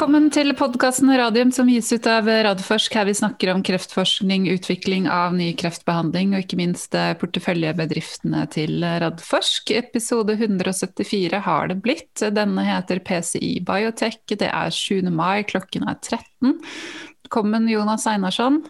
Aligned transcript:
Velkommen 0.00 0.30
til 0.32 0.54
podkasten 0.56 1.10
Radium 1.12 1.50
som 1.52 1.68
gis 1.68 1.90
ut 1.92 2.06
av 2.08 2.24
Radforsk. 2.24 2.94
Her 2.96 3.04
vi 3.04 3.12
snakker 3.18 3.50
om 3.52 3.58
kreftforskning, 3.60 4.46
utvikling 4.48 5.04
av 5.12 5.34
ny 5.36 5.50
kreftbehandling 5.60 6.32
og 6.32 6.46
ikke 6.46 6.56
minst 6.56 6.96
eh, 6.96 7.10
porteføljebedriftene 7.20 8.46
til 8.48 8.80
Radforsk. 8.80 9.74
Episode 9.76 10.38
174 10.38 11.42
har 11.44 11.68
det 11.68 11.76
blitt. 11.84 12.24
Denne 12.32 12.64
heter 12.64 13.04
PCI 13.04 13.58
Biotech. 13.68 14.22
Det 14.32 14.48
er 14.48 14.72
7. 14.72 15.12
mai, 15.12 15.44
klokken 15.44 15.84
er 15.84 16.00
13. 16.00 16.56
Velkommen 17.20 17.68
Jonas 17.68 18.08
Einarsson. 18.08 18.62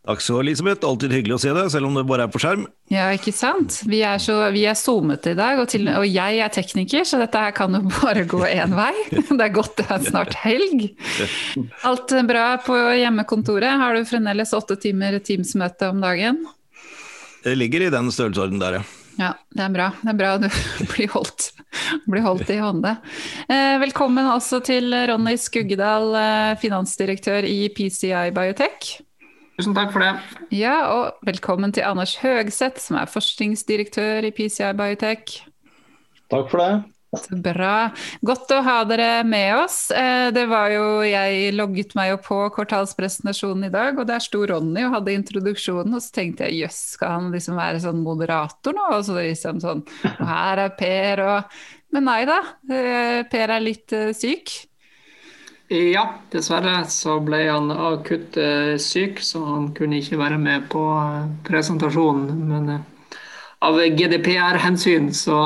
Takk 0.00 0.22
så, 0.24 0.38
Elisabeth. 0.40 0.86
Alltid 0.86 1.12
hyggelig 1.12 1.36
å 1.36 1.40
se 1.42 1.50
deg, 1.52 1.66
selv 1.72 1.90
om 1.90 1.96
det 1.98 2.06
bare 2.08 2.24
er 2.24 2.32
på 2.32 2.40
skjerm. 2.40 2.62
Ja, 2.88 3.10
ikke 3.12 3.34
sant. 3.36 3.82
Vi 3.84 4.00
er, 4.06 4.16
så, 4.22 4.38
vi 4.54 4.62
er 4.64 4.78
zoomete 4.78 5.34
i 5.34 5.36
dag, 5.36 5.60
og, 5.60 5.68
til, 5.68 5.90
og, 5.92 6.06
jeg 6.08 6.38
er 6.40 6.52
tekniker, 6.54 7.04
så 7.04 7.20
dette 7.20 7.42
her 7.42 7.52
kan 7.56 7.76
jo 7.76 7.82
bare 7.98 8.24
gå 8.28 8.40
én 8.48 8.72
vei. 8.76 8.94
Det 9.40 9.44
er 9.44 9.52
godt 9.54 9.76
det 9.80 9.86
er 9.92 10.06
snart 10.06 10.38
helg. 10.40 10.88
Alt 11.86 12.14
bra 12.28 12.46
på 12.64 12.76
hjemmekontoret? 13.00 13.76
Har 13.80 13.96
du 13.96 14.08
fremdeles 14.08 14.54
åtte 14.56 14.78
timer 14.80 15.18
Teams-møte 15.24 15.92
om 15.92 16.00
dagen? 16.02 16.40
Det 17.44 17.54
ligger 17.56 17.86
i 17.86 17.92
den 17.92 18.10
størrelsesorden 18.12 18.60
der, 18.60 18.80
ja. 18.80 18.88
Ja, 19.20 19.34
det 19.52 19.64
er 19.66 19.72
bra. 19.74 19.90
Det 20.00 20.12
er 20.14 20.16
bra 20.16 20.32
du 20.40 20.48
blir 20.94 21.12
holdt, 21.12 21.50
blir 22.08 22.24
holdt 22.24 22.48
i 22.52 22.56
hånde. 22.62 22.94
Eh, 23.52 23.76
velkommen 23.82 24.32
også 24.32 24.62
til 24.64 24.96
Ronny 25.12 25.36
Skuggedal, 25.40 26.08
eh, 26.16 26.56
finansdirektør 26.62 27.44
i 27.44 27.68
PCI 27.76 28.30
Biotech. 28.36 28.94
Tusen 29.60 29.74
takk 29.76 29.90
for 29.92 30.00
det. 30.00 30.14
Ja, 30.56 30.76
og 30.88 31.26
velkommen 31.28 31.68
til 31.76 31.84
Anders 31.84 32.14
Høgseth, 32.22 32.80
som 32.80 32.96
er 32.96 33.10
forskningsdirektør 33.12 34.24
i 34.24 34.30
PCI 34.32 34.70
Biotech. 34.78 35.34
Takk 36.32 36.46
for 36.48 36.62
det. 36.62 36.70
Så 37.20 37.36
bra. 37.44 37.90
Godt 38.24 38.54
å 38.56 38.62
ha 38.64 38.78
dere 38.88 39.08
med 39.28 39.50
oss. 39.58 39.90
Eh, 39.92 40.30
det 40.32 40.46
var 40.48 40.70
jo, 40.72 41.02
Jeg 41.04 41.52
logget 41.58 41.92
meg 41.98 42.14
jo 42.14 42.20
på 42.24 42.38
kvartalspresentasjonen 42.56 43.66
i 43.68 43.72
dag, 43.74 44.00
og 44.00 44.08
der 44.08 44.24
sto 44.24 44.46
Ronny 44.48 44.86
og 44.86 44.96
hadde 44.96 45.18
introduksjonen. 45.18 45.92
Og 45.92 46.06
så 46.06 46.16
tenkte 46.22 46.48
jeg 46.48 46.62
jøss, 46.64 46.80
skal 46.96 47.18
han 47.18 47.28
liksom 47.34 47.60
være 47.60 47.84
sånn 47.84 48.00
moderator 48.06 48.78
nå? 48.78 48.88
Og 48.96 49.04
så 49.10 49.18
liksom 49.18 49.60
sånn 49.60 49.84
Og 49.84 50.26
her 50.30 50.64
er 50.64 50.74
Per 50.80 51.24
og 51.26 51.60
Men 51.92 52.08
nei 52.08 52.22
da, 52.24 52.40
eh, 52.72 53.28
Per 53.28 53.56
er 53.58 53.60
litt 53.60 53.92
uh, 53.92 54.08
syk. 54.16 54.69
Ja, 55.70 56.02
dessverre 56.32 56.80
så 56.90 57.20
ble 57.22 57.44
han 57.46 57.70
akutt 57.70 58.34
eh, 58.42 58.72
syk, 58.82 59.20
så 59.22 59.44
han 59.46 59.68
kunne 59.76 60.00
ikke 60.00 60.18
være 60.18 60.38
med 60.42 60.64
på 60.72 60.80
eh, 60.98 61.28
presentasjonen. 61.46 62.40
Men 62.48 62.72
eh, 62.74 63.20
av 63.62 63.78
GDPR-hensyn 63.78 65.12
så, 65.14 65.36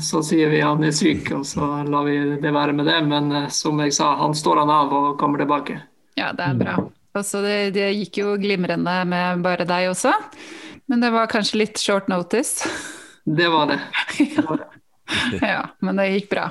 så, 0.00 0.22
sier 0.24 0.48
vi 0.54 0.62
han 0.64 0.86
er 0.88 0.94
syk, 0.96 1.28
og 1.36 1.44
så 1.44 1.68
lar 1.84 2.08
vi 2.08 2.16
det 2.40 2.54
være 2.54 2.78
med 2.78 2.88
det. 2.88 2.96
Men 3.10 3.36
som 3.52 3.84
jeg 3.84 3.92
sa, 3.98 4.14
han 4.22 4.32
står 4.32 4.62
han 4.62 4.72
av 4.72 4.94
og 5.02 5.10
kommer 5.20 5.44
tilbake. 5.44 5.76
Ja, 6.16 6.32
det 6.32 6.48
er 6.48 6.56
bra. 6.64 6.78
Altså, 7.18 7.44
det, 7.44 7.74
det 7.76 7.90
gikk 7.92 8.22
jo 8.22 8.38
glimrende 8.40 8.96
med 9.10 9.44
bare 9.44 9.68
deg 9.68 9.90
også. 9.92 10.14
Men 10.88 11.04
det 11.04 11.12
var 11.12 11.28
kanskje 11.28 11.60
litt 11.66 11.76
short 11.82 12.08
notice? 12.08 12.64
Det 13.28 13.52
var 13.52 13.68
det. 13.74 13.82
det, 14.18 14.48
var 14.48 14.64
det. 14.64 14.77
ja, 15.42 15.62
men 15.84 15.98
det 15.98 16.06
gikk 16.12 16.28
bra. 16.32 16.44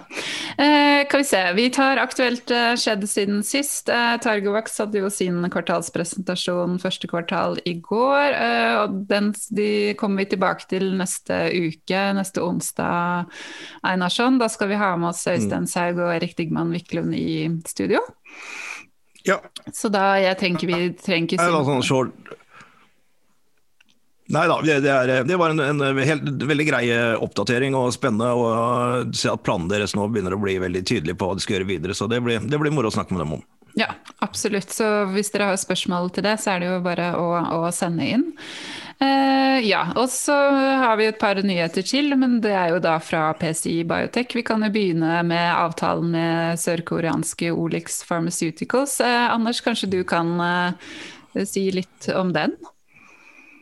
Eh, 0.57 1.05
kan 1.09 1.21
vi 1.21 1.27
se, 1.27 1.41
vi 1.57 1.67
tar 1.73 1.99
aktuelt 2.01 2.51
eh, 2.51 2.73
skjedd 2.79 3.05
siden 3.09 3.43
sist. 3.45 3.89
Eh, 3.93 4.15
Targovax 4.23 4.79
hadde 4.81 5.01
jo 5.03 5.11
sin 5.13 5.45
kvartalspresentasjon 5.53 6.79
første 6.81 7.09
kvartal 7.11 7.59
i 7.69 7.77
går. 7.83 8.33
Eh, 8.33 8.73
og 8.81 9.01
den 9.11 9.33
de 9.53 9.69
kommer 9.99 10.23
vi 10.23 10.31
tilbake 10.33 10.69
til 10.71 10.89
neste 10.97 11.47
uke, 11.53 12.01
neste 12.17 12.43
onsdag, 12.43 13.29
Einarsson. 13.85 14.41
Da 14.41 14.49
skal 14.51 14.71
vi 14.73 14.81
ha 14.81 14.93
med 14.97 15.11
oss 15.13 15.27
Øystein 15.27 15.67
mm. 15.67 15.71
Saug 15.71 16.01
og 16.01 16.15
Erik 16.15 16.37
Digman 16.39 16.73
Wiklund 16.73 17.15
i 17.17 17.45
studio. 17.69 18.01
Ja. 19.27 19.41
Så 19.75 19.91
da 19.91 20.15
jeg 20.21 20.39
tenker 20.39 20.69
vi 20.69 20.93
trenger 20.95 21.27
ikke 21.27 21.43
si 21.43 22.46
Nei 24.33 24.43
da, 24.49 24.57
det, 24.59 24.77
er, 24.91 25.11
det, 25.23 25.35
var 25.39 25.53
en, 25.53 25.61
en 25.63 25.99
helt, 26.03 26.25
veldig 26.49 26.65
grei 26.67 26.83
oppdatering 27.15 27.77
og 27.79 27.93
spennende 27.95 28.33
å 28.35 28.47
se 29.15 29.31
at 29.31 29.43
planene 29.45 29.71
deres 29.71 29.95
nå 29.95 30.09
begynner 30.11 30.35
å 30.35 30.41
bli 30.41 30.57
veldig 30.59 30.81
tydelige 30.83 31.15
på 31.19 31.29
hva 31.29 31.37
de 31.37 31.45
skal 31.45 31.57
gjøre 31.57 31.69
videre. 31.69 31.95
Så 31.95 32.09
det 32.11 32.19
blir, 32.25 32.43
det 32.43 32.59
blir 32.59 32.75
moro 32.75 32.91
å 32.91 32.97
snakke 32.97 33.15
med 33.15 33.23
dem 33.23 33.37
om. 33.39 33.45
Ja, 33.77 33.91
absolutt. 34.25 34.71
Så 34.73 34.85
hvis 35.13 35.29
dere 35.29 35.51
har 35.51 35.59
spørsmål 35.61 36.09
til 36.15 36.25
det, 36.25 36.39
så 36.41 36.55
er 36.55 36.63
det 36.63 36.69
jo 36.71 36.83
bare 36.85 37.11
å, 37.19 37.27
å 37.59 37.71
sende 37.75 38.07
inn. 38.09 38.23
Eh, 38.97 39.59
ja, 39.67 39.83
og 39.93 40.09
så 40.09 40.33
har 40.81 40.97
vi 40.97 41.05
et 41.05 41.19
par 41.21 41.37
nyheter 41.45 41.85
til, 41.85 42.09
men 42.17 42.39
det 42.41 42.55
er 42.57 42.71
jo 42.73 42.79
da 42.81 42.95
fra 42.97 43.27
PCI 43.37 43.83
Biotech. 43.85 44.33
Vi 44.33 44.45
kan 44.47 44.65
jo 44.65 44.71
begynne 44.73 45.19
med 45.27 45.51
avtalen 45.53 46.09
med 46.15 46.57
sørkoreanske 46.63 47.51
Olix 47.53 48.01
Pharmaceuticals. 48.09 48.97
Eh, 49.05 49.27
Anders, 49.29 49.61
kanskje 49.61 49.91
du 49.93 49.99
kan 50.09 50.33
eh, 50.41 51.45
si 51.45 51.67
litt 51.75 52.09
om 52.17 52.33
den? 52.33 52.57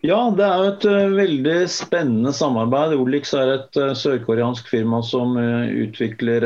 Ja, 0.05 0.17
det 0.37 0.43
er 0.45 0.59
jo 0.59 0.65
et 0.69 0.83
uh, 0.85 1.13
veldig 1.15 1.53
spennende 1.71 2.33
samarbeid. 2.35 2.93
Olix 2.99 3.31
er 3.37 3.53
et 3.55 3.77
uh, 3.79 3.93
sørkoreansk 3.97 4.67
firma 4.69 4.99
som 5.05 5.37
uh, 5.39 5.65
utvikler 5.85 6.45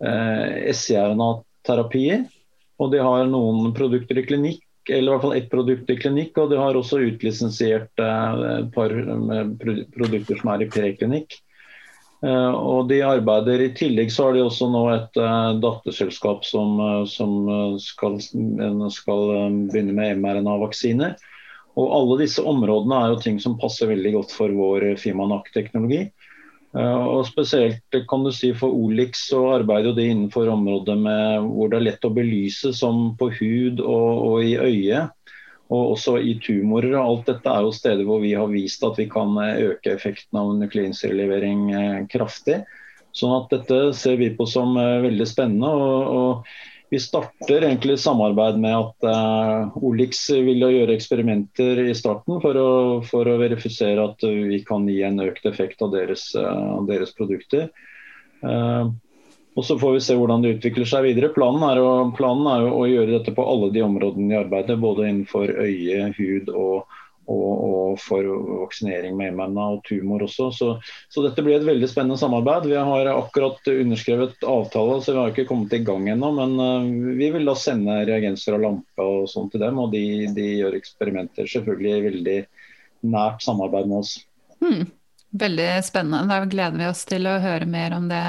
SCRNA-terapier. 0.00 2.22
Og 2.80 2.92
de 2.94 3.00
har 3.04 3.26
noen 3.28 3.74
produkter 3.76 4.16
i 4.16 4.24
klinikk, 4.24 4.62
eller 4.88 5.10
i 5.10 5.12
hvert 5.12 5.24
fall 5.26 5.36
ett 5.36 5.50
produkt 5.52 5.90
i 5.92 5.98
klinikk. 6.00 6.38
Og 6.40 6.54
de 6.54 6.56
har 6.56 6.78
også 6.78 7.02
utlisensiert 7.04 8.00
et 8.00 8.70
par 8.72 8.94
produkter 9.92 10.40
som 10.40 10.48
er 10.54 10.64
i 10.64 10.70
preklinikk. 10.72 11.36
Og 12.24 12.88
de 12.88 13.02
arbeider 13.04 13.66
I 13.66 13.74
tillegg 13.76 14.08
så 14.12 14.30
har 14.30 14.38
de 14.38 14.46
også 14.46 14.70
nå 14.72 14.86
et 14.94 15.20
datterselskap 15.60 16.48
som, 16.48 16.80
som 17.08 17.76
skal, 17.84 18.16
skal 18.96 19.22
begynne 19.68 19.92
med 20.00 20.24
mRNA-vaksiner. 20.24 21.20
Og 21.78 21.92
Alle 21.94 22.18
disse 22.24 22.42
områdene 22.42 22.98
er 22.98 23.12
jo 23.12 23.20
ting 23.22 23.38
som 23.42 23.58
passer 23.60 23.90
veldig 23.90 24.16
godt 24.16 24.34
for 24.34 24.52
vår 24.54 24.92
Fimanak-teknologi. 25.00 26.08
Uh, 26.70 27.18
og 27.18 27.24
Spesielt 27.26 27.96
kan 28.10 28.22
du 28.22 28.30
si 28.34 28.52
for 28.54 28.74
Olix 28.74 29.24
så 29.30 29.40
arbeider 29.56 29.94
de 29.96 30.06
innenfor 30.06 30.50
området 30.52 30.94
med, 31.02 31.46
hvor 31.50 31.70
det 31.70 31.80
er 31.80 31.86
lett 31.88 32.06
å 32.06 32.12
belyse, 32.14 32.70
som 32.76 33.10
på 33.18 33.30
hud 33.40 33.82
og, 33.82 34.10
og 34.30 34.44
i 34.46 34.54
øyet. 34.58 35.16
Og 35.70 35.94
også 35.94 36.16
i 36.18 36.34
tumorer. 36.42 36.96
Alt 36.98 37.28
dette 37.30 37.46
er 37.46 37.62
jo 37.62 37.74
steder 37.74 38.06
hvor 38.06 38.18
vi 38.22 38.32
har 38.34 38.50
vist 38.50 38.82
at 38.82 38.96
vi 38.98 39.06
kan 39.10 39.36
eh, 39.38 39.68
øke 39.70 39.92
effekten 39.94 40.40
av 40.40 40.50
nukleinserlevering 40.58 41.60
uh, 41.70 42.00
kraftig. 42.10 42.64
Sånn 43.14 43.36
at 43.36 43.54
Dette 43.54 43.78
ser 43.98 44.18
vi 44.18 44.32
på 44.34 44.46
som 44.50 44.74
uh, 44.78 44.98
veldig 45.06 45.28
spennende. 45.30 45.70
og, 45.70 46.10
og 46.10 46.69
vi 46.90 46.98
starter 47.00 47.62
egentlig 47.62 47.98
samarbeid 48.02 48.56
med 48.58 48.74
at 48.74 49.06
uh, 49.06 49.76
Olix 49.86 50.24
vil 50.30 50.64
gjøre 50.64 50.96
eksperimenter 50.96 51.84
i 51.86 51.94
starten 51.94 52.40
for 52.42 52.58
å, 52.58 52.70
for 53.06 53.30
å, 53.30 53.36
verifisere 53.38 54.08
at 54.10 54.24
vi 54.26 54.58
kan 54.66 54.88
gi 54.90 54.98
en 55.06 55.22
økt 55.22 55.46
effekt 55.46 55.84
av 55.86 55.94
deres, 55.94 56.26
uh, 56.34 56.82
deres 56.88 57.14
produkter. 57.14 57.68
Uh, 58.42 58.90
og 59.58 59.66
Så 59.66 59.76
får 59.78 59.94
vi 59.96 60.02
se 60.02 60.16
hvordan 60.18 60.42
det 60.42 60.56
utvikler 60.56 60.88
seg 60.88 61.06
videre. 61.06 61.30
Planen 61.34 61.62
er, 61.68 61.78
å, 61.82 61.92
planen 62.16 62.46
er 62.50 62.66
å 62.70 62.82
gjøre 62.90 63.18
dette 63.18 63.34
på 63.36 63.44
alle 63.46 63.70
de 63.74 63.82
områdene 63.86 64.34
i 64.34 64.40
arbeidet, 64.40 64.78
både 64.82 65.06
innenfor 65.08 65.50
øye, 65.62 66.10
hud 66.18 66.50
og, 66.54 66.98
og, 67.30 67.50
og 67.70 68.00
for 68.02 68.26
vaksinering 68.64 69.16
med 69.18 69.36
MNA 69.38 69.66
og 69.76 69.82
tumor 69.86 70.24
også. 70.26 70.50
Så, 70.56 70.70
så, 71.08 71.24
dette 71.24 71.44
blir 71.46 71.58
et 71.58 71.66
veldig 71.66 71.88
spennende 71.90 72.18
samarbeid. 72.20 72.68
Vi 72.70 72.78
har 72.78 73.10
akkurat 73.12 73.72
underskrevet 73.72 74.46
avtale, 74.46 75.00
så 75.02 75.14
vi 75.14 75.22
har 75.22 75.34
ikke 75.34 75.48
kommet 75.50 75.74
i 75.76 75.82
gang 75.86 76.08
ennå. 76.12 76.32
Men 76.36 76.56
uh, 76.60 77.16
vi 77.18 77.30
vil 77.34 77.48
da 77.48 77.56
sende 77.58 78.00
reagenser 78.08 78.58
og 78.58 78.64
lampe 78.66 79.06
og 79.06 79.28
sånn 79.30 79.50
til 79.52 79.62
dem, 79.64 79.80
og 79.82 79.94
de, 79.94 80.04
de, 80.36 80.48
gjør 80.60 80.78
eksperimenter 80.80 81.50
selvfølgelig 81.50 81.92
i 81.96 82.06
veldig 82.08 82.38
nært 83.10 83.46
samarbeid 83.46 83.90
med 83.90 84.02
oss. 84.02 84.16
Hmm. 84.60 84.88
Veldig 85.30 85.84
spennende. 85.86 86.26
Da 86.26 86.44
gleder 86.50 86.78
vi 86.80 86.86
oss 86.90 87.04
til 87.06 87.28
å 87.30 87.36
høre 87.38 87.66
mer 87.70 87.94
om 87.94 88.08
det 88.10 88.22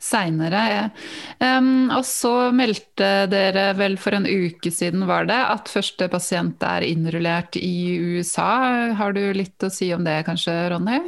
seinere. 0.00 0.88
Um, 1.36 1.90
og 1.92 2.00
så 2.08 2.48
meldte 2.56 3.26
dere 3.28 3.66
vel 3.76 3.98
for 4.00 4.16
en 4.16 4.24
uke 4.24 4.72
siden, 4.72 5.04
var 5.08 5.28
det, 5.28 5.36
at 5.36 5.68
første 5.68 6.08
pasient 6.08 6.64
er 6.64 6.86
innrullert 6.88 7.58
i 7.60 7.98
USA. 8.00 8.94
Har 8.96 9.12
du 9.12 9.20
litt 9.36 9.68
å 9.68 9.72
si 9.72 9.90
om 9.92 10.06
det 10.06 10.22
kanskje, 10.24 10.56
Ronny? 10.72 11.02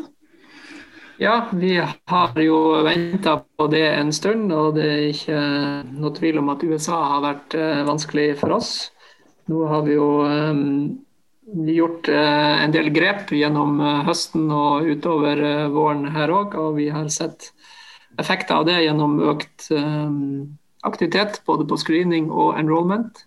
Ja, 1.16 1.46
vi 1.48 1.78
har 1.80 2.36
jo 2.36 2.58
venta 2.84 3.38
på 3.40 3.70
det 3.72 3.86
en 3.94 4.12
stund, 4.12 4.52
og 4.52 4.76
det 4.76 4.84
er 4.84 5.06
ikke 5.14 5.40
noe 5.96 6.12
tvil 6.12 6.42
om 6.42 6.52
at 6.52 6.64
USA 6.68 6.98
har 7.14 7.24
vært 7.24 7.56
eh, 7.56 7.80
vanskelig 7.88 8.34
for 8.42 8.58
oss. 8.58 8.74
Nå 9.48 9.64
har 9.70 9.86
vi 9.86 9.96
jo 9.96 10.10
um, 10.28 11.05
gjort 11.54 12.08
eh, 12.08 12.64
en 12.64 12.72
del 12.72 12.90
grep 12.90 13.30
gjennom 13.32 13.80
eh, 13.80 14.02
høsten 14.06 14.50
og 14.50 14.88
utover 14.90 15.42
eh, 15.42 15.68
våren 15.72 16.08
her 16.14 16.32
òg. 16.32 16.56
Og 16.58 16.76
vi 16.80 16.88
har 16.90 17.08
sett 17.12 17.52
effekter 18.18 18.58
av 18.58 18.66
det 18.66 18.80
gjennom 18.80 19.18
økt 19.28 19.68
aktivitet 20.86 21.42
både 21.44 21.66
på 21.68 21.76
screening 21.76 22.30
og 22.30 22.56
enrollment. 22.58 23.26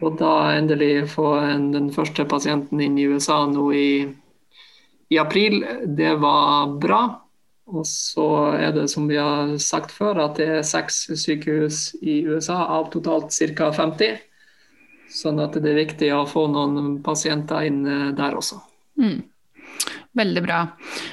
Og 0.00 0.16
da 0.16 0.54
endelig 0.56 1.10
få 1.12 1.34
en, 1.42 1.70
den 1.74 1.90
første 1.92 2.24
pasienten 2.24 2.80
inn 2.80 2.96
i 2.96 3.04
USA 3.10 3.42
nå 3.50 3.66
i, 3.76 3.90
i 5.12 5.18
april, 5.20 5.60
det 5.84 6.14
var 6.22 6.72
bra. 6.80 7.02
Og 7.70 7.84
så 7.86 8.26
er 8.56 8.72
det 8.74 8.88
som 8.90 9.04
vi 9.10 9.18
har 9.20 9.52
sagt 9.62 9.92
før, 9.92 10.24
at 10.24 10.40
det 10.40 10.48
er 10.48 10.66
seks 10.66 11.04
sykehus 11.20 11.90
i 12.00 12.22
USA 12.24 12.62
av 12.78 12.88
totalt 12.94 13.36
ca. 13.36 13.68
50. 13.76 14.29
Sånn 15.10 15.42
at 15.42 15.58
det 15.58 15.72
er 15.72 15.82
viktig 15.82 16.12
å 16.14 16.22
få 16.28 16.46
noen 16.52 17.00
pasienter 17.02 17.66
inn 17.66 17.82
eh, 17.88 18.08
der 18.16 18.36
også. 18.38 18.60
Mm. 19.00 19.18
Veldig 20.20 20.42
bra. 20.42 20.60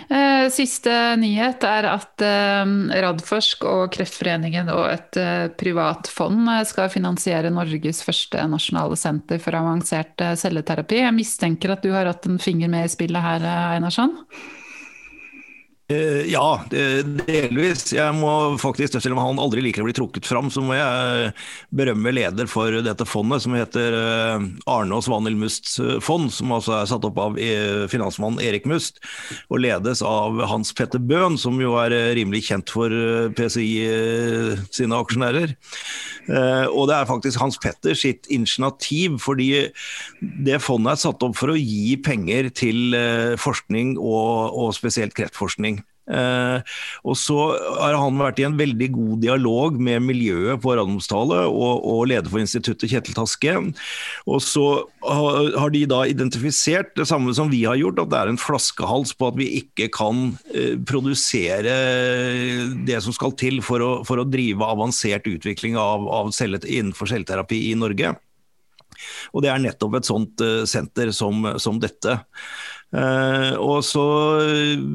Eh, 0.09 0.47
siste 0.53 0.91
nyhet 1.21 1.65
er 1.65 1.87
at 1.89 2.23
eh, 2.25 2.73
Radforsk 3.05 3.65
og 3.69 3.83
Kreftforeningen 3.93 4.69
og 4.73 4.85
et 4.89 5.19
privat 5.57 6.09
fond 6.13 6.49
skal 6.69 6.91
finansiere 6.93 7.53
Norges 7.53 8.03
første 8.05 8.45
nasjonale 8.49 8.97
senter 8.99 9.41
for 9.41 9.57
avansert 9.57 10.25
celleterapi. 10.41 11.01
Jeg 11.03 11.17
mistenker 11.17 11.73
at 11.73 11.85
du 11.85 11.93
har 11.95 12.09
hatt 12.09 12.29
en 12.29 12.41
finger 12.41 12.69
med 12.73 12.85
i 12.85 12.93
spillet 12.93 13.27
her, 13.29 13.49
Einarsson? 13.77 14.13
Uh, 15.87 16.25
ja, 16.27 16.43
delvis. 16.67 17.93
Jeg 17.95 18.15
må 18.19 18.57
faktisk, 18.59 18.97
Selv 18.99 19.15
om 19.15 19.21
han 19.23 19.37
aldri 19.39 19.61
liker 19.63 19.85
å 19.85 19.87
bli 19.87 19.95
trukket 19.95 20.27
fram, 20.27 20.49
så 20.51 20.59
må 20.59 20.75
jeg 20.75 21.29
berømme 21.71 22.11
leder 22.11 22.49
for 22.51 22.75
dette 22.83 23.07
fondet, 23.07 23.45
som 23.45 23.55
heter 23.55 23.95
uh, 23.95 24.43
Arne 24.67 24.97
og 24.97 25.05
Svanhild 25.05 25.39
Musts 25.39 25.77
fond, 26.03 26.27
som 26.33 26.51
altså 26.51 26.75
er 26.81 26.89
satt 26.91 27.07
opp 27.07 27.21
av 27.23 27.39
finansmann 27.87 28.41
Erik 28.43 28.67
Must, 28.67 28.99
og 29.47 29.61
ledes 29.63 30.01
av 30.03 30.41
Hans 30.51 30.73
Petter 30.75 30.99
Bøhn, 30.99 31.37
som 31.39 31.55
jo 31.63 31.77
er 31.79 31.95
rimelig 32.17 32.49
kjent 32.49 32.73
for 32.73 32.91
PCI 33.37 33.71
sine 34.73 34.99
aksjonærer. 34.99 35.55
og 36.73 36.83
det 36.89 36.97
er 36.97 37.09
faktisk 37.09 37.39
Hans 37.39 37.59
Petter 37.63 37.95
sitt 37.95 38.27
initiativ, 38.33 39.19
fordi 39.23 39.69
det 40.19 40.59
fondet 40.63 40.97
er 40.97 41.03
satt 41.05 41.23
opp 41.23 41.37
for 41.39 41.53
å 41.53 41.59
gi 41.59 41.95
penger 42.03 42.51
til 42.51 42.97
forskning 43.39 43.95
og, 44.01 44.57
og 44.57 44.75
spesielt 44.75 45.15
kreftforskning. 45.17 45.76
Eh, 46.07 46.75
og 47.03 47.17
så 47.19 47.37
har 47.81 47.97
han 47.99 48.19
vært 48.21 48.39
i 48.39 48.45
en 48.47 48.57
veldig 48.59 48.87
god 48.95 49.23
dialog 49.25 49.79
med 49.81 50.05
miljøet 50.07 50.61
på 50.63 50.75
Radiumhospitalet 50.77 51.49
og, 51.51 51.83
og 51.83 52.05
leder 52.11 52.31
for 52.31 52.43
instituttet, 52.43 52.89
Kjetil 52.91 53.17
Taske. 53.17 53.55
Og 54.27 54.43
så 54.43 54.65
har, 55.03 55.71
de 55.73 55.83
da 55.89 56.03
identifisert 56.07 56.93
det 56.97 57.07
samme 57.09 57.33
som 57.35 57.51
vi 57.51 57.65
har 57.67 57.79
gjort, 57.79 57.99
at 58.03 58.13
det 58.13 58.21
er 58.21 58.31
en 58.31 58.41
flaskehals 58.41 59.13
på 59.17 59.31
at 59.31 59.39
vi 59.39 59.49
ikke 59.61 59.89
kan 59.95 60.29
eh, 60.53 60.77
produsere 60.87 61.75
det 62.87 63.01
som 63.03 63.15
skal 63.15 63.35
til 63.39 63.59
for 63.65 63.83
å, 63.83 63.91
for 64.07 64.21
å 64.21 64.27
drive 64.27 64.63
avansert 64.63 65.27
utvikling 65.27 65.75
av, 65.79 66.07
av 66.07 66.31
cellet, 66.35 66.67
innenfor 66.67 67.11
celleterapi 67.11 67.67
i 67.71 67.75
Norge. 67.79 68.15
Og 69.35 69.43
det 69.45 69.51
er 69.51 69.61
nettopp 69.61 69.99
et 69.99 70.09
sånt 70.09 70.43
uh, 70.43 70.63
senter 70.69 71.11
som, 71.15 71.45
som 71.61 71.77
dette. 71.81 72.17
Uh, 72.95 73.51
og 73.59 73.81
så 73.83 74.03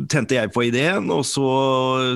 tente 0.08 0.38
jeg 0.38 0.48
på 0.54 0.64
ideen, 0.64 1.10
og 1.12 1.26
så 1.28 1.44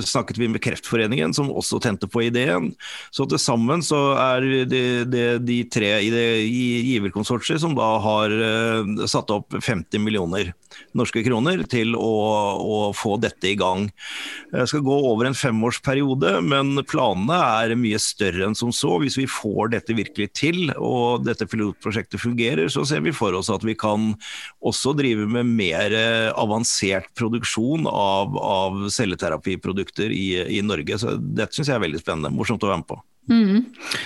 snakket 0.00 0.40
vi 0.40 0.48
med 0.48 0.62
Kreftforeningen, 0.64 1.34
som 1.36 1.52
også 1.52 1.82
tente 1.84 2.08
på 2.08 2.24
ideen. 2.24 2.70
Så 3.12 3.26
til 3.28 3.40
sammen 3.42 3.84
så 3.84 4.00
er 4.16 4.46
det, 4.70 4.86
det 5.12 5.26
de 5.44 5.58
tre 5.68 5.92
i 6.06 6.08
det 6.12 6.26
giverkonsortiet 6.48 7.60
som 7.60 7.76
da 7.76 7.90
har 8.00 8.32
uh, 8.32 9.04
satt 9.04 9.34
opp 9.34 9.58
50 9.60 10.00
millioner 10.00 10.54
norske 10.96 11.22
kroner 11.24 11.62
til 11.70 11.94
å, 11.96 12.14
å, 12.56 12.78
få 12.96 13.16
dette 13.20 13.50
i 13.52 13.56
gang. 13.58 13.86
Det 14.52 14.66
skal 14.70 14.84
gå 14.84 14.96
over 15.10 15.28
en 15.28 15.36
femårsperiode, 15.36 16.38
men 16.44 16.80
planene 16.88 17.36
er 17.60 17.76
mye 17.78 18.00
større 18.02 18.48
enn 18.48 18.56
som 18.58 18.72
så. 18.74 18.96
Hvis 19.02 19.18
vi 19.20 19.28
får 19.30 19.74
dette 19.76 19.96
virkelig 19.96 20.30
til 20.36 20.72
og 20.76 21.26
dette 21.26 21.48
pilotprosjektet 21.48 22.20
fungerer, 22.22 22.68
så 22.72 22.84
ser 22.88 23.04
vi 23.04 23.14
for 23.16 23.36
oss 23.36 23.52
at 23.52 23.64
vi 23.66 23.76
kan 23.78 24.14
også 24.64 24.96
drive 24.96 25.28
med 25.30 25.48
mer 25.48 25.65
eh, 25.74 26.28
avansert 26.38 27.10
produksjon 27.18 27.86
av, 27.90 28.36
av 28.38 28.86
celleterapiprodukter 28.92 30.12
i, 30.14 30.28
i 30.58 30.62
Norge. 30.62 30.98
Så 31.02 31.16
dette 31.18 31.56
syns 31.56 31.70
jeg 31.70 31.78
er 31.78 31.84
veldig 31.86 32.02
spennende. 32.02 32.34
Morsomt 32.34 32.64
å 32.64 32.72
være 32.72 32.82
med 32.82 32.90
på. 32.90 33.00
Mm. 33.26 33.64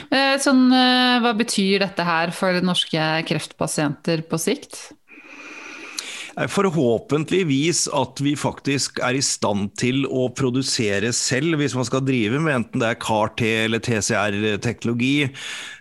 Eh, 0.09 0.37
sånn, 0.41 0.63
eh, 0.73 1.19
hva 1.21 1.35
betyr 1.37 1.83
dette 1.85 2.07
her 2.07 2.33
for 2.33 2.57
norske 2.65 3.09
kreftpasienter 3.29 4.25
på 4.29 4.41
sikt? 4.41 4.81
Forhåpentligvis 6.37 7.87
at 7.97 8.21
vi 8.23 8.37
faktisk 8.39 9.01
er 9.05 9.19
i 9.19 9.25
stand 9.25 9.73
til 9.81 10.05
å 10.07 10.29
produsere 10.37 11.13
selv, 11.17 11.59
hvis 11.61 11.75
man 11.77 11.89
skal 11.89 12.05
drive 12.07 12.41
med 12.43 12.61
enten 12.61 12.83
det 12.83 12.93
er 12.93 13.01
CAR-T 13.03 13.45
eller 13.67 13.83
TCR-teknologi. 13.85 15.31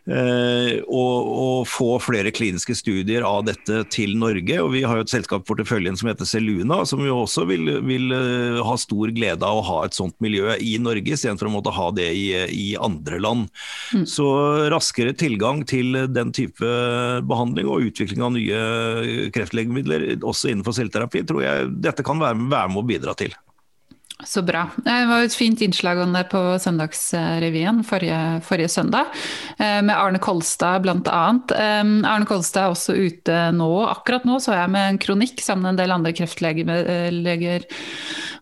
Eh, 0.10 0.80
og, 0.90 1.28
og, 1.30 1.68
få 1.70 2.00
flere 2.02 2.32
kliniske 2.34 2.74
studier 2.78 3.22
av 3.28 3.44
dette 3.46 3.84
til 3.94 4.16
Norge. 4.18 4.58
Og 4.64 4.72
vi 4.74 4.82
har 4.88 4.98
jo 4.98 5.06
et 5.06 5.12
selskap 5.12 5.44
i 5.44 5.50
porteføljen 5.52 5.98
som 6.00 6.10
heter 6.10 6.26
Seluna, 6.26 6.82
som 6.90 7.04
jo 7.06 7.20
også 7.26 7.46
vil, 7.50 7.76
vil 7.86 8.16
eh, 8.16 8.60
ha 8.66 8.78
stor 8.80 9.14
glede 9.14 9.46
av 9.46 9.60
å 9.60 9.66
ha 9.68 9.78
et 9.86 9.98
sånt 9.98 10.16
miljø 10.24 10.56
i 10.58 10.78
Norge, 10.82 11.14
istedenfor 11.14 11.50
å 11.50 11.54
måtte 11.54 11.74
ha 11.76 11.90
det 11.96 12.10
i, 12.18 12.26
i 12.50 12.68
andre 12.80 13.20
land. 13.22 13.50
Mm. 13.94 14.08
Så 14.10 14.28
raskere 14.74 15.14
tilgang 15.18 15.62
til 15.70 15.94
den 16.10 16.34
type 16.36 16.74
behandling 17.30 17.70
og 17.70 17.92
utvikling 17.92 18.26
av 18.26 18.34
nye 18.34 19.30
kreftlegemidler, 19.36 20.08
også 20.24 20.39
innenfor 20.48 20.76
selvterapi, 20.78 21.26
tror 21.28 21.44
jeg 21.44 21.70
dette 21.84 22.06
kan 22.06 22.22
være, 22.22 22.40
være 22.50 22.72
med 22.72 22.84
å 22.84 22.88
bidra 22.88 23.16
til. 23.20 23.36
Så 24.28 24.42
bra. 24.44 24.66
Det 24.84 24.94
var 25.08 25.24
et 25.24 25.36
fint 25.36 25.62
innslag 25.64 26.02
om 26.04 26.12
det 26.12 26.26
på 26.28 26.40
Søndagsrevyen 26.60 27.86
forrige, 27.88 28.18
forrige 28.44 28.72
søndag, 28.74 29.14
eh, 29.56 29.80
med 29.80 29.96
Arne 29.96 30.20
Kolstad 30.20 30.84
bl.a. 30.84 31.22
Arne 31.56 32.28
Kolstad 32.28 32.66
er 32.66 32.74
også 32.74 32.98
ute 33.00 33.38
nå. 33.56 33.70
Akkurat 33.88 34.28
nå 34.28 34.42
så 34.44 34.58
jeg 34.58 34.74
med 34.76 34.90
en 34.90 35.00
kronikk 35.00 35.40
sammen 35.40 35.70
med 35.70 35.78
en 35.78 35.80
del 35.80 35.96
andre 35.96 36.12
kreftleger 36.18 36.68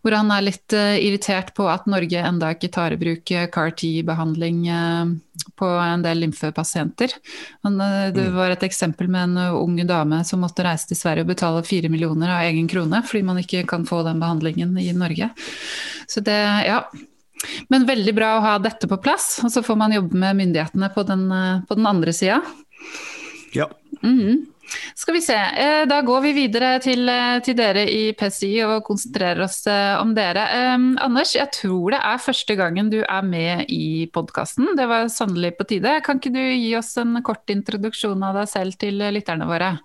hvor 0.01 0.17
han 0.17 0.33
er 0.33 0.47
litt 0.47 0.73
eh, 0.73 0.97
irritert 1.03 1.53
på 1.53 1.69
at 1.69 1.85
Norge 1.85 2.25
enda 2.25 2.55
ikke 2.55 2.71
tar 2.73 2.95
i 2.95 2.99
bruk 3.01 3.29
CAR-T-behandling 3.53 4.65
eh, 4.73 5.13
på 5.57 5.65
en 5.65 6.03
del 6.05 6.21
lymfepasienter. 6.23 7.13
Det 7.63 8.25
mm. 8.27 8.35
var 8.35 8.53
et 8.53 8.65
eksempel 8.67 9.09
med 9.11 9.29
en 9.29 9.57
ung 9.57 9.77
dame 9.87 10.23
som 10.27 10.41
måtte 10.43 10.65
reise 10.65 10.89
til 10.89 10.99
Sverige 10.99 11.25
og 11.25 11.31
betale 11.31 11.63
fire 11.67 11.91
millioner 11.93 12.33
av 12.35 12.47
egen 12.47 12.69
krone 12.71 13.01
fordi 13.05 13.23
man 13.27 13.41
ikke 13.41 13.65
kan 13.69 13.85
få 13.87 14.03
den 14.07 14.21
behandlingen 14.23 14.75
i 14.81 14.89
Norge. 14.97 15.29
Så 16.07 16.23
det, 16.25 16.37
ja. 16.67 16.81
Men 17.69 17.87
veldig 17.89 18.13
bra 18.17 18.35
å 18.37 18.43
ha 18.45 18.57
dette 18.61 18.89
på 18.89 18.97
plass, 19.01 19.37
og 19.45 19.51
så 19.53 19.61
får 19.65 19.77
man 19.77 19.93
jobbe 19.93 20.17
med 20.17 20.39
myndighetene 20.39 20.89
på 20.93 21.05
den, 21.05 21.27
på 21.69 21.77
den 21.77 21.89
andre 21.89 22.13
sida. 22.13 22.41
Ja. 23.53 23.69
Mm 24.01 24.19
-hmm. 24.19 24.45
Skal 24.95 25.13
vi 25.13 25.21
se. 25.21 25.35
Eh, 25.35 25.85
da 25.87 26.01
går 26.01 26.21
vi 26.25 26.33
videre 26.35 26.77
til, 26.83 27.07
eh, 27.09 27.39
til, 27.45 27.55
dere 27.57 27.85
i 27.89 28.11
PCI 28.17 28.53
og 28.67 28.83
konsentrerer 28.87 29.43
oss 29.45 29.61
eh, 29.69 29.95
om 30.01 30.13
dere. 30.17 30.43
Um, 30.75 30.89
Anders, 31.01 31.35
jeg 31.37 31.51
tror 31.55 31.95
det 31.95 32.01
er 32.03 32.23
første 32.23 32.57
gangen 32.59 32.91
du 32.91 32.99
er 33.03 33.25
med 33.25 33.71
i 33.71 34.07
podkasten. 34.13 34.73
Det 34.77 34.87
var 34.89 35.11
sannelig 35.13 35.55
på 35.57 35.67
tide. 35.71 35.99
Kan 36.05 36.21
ikke 36.21 36.33
du 36.35 36.43
gi 36.43 36.73
oss 36.79 36.95
en 37.01 37.21
kort 37.25 37.47
introduksjon 37.53 38.23
av 38.27 38.41
deg 38.41 38.51
selv 38.51 38.79
til 38.81 38.99
lytterne 39.13 39.47
våre? 39.49 39.77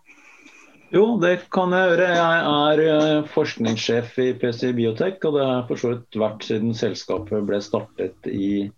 Jo, 0.92 1.16
det 1.22 1.46
kan 1.54 1.72
jeg 1.72 1.94
gjøre. 1.94 2.08
Jeg 2.18 2.90
er 2.92 3.22
forskningssjef 3.32 4.18
i 4.20 4.32
PCI 4.36 4.74
Biotek, 4.76 5.22
og 5.24 5.38
det 5.38 5.46
har 5.48 5.64
for 5.70 5.80
så 5.80 5.94
vidt 5.94 6.20
vært 6.20 6.44
siden 6.44 6.74
selskapet 6.76 7.46
ble 7.48 7.62
startet 7.64 8.28
i 8.28 8.68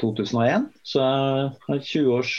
2001. 0.00 0.70
Så 0.88 1.02
jeg 1.04 1.50
har 1.66 1.82
20 1.90 2.14
års 2.14 2.34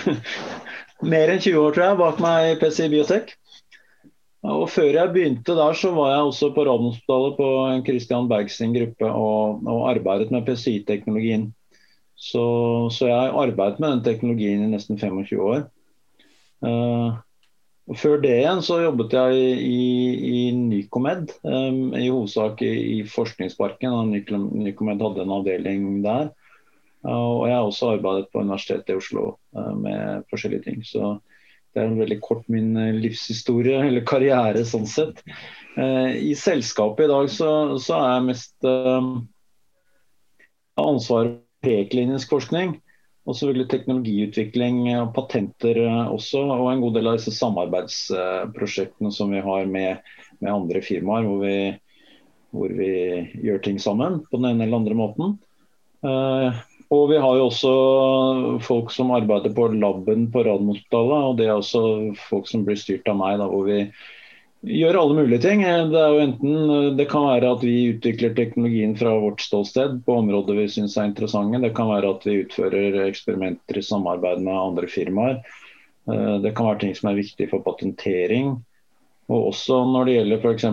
mer 1.02 1.32
enn 1.32 1.42
20 1.42 1.58
år 1.62 1.74
tror 1.74 1.86
jeg, 1.86 1.98
bak 2.00 2.20
meg 2.22 2.50
i 2.52 2.58
PCI 2.60 2.90
Biotek. 2.92 3.32
Og 4.42 4.66
Før 4.74 4.88
jeg 4.90 5.12
begynte 5.14 5.54
der, 5.54 5.74
så 5.78 5.92
var 5.94 6.10
jeg 6.10 6.28
også 6.28 6.50
på 6.54 6.64
Radiumhospitalet 6.66 7.36
på 7.38 7.48
Christian 7.86 8.28
Bergs 8.30 8.58
gruppe 8.74 9.10
og, 9.10 9.60
og, 9.66 9.82
arbeidet 9.92 10.32
med 10.34 10.46
PCI-teknologien. 10.46 11.52
Så, 12.16 12.42
så, 12.90 13.06
jeg 13.06 13.18
har 13.18 13.38
arbeidet 13.38 13.80
med 13.80 13.96
den 13.96 14.04
teknologien 14.06 14.64
i 14.64 14.70
nesten 14.70 14.98
25 14.98 15.38
år. 15.42 15.62
Uh, 16.62 17.18
før 17.98 18.20
det 18.22 18.34
igjen 18.40 18.62
så 18.62 18.80
jobbet 18.82 19.14
jeg 19.14 19.38
i, 19.62 19.86
i 20.26 20.42
Nycomed, 20.54 21.32
um, 21.42 21.94
i 21.98 22.08
hovedsak 22.08 22.62
i, 22.66 22.72
i 22.98 23.00
Forskningsparken. 23.06 24.10
Nycomed 24.10 25.02
hadde 25.02 25.22
en 25.22 25.34
avdeling 25.38 25.88
der. 26.04 26.30
Og 27.02 27.48
jeg 27.48 27.56
har 27.56 27.66
også 27.66 27.92
arbeidet 27.96 28.30
på 28.30 28.42
Universitetet 28.44 28.92
i 28.92 28.98
Oslo 28.98 29.32
eh, 29.56 29.74
med 29.74 30.26
forskjellige 30.30 30.68
ting. 30.68 30.82
Så 30.86 31.16
det 31.72 31.82
er 31.82 31.88
en 31.88 31.98
veldig 31.98 32.20
kort 32.22 32.46
min 32.52 32.76
eh, 32.78 32.94
livshistorie, 32.94 33.80
eller 33.88 34.06
karriere 34.06 34.62
sånn 34.68 34.86
sett. 34.90 35.24
Eh, 35.74 36.14
I 36.30 36.36
selskapet 36.38 37.08
i 37.08 37.12
dag 37.12 37.30
så, 37.32 37.50
så 37.82 37.98
er 37.98 38.14
jeg 38.14 38.28
mest 38.28 38.68
uh, 38.68 39.18
ansvar 40.78 41.32
for 41.34 41.38
preklinisk 41.62 42.32
forskning. 42.34 42.76
Og 43.22 43.36
selvfølgelig 43.38 43.68
teknologiutvikling 43.70 44.78
og 44.96 45.12
patenter 45.14 45.78
også. 46.10 46.40
Og 46.42 46.72
en 46.72 46.80
god 46.82 46.96
del 46.96 47.06
av 47.06 47.20
disse 47.20 47.30
samarbeidsprosjektene 47.36 49.12
som 49.14 49.30
vi 49.30 49.42
har 49.44 49.68
med, 49.70 50.02
med 50.40 50.50
andre 50.50 50.82
firmaer, 50.82 51.28
hvor 51.28 51.44
vi, 51.44 51.54
hvor 52.50 52.74
vi, 52.74 52.90
gjør 53.46 53.62
ting 53.62 53.78
sammen 53.78 54.24
på 54.26 54.40
den 54.42 54.48
ene 54.50 54.66
eller 54.66 54.82
andre 54.82 54.98
måten. 54.98 55.36
Og 56.92 57.06
vi 57.08 57.20
har 57.20 57.38
jo 57.38 57.46
også 57.48 57.74
folk 58.66 58.90
som 58.92 59.14
arbeider 59.16 59.54
på 59.56 59.70
laben 59.72 60.26
på 60.32 60.42
Radiumhospitalet. 60.44 61.28
Og 61.28 61.38
det 61.38 61.46
er 61.46 61.54
også 61.54 61.84
folk 62.28 62.50
som 62.50 62.66
blir 62.66 62.76
styrt 62.76 63.08
av 63.08 63.16
meg, 63.20 63.38
da, 63.40 63.46
hvor 63.48 63.64
vi 63.64 63.78
gjør 64.62 64.98
alle 65.00 65.16
mulige 65.22 65.42
ting. 65.42 65.64
Det, 65.64 66.02
enten, 66.22 66.96
det 66.98 67.08
kan 67.10 67.26
være 67.26 67.54
at 67.56 67.64
vi 67.64 67.94
utvikler 67.94 68.34
teknologien 68.36 68.94
fra 68.98 69.14
vårt 69.22 69.40
ståsted 69.42 70.02
på 70.06 70.18
områder 70.20 70.60
vi 70.60 70.68
syns 70.70 70.98
er 70.98 71.08
interessante. 71.10 71.62
Det 71.64 71.72
kan 71.76 71.90
være 71.90 72.12
at 72.12 72.26
vi 72.28 72.42
utfører 72.44 73.00
eksperimenter 73.06 73.80
i 73.80 73.86
samarbeid 73.86 74.44
med 74.44 74.58
andre 74.58 74.90
firmaer. 74.90 75.40
Eh, 76.10 76.36
det 76.44 76.54
kan 76.56 76.68
være 76.70 76.84
ting 76.84 76.94
som 76.98 77.10
er 77.10 77.22
viktig 77.22 77.48
for 77.50 77.64
patentering. 77.64 78.54
Og 79.32 79.48
også 79.54 79.80
når 79.88 80.06
det 80.06 80.18
gjelder 80.18 80.44
f.eks. 80.44 80.68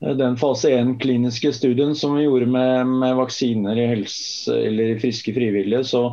Eh, 0.00 0.16
den 0.16 0.36
fase 0.36 0.70
1 0.70 0.98
kliniske 1.00 1.52
studien 1.52 1.94
som 1.96 2.16
vi 2.16 2.24
gjorde 2.24 2.46
med, 2.46 2.86
med 2.86 3.16
vaksiner 3.16 3.78
i, 3.78 3.86
helse, 3.86 4.56
i 4.56 4.92
friske 5.00 5.34
frivillige, 5.34 5.84
så 5.84 6.04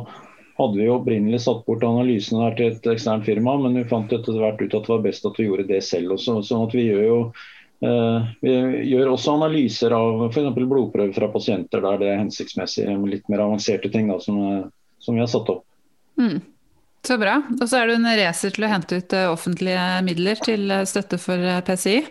hadde 0.58 0.78
vi 0.80 0.88
opprinnelig 0.90 1.40
satt 1.44 1.62
bort 1.66 1.84
analysene 1.86 2.42
her 2.42 2.56
til 2.58 2.72
et 2.72 2.90
eksternt 2.90 3.26
firma, 3.28 3.54
men 3.62 3.78
vi 3.78 3.86
fant 3.88 4.12
etter 4.12 4.40
hvert 4.40 4.58
ut 4.60 4.74
at 4.74 4.88
det 4.88 4.92
var 4.92 5.04
best 5.04 5.28
at 5.28 5.38
vi 5.38 5.46
gjorde 5.46 5.68
det 5.70 5.84
selv 5.86 6.16
også. 6.16 6.40
sånn 6.42 6.66
at 6.66 6.74
vi 6.74 6.88
gjør 6.88 7.04
jo 7.04 7.20
eh, 7.86 8.28
vi 8.42 8.56
gjør 8.90 9.14
også 9.14 9.36
analyser 9.38 9.94
av 9.94 10.26
f.eks. 10.28 10.50
blodprøver 10.58 11.14
fra 11.14 11.30
pasienter 11.32 11.84
der 11.84 12.02
det 12.02 12.10
er 12.10 12.22
hensiktsmessig, 12.24 12.90
litt 13.06 13.30
mer 13.30 13.46
avanserte 13.46 13.92
ting 13.94 14.10
da, 14.10 14.18
som, 14.20 14.42
som, 14.98 15.14
vi 15.14 15.22
har 15.22 15.30
satt 15.30 15.54
opp. 15.54 15.64
Mm. 16.18 16.42
Så 17.06 17.14
bra. 17.14 17.38
Og 17.54 17.64
så 17.70 17.78
er 17.78 17.86
du 17.86 17.94
en 17.94 18.10
racer 18.18 18.50
til 18.50 18.66
å 18.66 18.72
hente 18.74 18.98
ut 18.98 19.14
eh, 19.14 19.30
offentlige 19.30 19.88
midler 20.10 20.42
til 20.42 20.74
støtte 20.90 21.22
for 21.22 21.62
PCI. 21.70 22.02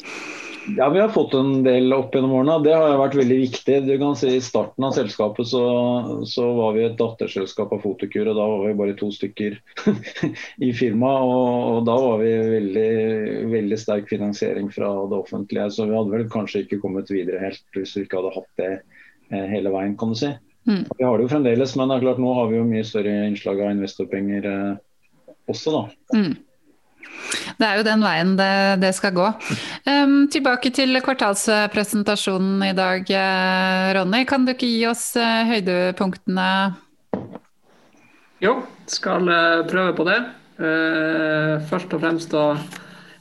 Ja, 0.76 0.90
Vi 0.90 1.00
har 1.00 1.10
fått 1.10 1.34
en 1.34 1.64
del 1.64 1.94
opp 1.96 2.16
gjennom 2.16 2.34
årene. 2.36 2.58
Det 2.66 2.74
har 2.76 2.98
vært 3.00 3.16
veldig 3.16 3.38
viktig. 3.40 3.78
Du 3.88 3.94
kan 4.02 4.16
si 4.20 4.34
I 4.36 4.44
starten 4.44 4.84
av 4.84 4.96
selskapet 4.98 5.48
så, 5.48 5.62
så 6.28 6.48
var 6.58 6.74
vi 6.76 6.84
et 6.88 6.98
datterselskap 7.00 7.72
av 7.76 7.84
Fotokur, 7.86 8.28
og 8.28 8.36
da 8.36 8.48
var 8.52 8.66
vi 8.66 8.74
bare 8.82 8.96
to 9.00 9.08
stykker 9.14 9.56
i 10.68 10.72
firmaet. 10.76 11.28
Og, 11.28 11.54
og, 11.72 11.80
da 11.88 11.96
var 12.04 12.24
vi 12.24 12.34
veldig, 12.52 12.90
veldig 13.54 13.80
sterk 13.80 14.10
finansiering 14.12 14.68
fra 14.74 14.90
det 15.08 15.22
offentlige. 15.22 15.70
Så 15.78 15.88
vi 15.88 15.96
hadde 15.96 16.16
vel 16.18 16.28
kanskje 16.34 16.66
ikke 16.66 16.82
kommet 16.84 17.14
videre 17.14 17.46
helt 17.46 17.64
hvis 17.78 17.96
vi 17.96 18.04
ikke 18.08 18.20
hadde 18.20 18.36
hatt 18.36 18.52
det 18.60 18.74
eh, 18.74 19.48
hele 19.54 19.72
veien, 19.74 19.96
kan 20.00 20.12
du 20.12 20.20
si. 20.20 20.34
Mm. 20.68 20.84
Vi 20.98 21.06
har 21.08 21.16
det 21.16 21.28
jo 21.28 21.32
fremdeles, 21.32 21.78
men 21.80 21.88
det 21.88 21.96
er 21.96 22.10
klart 22.10 22.20
nå 22.20 22.34
har 22.36 22.52
vi 22.52 22.60
jo 22.60 22.68
mye 22.68 22.84
større 22.88 23.14
innslag 23.30 23.64
av 23.64 23.72
investorpenger 23.78 24.52
eh, 24.52 24.76
også, 25.48 25.78
da. 25.78 26.18
Mm. 26.18 26.36
Det 27.58 27.66
er 27.68 27.80
jo 27.80 27.86
den 27.88 28.04
veien 28.06 28.34
det, 28.40 28.52
det 28.84 28.94
skal 28.98 29.16
gå. 29.16 29.28
Um, 29.88 30.28
tilbake 30.32 30.72
til 30.76 31.00
kvartalspresentasjonen 31.04 32.66
i 32.70 32.74
dag, 32.78 33.08
eh, 33.10 33.94
Ronny. 33.98 34.24
Kan 34.30 34.46
du 34.46 34.54
ikke 34.54 34.70
gi 34.70 34.84
oss 34.90 35.10
uh, 35.20 35.46
høydepunktene? 35.50 36.50
Jo, 38.44 38.60
skal 38.90 39.30
uh, 39.32 39.64
prøve 39.70 39.96
på 39.98 40.06
det. 40.08 40.20
Uh, 40.58 41.58
først 41.70 41.94
og 41.94 42.04
fremst 42.04 42.34
da 42.34 42.52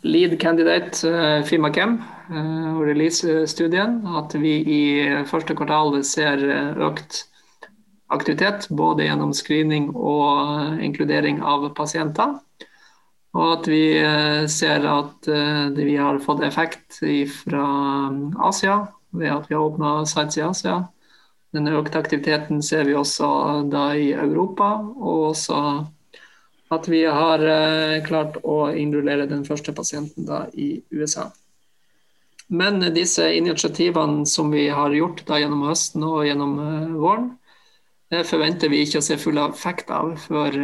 lead 0.07 0.37
candidate 0.41 1.01
uh, 1.09 1.41
Fimakem 1.47 1.99
og 2.27 2.81
release-studien. 2.89 4.01
At 4.19 4.33
vi 4.43 4.57
i 4.67 4.81
første 5.31 5.55
kvartal 5.55 5.95
ser 6.03 6.41
økt 6.83 7.21
aktivitet 8.11 8.67
både 8.75 9.07
gjennom 9.07 9.31
screening 9.35 9.93
og 9.95 10.81
inkludering 10.83 11.39
av 11.39 11.69
pasienter. 11.79 12.35
Og 13.37 13.49
at 13.59 13.67
vi 13.69 13.83
eh, 14.01 14.47
ser 14.49 14.85
at 14.89 15.29
eh, 15.29 15.69
vi 15.77 15.97
har 16.01 16.23
fått 16.25 16.45
effekt 16.47 17.01
fra 17.43 17.65
um, 18.09 18.31
Asia 18.49 18.79
ved 19.17 19.33
at 19.33 19.49
vi 19.51 19.57
har 19.57 19.65
åpna 19.65 19.97
sites 20.09 20.39
i 20.39 20.45
Asia. 20.47 20.77
Den 21.53 21.69
økte 21.69 22.01
aktiviteten 22.01 22.63
ser 22.65 22.87
vi 22.89 22.97
også 22.97 23.29
da 23.73 23.91
i 23.97 24.11
Europa, 24.17 24.71
og 24.81 25.33
også 25.33 25.59
at 26.73 26.89
vi 26.89 27.03
har 27.05 27.45
eh, 27.45 28.05
klart 28.07 28.39
å 28.43 28.71
innrullere 28.73 29.29
den 29.29 29.45
første 29.45 29.75
pasienten 29.77 30.29
da 30.29 30.47
i 30.57 30.79
USA. 30.97 31.29
Men 32.49 32.81
disse 32.95 33.27
initiativene 33.37 34.25
som 34.31 34.53
vi 34.55 34.69
har 34.71 34.95
gjort 34.95 35.25
da 35.29 35.41
gjennom 35.43 35.67
høsten 35.67 36.07
og 36.07 36.25
gjennom 36.29 36.57
våren, 36.95 37.29
forventer 38.07 38.71
vi 38.71 38.85
ikke 38.85 39.01
å 39.03 39.05
se 39.05 39.17
full 39.19 39.41
effekt 39.43 39.91
av 39.91 40.13
før 40.29 40.55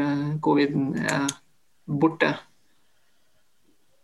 covid 0.46 0.76
er 1.02 1.26
borte. 1.90 2.30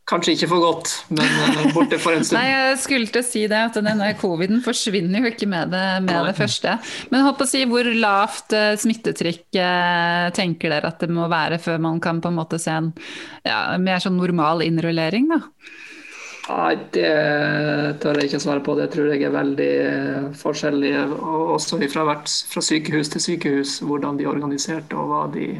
Kanskje 0.09 0.33
ikke 0.38 0.47
for 0.49 0.65
godt, 0.65 0.91
men 1.12 1.27
eh, 1.29 1.67
borte 1.77 1.99
for 2.00 2.17
en 2.17 2.23
stund. 2.25 2.38
Nei, 2.41 2.49
jeg 2.49 2.77
skulle 2.81 3.11
til 3.12 3.21
å 3.21 3.27
si 3.27 3.43
det, 3.50 3.59
at 3.69 3.75
denne 3.77 4.07
coviden 4.17 4.62
forsvinner 4.65 5.21
jo 5.21 5.33
ikke 5.35 5.49
med 5.50 5.75
det, 5.75 5.85
med 6.07 6.31
det 6.31 6.33
første. 6.38 6.79
Men 7.12 7.27
håper 7.27 7.45
å 7.45 7.50
si, 7.50 7.61
hvor 7.69 7.88
lavt 7.93 8.55
uh, 8.57 8.71
smittetrykk 8.81 9.59
uh, 9.61 10.31
tenker 10.37 10.73
dere 10.73 10.88
at 10.88 11.03
det 11.05 11.11
må 11.12 11.27
være 11.29 11.59
før 11.61 11.83
man 11.85 12.00
kan 12.00 12.23
på 12.25 12.31
en 12.33 12.38
måte 12.38 12.61
se 12.62 12.73
en 12.73 12.88
ja, 13.45 13.77
mer 13.83 14.00
sånn 14.00 14.17
normal 14.17 14.65
innrullering, 14.65 15.29
da? 15.29 15.43
Nei, 16.49 16.71
det 16.97 17.11
tør 18.00 18.17
jeg 18.17 18.31
ikke 18.31 18.41
svare 18.41 18.62
på. 18.65 18.77
Det 18.79 18.87
tror 18.95 19.11
jeg 19.12 19.27
er 19.29 19.35
veldig 19.35 19.75
forskjellig. 20.41 20.95
Også 21.53 21.77
fra, 21.93 22.15
fra 22.25 22.62
sykehus 22.65 23.12
til 23.12 23.25
sykehus, 23.27 23.75
hvordan 23.85 24.17
de 24.17 24.25
er 24.25 24.33
organisert 24.33 24.97
og 24.97 25.37
de, 25.37 25.50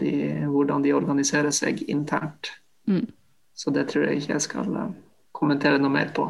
de, 0.00 0.14
hvordan 0.48 0.88
de 0.88 0.96
organiserer 0.96 1.52
seg 1.52 1.84
internt. 1.92 2.54
Mm. 2.88 3.04
Så 3.54 3.70
det 3.74 3.88
tror 3.90 4.08
jeg 4.08 4.22
ikke 4.22 4.34
jeg 4.34 4.46
skal 4.48 4.80
eh, 4.80 4.96
kommentere 5.34 5.78
noe 5.78 5.92
mer 5.94 6.10
på. 6.14 6.26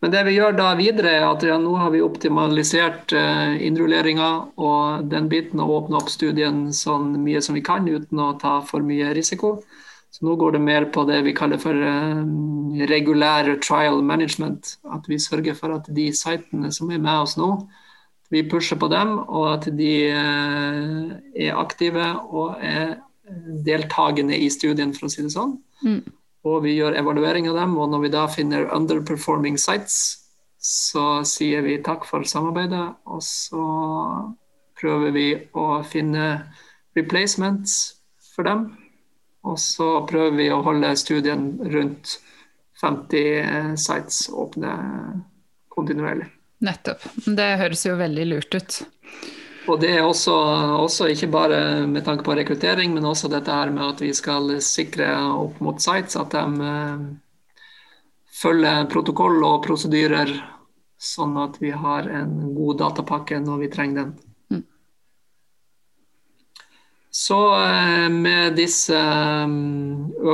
Men 0.00 0.14
det 0.14 0.22
vi 0.24 0.38
gjør 0.38 0.54
da 0.56 0.70
videre, 0.78 1.12
er 1.12 1.26
at 1.28 1.42
ja, 1.44 1.58
nå 1.60 1.74
har 1.76 1.90
vi 1.92 2.00
optimalisert 2.00 3.12
uh, 3.12 3.52
innrulleringa 3.60 4.30
og 4.56 5.10
den 5.12 5.26
biten 5.28 5.60
og 5.60 5.74
åpne 5.74 5.98
opp 5.98 6.08
studien 6.08 6.62
sånn 6.72 7.12
mye 7.20 7.42
som 7.44 7.58
vi 7.58 7.62
kan 7.64 7.84
uten 7.84 8.22
å 8.22 8.30
ta 8.40 8.56
for 8.64 8.84
mye 8.86 9.10
risiko. 9.16 9.58
Så 10.10 10.24
nå 10.26 10.38
går 10.40 10.56
det 10.56 10.62
mer 10.64 10.86
på 10.94 11.04
det 11.06 11.20
vi 11.26 11.34
kaller 11.36 11.60
for 11.60 11.76
uh, 11.76 12.22
regulær 12.88 13.52
trial 13.60 14.00
management. 14.00 14.78
At 14.88 15.04
vi 15.10 15.20
sørger 15.20 15.58
for 15.58 15.76
at 15.76 15.90
de 15.92 16.08
sitene 16.16 16.72
som 16.72 16.88
er 16.88 17.02
med 17.04 17.26
oss 17.26 17.36
nå, 17.36 17.50
vi 18.32 18.46
pusher 18.48 18.80
på 18.80 18.88
dem, 18.88 19.18
og 19.28 19.50
at 19.52 19.68
de 19.76 19.94
uh, 20.16 21.12
er 21.36 21.60
aktive 21.60 22.08
og 22.30 22.56
er 22.64 22.96
deltakende 23.68 24.38
i 24.38 24.48
studien, 24.50 24.96
for 24.96 25.10
å 25.10 25.12
si 25.12 25.28
det 25.28 25.34
sånn. 25.36 25.58
Mm 25.84 26.00
og 26.46 26.62
vi 26.64 26.76
gjør 26.78 26.96
evaluering 27.00 27.48
av 27.50 27.58
dem. 27.60 27.76
Og 27.80 27.90
når 27.92 28.04
vi 28.04 28.12
da 28.14 28.24
finner 28.32 28.68
underperforming 28.74 29.58
sites, 29.60 29.96
så 30.60 31.22
sier 31.28 31.64
vi 31.64 31.78
takk 31.84 32.04
for 32.08 32.26
samarbeidet, 32.28 32.84
og 33.08 33.22
så 33.24 33.64
prøver 34.80 35.14
vi 35.14 35.28
å 35.56 35.80
finne 35.88 36.26
replacements 36.96 37.78
for 38.34 38.48
dem. 38.48 38.66
Og 39.48 39.56
så 39.60 40.02
prøver 40.08 40.36
vi 40.36 40.50
å 40.52 40.60
holde 40.64 40.92
studien 41.00 41.54
rundt 41.72 42.18
50 42.80 43.76
sites 43.80 44.26
åpne 44.32 44.74
kontinuerlig. 45.72 46.28
Nettopp. 46.64 47.04
Det 47.24 47.48
høres 47.60 47.86
jo 47.86 47.96
veldig 47.96 48.26
lurt 48.28 48.56
ut. 48.56 48.80
Og 49.68 49.80
det 49.80 49.90
er 49.92 50.06
også, 50.06 50.32
også, 50.80 51.10
ikke 51.12 51.28
bare 51.32 51.58
med 51.86 52.04
tanke 52.06 52.24
på 52.24 52.34
rekruttering, 52.36 52.94
men 52.94 53.04
også 53.04 53.28
dette 53.28 53.52
her 53.52 53.72
med 53.74 53.92
at 53.92 54.00
vi 54.00 54.12
skal 54.16 54.54
sikre 54.64 55.10
opp 55.34 55.58
mot 55.60 55.82
sites 55.82 56.16
at 56.16 56.32
de 56.32 56.70
eh, 56.70 57.02
følger 58.40 58.88
protokoll 58.92 59.42
og 59.44 59.60
prosedyrer, 59.66 60.32
sånn 61.00 61.36
at 61.40 61.58
vi 61.60 61.74
har 61.76 62.08
en 62.08 62.54
god 62.56 62.80
datapakke 62.80 63.40
når 63.44 63.64
vi 63.64 63.70
trenger 63.72 64.00
den. 64.00 64.14
Mm. 64.48 64.62
Så 67.20 67.40
eh, 67.58 68.06
med 68.14 68.56
disse 68.56 68.96
eh, 68.96 69.58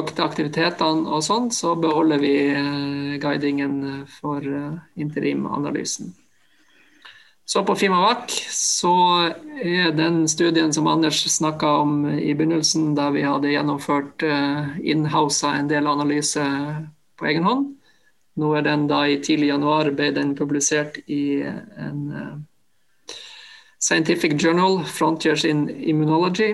økte 0.03 0.23
aktivitetene 0.23 1.11
og 1.11 1.27
sånn, 1.27 1.51
så 1.51 1.75
beholder 1.83 2.23
vi 2.23 2.37
guidingen 3.19 4.07
for 4.21 4.47
interimanalysen. 4.95 6.15
Så 7.47 7.63
på 7.65 7.77
Fimavac 7.79 8.33
så 8.51 8.93
er 9.63 9.93
den 9.95 10.25
studien 10.29 10.73
som 10.75 10.89
Anders 10.91 11.21
snakka 11.31 11.69
om 11.85 12.01
i 12.11 12.35
begynnelsen, 12.35 12.89
da 12.99 13.07
vi 13.15 13.23
hadde 13.23 13.53
gjennomført 13.53 14.25
inhousa 14.27 14.83
in-house 14.83 15.53
en 15.55 15.71
del 15.71 15.87
analyse 15.87 16.43
på 17.15 17.31
egen 17.31 17.47
hånd. 17.47 17.69
Nå 18.37 18.51
er 18.59 18.67
den 18.67 18.89
da 18.91 19.05
i 19.07 19.21
tidlig 19.23 19.53
januar 19.53 19.93
ble 19.95 20.11
den 20.19 20.35
publisert 20.37 20.99
i 21.07 21.47
en 21.47 22.03
uh, 22.11 22.35
Scientific 23.79 24.35
Journal, 24.43 24.83
Frontiers 24.85 25.45
in 25.47 25.69
Immunology. 25.71 26.53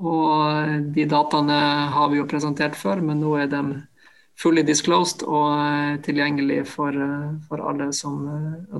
Og 0.00 0.92
de 0.96 1.06
dataene 1.06 1.62
har 1.92 2.08
vi 2.10 2.18
jo 2.18 2.26
presentert 2.26 2.74
før, 2.74 3.04
men 3.04 3.20
nå 3.20 3.36
er 3.38 3.52
de 3.52 3.82
fully 4.40 4.64
disclosed 4.64 5.22
og 5.28 5.60
uh, 5.60 6.00
tilgjengelig 6.02 6.64
for, 6.72 6.96
for 7.46 7.68
alle 7.68 7.92
som 7.92 8.24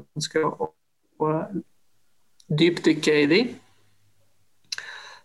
ønsker 0.00 0.49
å 0.49 0.73
og 1.23 1.61
dypdykke 2.52 3.19
i 3.23 3.29
de. 3.31 3.43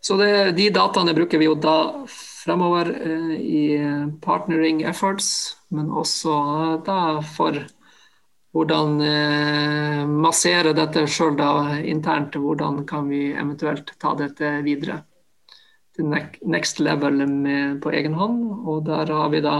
Så 0.02 0.16
det, 0.20 0.32
de 0.58 0.70
dataene 0.72 1.16
bruker 1.18 1.42
vi 1.42 1.50
jo 1.50 1.58
da 1.60 1.78
fremover 2.12 2.94
eh, 2.96 3.34
i 3.38 3.64
partnering 4.24 4.86
efforts, 4.88 5.58
men 5.74 5.90
også 5.92 6.38
da 6.88 7.18
for 7.26 7.58
hvordan 8.56 9.02
eh, 9.04 10.06
massere 10.08 10.72
dette 10.78 11.04
sjøl 11.12 11.36
internt. 11.84 12.40
Hvordan 12.40 12.86
kan 12.88 13.10
vi 13.12 13.34
eventuelt 13.34 13.92
ta 14.00 14.16
dette 14.18 14.60
videre 14.66 15.02
til 15.98 16.10
next 16.46 16.80
level 16.80 17.26
med, 17.28 17.82
på 17.82 17.92
egen 17.92 18.14
hånd. 18.14 18.44
Og 18.68 18.86
der 18.86 19.12
har 19.14 19.30
vi 19.34 19.42
da 19.42 19.58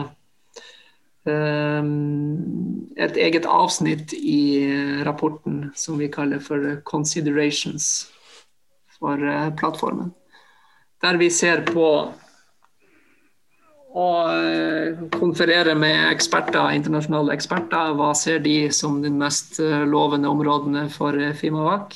et 1.28 3.18
eget 3.18 3.46
avsnitt 3.46 4.14
i 4.14 4.68
rapporten 5.06 5.72
som 5.76 5.98
vi 6.00 6.08
kaller 6.08 6.40
for 6.40 6.82
'considerations' 6.86 8.08
for 9.00 9.18
plattformen. 9.58 10.14
Der 11.02 11.18
vi 11.18 11.30
ser 11.30 11.62
på 11.62 12.14
å 13.98 14.10
konferere 15.18 15.76
med 15.76 16.12
eksperter, 16.12 16.76
internasjonale 16.76 17.34
eksperter. 17.34 17.96
Hva 17.98 18.14
ser 18.16 18.40
de 18.40 18.70
som 18.72 19.02
de 19.02 19.10
mest 19.10 19.60
lovende 19.60 20.30
områdene 20.30 20.90
for 20.94 21.18
Fimavak? 21.34 21.96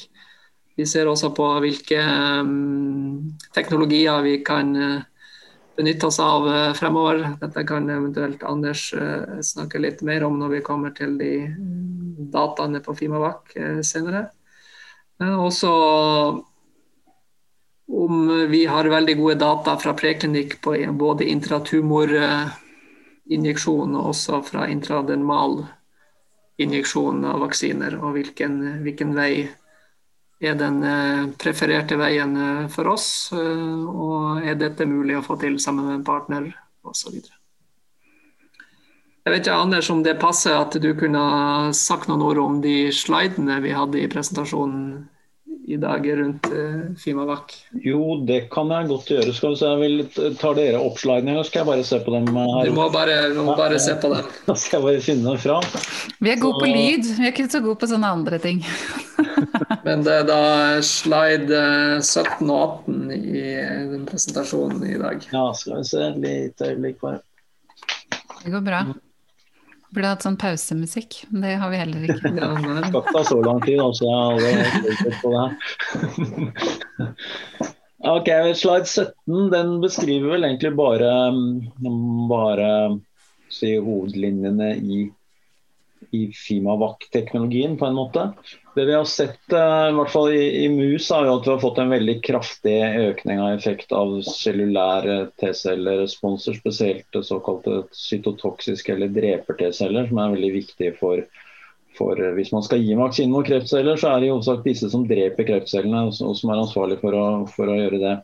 Vi 0.78 0.88
ser 0.88 1.10
også 1.12 1.30
på 1.36 1.46
hvilke 1.62 2.00
um, 2.42 3.36
teknologier 3.54 4.24
vi 4.26 4.38
kan 4.46 4.72
benytte 5.82 6.08
oss 6.08 6.20
av 6.22 6.48
uh, 6.48 6.74
fremover. 6.78 7.24
Dette 7.42 7.64
kan 7.68 7.90
eventuelt 7.90 8.44
Anders 8.48 8.94
uh, 8.94 9.42
snakke 9.42 9.82
litt 9.82 10.02
mer 10.06 10.24
om 10.28 10.40
når 10.40 10.50
vi 10.56 10.66
kommer 10.66 10.92
til 10.96 11.18
de 11.20 11.34
dataene 12.32 12.80
på 12.86 12.96
Fimavac 12.96 13.42
senere. 13.84 14.30
også 15.20 15.72
om 17.92 18.48
vi 18.50 18.66
har 18.66 18.88
veldig 18.88 19.18
gode 19.20 19.36
data 19.36 19.78
fra 19.78 19.94
preklinikk 19.98 20.62
på 20.64 20.76
både 20.96 21.26
intratumorinjeksjon 21.28 23.96
og 23.98 24.06
også 24.14 24.42
fra 24.48 24.68
intradermal 24.72 25.66
injeksjon 26.62 27.26
av 27.26 27.40
vaksiner, 27.44 27.98
og 28.00 28.14
hvilken, 28.16 28.82
hvilken 28.86 29.16
vei 29.18 29.50
er 30.42 30.58
den 30.58 30.82
eh, 30.84 31.28
prefererte 31.40 31.98
veien 32.02 32.34
eh, 32.38 32.64
for 32.74 32.90
oss, 32.92 33.08
eh, 33.36 33.84
og 33.86 34.42
er 34.42 34.58
dette 34.58 34.88
mulig 34.90 35.20
å 35.20 35.26
få 35.26 35.38
til 35.42 35.60
sammen 35.62 35.88
med 35.88 36.00
en 36.00 36.08
partner, 36.08 36.50
osv. 36.82 37.20
Jeg 39.22 39.30
vet 39.30 39.44
ikke, 39.46 39.60
Anders, 39.62 39.92
om 39.94 40.02
det 40.02 40.18
passer 40.22 40.58
at 40.58 40.74
du 40.82 40.90
kunne 40.98 41.22
sagt 41.78 42.10
noen 42.10 42.26
ord 42.26 42.42
om 42.42 42.62
de 42.64 42.90
slidene 42.96 43.60
vi 43.62 43.76
hadde 43.78 44.02
i 44.02 44.10
presentasjonen 44.10 45.04
i 45.72 45.78
dag 45.80 46.06
rundt 46.20 46.48
uh, 46.52 46.92
Fimavac? 47.00 47.56
Jo, 47.86 48.18
det 48.28 48.42
kan 48.54 48.72
jeg 48.74 48.90
godt 48.90 49.12
gjøre. 49.14 49.34
Skal 49.36 49.54
vi 49.54 49.60
se, 49.62 49.72
jeg 49.72 49.82
vil 49.82 50.36
ta 50.40 50.54
dere 50.58 50.82
oppslagene, 50.82 51.36
eller 51.36 51.48
skal 51.48 51.64
jeg 51.64 51.70
bare 51.72 51.86
se 51.88 52.02
på 52.04 52.16
dem 52.16 52.30
her? 52.36 52.68
Du 52.68 52.76
må 52.76 52.88
bare, 52.94 53.18
du 53.32 53.42
må 53.46 53.56
bare 53.60 53.80
se 53.82 53.96
på 54.02 54.12
dem. 54.14 54.32
Da 54.50 54.56
skal 54.60 54.80
jeg 54.80 54.88
bare 54.88 55.06
finne 55.06 55.32
dem 55.32 55.42
fram. 55.42 55.68
Vi 56.20 56.34
er 56.34 56.42
gode 56.42 56.64
på 56.64 56.70
lyd, 56.70 57.08
vi 57.20 57.28
er 57.30 57.34
ikke 57.34 57.48
så 57.52 57.64
gode 57.64 57.80
på 57.82 57.92
sånne 57.92 58.12
andre 58.20 58.42
ting. 58.44 58.64
Men 59.86 60.04
det 60.06 60.18
er 60.22 60.26
da 60.28 60.42
slide 60.86 61.62
17 62.02 62.26
eh, 62.26 62.52
og 62.52 62.58
18 62.88 63.14
i 63.16 63.46
den 63.94 64.08
presentasjonen 64.10 64.84
i 64.90 64.98
dag. 65.02 65.24
Ja, 65.34 65.46
skal 65.58 65.80
vi 65.80 65.88
se. 65.90 66.10
Et 66.12 66.20
lite 66.26 66.74
øyeblikk 66.74 67.00
bare. 67.02 67.22
Det 68.42 68.52
går 68.54 68.66
bra. 68.66 68.84
Burde 69.92 70.14
hatt 70.14 70.24
sånn 70.24 70.40
pausemusikk. 70.40 71.22
Det 71.44 71.54
har 71.60 71.72
vi 71.72 71.80
heller 71.82 72.02
ikke. 72.08 72.32
Det 72.32 72.48
skal 72.48 72.88
ikke 72.88 73.12
ta 73.12 73.24
så 73.28 73.38
lang 73.44 73.62
tid, 73.66 73.80
altså. 73.84 74.04
Jeg 74.08 74.16
har 74.16 74.32
aldri 74.32 75.14
på 75.22 75.28
det 75.36 75.46
Ok, 78.12 78.30
Slide 78.58 78.88
17 78.90 79.52
den 79.52 79.76
beskriver 79.84 80.32
vel 80.34 80.48
egentlig 80.48 80.72
bare, 80.74 81.10
bare 82.32 82.70
si, 83.54 83.76
hovedlinjene 83.78 84.72
i 84.82 85.04
i 86.12 86.32
Fimavac-teknologien, 86.36 87.78
på 87.78 87.86
en 87.88 87.96
måte. 87.96 88.24
Det 88.76 88.86
vi 88.86 88.94
har 88.94 89.06
sett, 89.06 89.54
eh, 89.54 89.90
i 89.90 89.96
hvert 89.98 90.12
fall 90.14 90.30
i, 90.32 90.44
i 90.64 90.70
mus, 90.72 91.10
er 91.12 91.26
jo 91.28 91.34
at 91.36 91.48
vi 91.48 91.52
har 91.52 91.60
fått 91.60 91.80
en 91.84 91.92
veldig 91.92 92.16
kraftig 92.24 92.78
økning 93.04 93.42
av 93.44 93.58
effekt 93.58 93.92
av 93.92 94.14
cellulære 94.24 95.18
T-celleresponser, 95.42 96.56
spesielt 96.62 97.20
såkalte 97.28 97.82
cytotoksiske 97.92 98.96
eller 98.96 99.12
dreper-T-celler, 99.12 100.08
som 100.08 100.24
er 100.24 100.36
veldig 100.38 100.54
viktige 100.56 100.96
for, 101.02 101.26
for 101.98 102.24
Hvis 102.38 102.54
man 102.56 102.64
skal 102.64 102.80
gi 102.80 102.96
vaksine 102.96 103.36
mot 103.36 103.48
kreftceller, 103.48 104.00
så 104.00 104.14
er 104.14 104.22
det 104.22 104.30
i 104.30 104.32
hovedsak 104.32 104.64
disse 104.64 104.88
som 104.94 105.04
dreper 105.10 105.50
kreftcellene, 105.50 106.06
og 106.08 106.36
som 106.40 106.54
er 106.54 106.64
ansvarlig 106.64 107.02
for 107.04 107.18
å, 107.18 107.26
for 107.52 107.68
å 107.68 107.76
gjøre 107.76 108.00
det. 108.00 108.16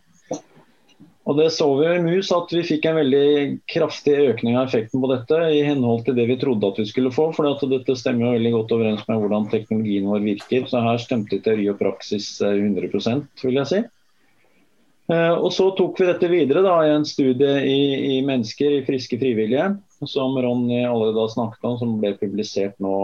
Og 1.27 1.35
Det 1.35 1.49
så 1.51 1.65
vi 1.75 1.87
i 1.91 1.99
mus 1.99 2.29
at 2.31 2.53
vi 2.55 2.63
fikk 2.63 2.85
en 2.87 3.01
veldig 3.01 3.59
kraftig 3.67 4.13
økning 4.29 4.55
av 4.55 4.69
effekten 4.69 5.01
på 5.03 5.09
dette 5.11 5.39
i 5.51 5.59
henhold 5.65 6.05
til 6.05 6.15
det 6.15 6.23
vi 6.29 6.37
trodde 6.39 6.69
at 6.69 6.79
vi 6.79 6.85
skulle 6.87 7.11
få. 7.11 7.33
for 7.35 7.67
Dette 7.67 7.97
stemmer 7.99 8.29
jo 8.29 8.37
veldig 8.37 8.53
godt 8.53 8.71
overens 8.77 9.03
med 9.09 9.19
hvordan 9.19 9.49
teknologien 9.51 10.07
vår 10.07 10.23
virker. 10.23 10.63
Så 10.71 10.79
her 10.85 11.03
stemte 11.03 11.41
teori 11.43 11.67
og 11.67 11.81
praksis 11.81 12.29
100 12.39 12.87
eh, 12.87 13.21
vil 13.43 13.59
jeg 13.59 13.71
si. 13.73 13.83
Eh, 15.11 15.33
og 15.35 15.51
Så 15.51 15.67
tok 15.75 15.99
vi 15.99 16.07
dette 16.07 16.31
videre 16.31 16.63
da, 16.63 16.77
i 16.85 16.95
en 16.95 17.07
studie 17.07 17.59
i, 17.75 17.79
i 18.15 18.23
mennesker, 18.23 18.79
i 18.79 18.85
friske 18.87 19.19
frivillige, 19.19 19.73
som 20.07 20.35
Ronny 20.39 20.85
allerede 20.85 21.25
har 21.25 21.33
snakket 21.35 21.67
om, 21.67 21.75
som 21.81 21.97
ble 21.99 22.15
publisert 22.21 22.79
nå 22.79 22.95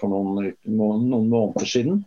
for 0.00 0.12
noen, 0.12 0.54
noen 0.64 1.28
måneder 1.28 1.68
siden. 1.68 2.00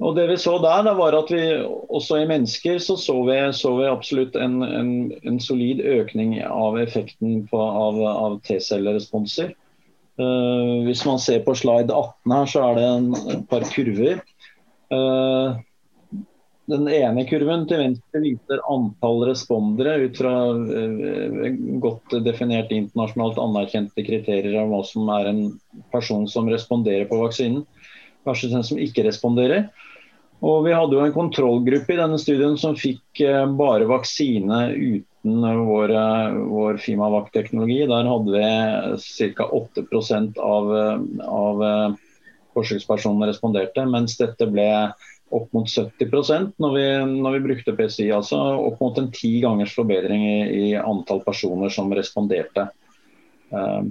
Og 0.00 0.16
det 0.16 0.26
vi 0.30 0.36
så 0.40 0.54
der, 0.62 0.84
da 0.86 0.94
var 0.96 1.14
at 1.16 1.28
vi 1.32 1.42
også 1.60 2.22
i 2.22 2.28
mennesker 2.28 2.78
så, 2.80 2.96
så, 2.96 3.18
vi, 3.26 3.36
så 3.52 3.74
vi, 3.76 3.88
absolutt 3.88 4.36
en, 4.40 4.62
en, 4.64 4.92
en, 5.28 5.40
solid 5.42 5.82
økning 5.84 6.38
av 6.46 6.78
effekten 6.80 7.42
på, 7.50 7.60
av, 7.60 7.98
av 8.08 8.38
T-celleresponser. 8.48 9.52
Uh, 10.20 10.86
hvis 10.86 11.04
man 11.08 11.20
ser 11.20 11.42
på 11.44 11.56
slide 11.56 11.92
18 11.92 12.32
her, 12.32 12.48
så 12.48 12.62
er 12.64 12.78
det 12.78 12.86
en, 12.88 13.10
et 13.34 13.42
par 13.50 13.66
kurver. 13.72 14.22
Uh, 14.92 15.60
den 16.70 16.88
ene 16.88 17.26
kurven 17.28 17.66
til 17.68 17.82
venstre 17.82 18.22
viser 18.24 18.64
antall 18.72 19.26
respondere 19.28 19.98
ut 20.06 20.16
fra 20.16 20.32
uh, 20.56 21.44
godt 21.84 22.16
definerte 22.24 22.78
internasjonalt 22.78 23.40
anerkjente 23.42 24.06
kriterier 24.06 24.62
av 24.62 24.72
hva 24.72 24.80
som 24.88 25.12
er 25.18 25.28
en 25.34 25.44
person 25.92 26.24
som 26.30 26.48
responderer 26.48 27.04
på 27.10 27.20
vaksinen, 27.20 27.66
versus 28.24 28.56
den 28.56 28.64
som 28.64 28.80
ikke 28.80 29.04
responderer. 29.04 29.68
Og 30.40 30.64
Vi 30.64 30.72
hadde 30.72 30.96
jo 30.96 31.04
en 31.04 31.12
kontrollgruppe 31.14 31.94
i 31.94 31.98
denne 32.00 32.18
studien 32.20 32.56
som 32.60 32.78
fikk 32.78 33.20
eh, 33.24 33.44
bare 33.58 33.88
vaksine 33.90 34.60
uten 34.72 35.44
vår, 35.68 35.92
eh, 35.92 36.38
vår 36.48 36.80
Fimavac-teknologi. 36.80 37.82
Der 37.90 38.08
hadde 38.08 38.32
vi 38.32 39.34
ca. 39.36 39.48
8% 39.60 40.40
av, 40.40 40.72
eh, 40.80 41.26
av 41.28 41.64
forsøkspersonene 42.56 43.28
responderte, 43.30 43.84
mens 43.88 44.16
dette 44.18 44.48
ble 44.48 44.70
opp 45.30 45.52
mot 45.54 45.68
70% 45.68 46.56
når 46.58 46.72
vi, 46.74 46.86
når 47.22 47.36
vi 47.36 47.44
brukte 47.44 47.74
PCI. 47.76 48.10
Altså 48.16 48.38
opp 48.66 48.80
mot 48.82 48.98
en 48.98 49.10
ti 49.14 49.36
gangers 49.44 49.74
forbedring 49.76 50.24
i, 50.26 50.38
i 50.50 50.66
antall 50.80 51.22
personer 51.26 51.72
som 51.72 51.92
responderte. 51.94 52.70
Eh, 53.52 53.82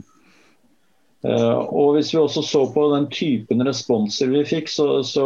og 1.28 1.98
Hvis 1.98 2.14
vi 2.14 2.20
også 2.22 2.42
så 2.48 2.62
på 2.72 2.86
den 2.94 3.10
typen 3.12 3.60
responser 3.68 4.30
vi 4.32 4.46
fikk, 4.48 4.70
så, 4.72 5.02
så 5.04 5.26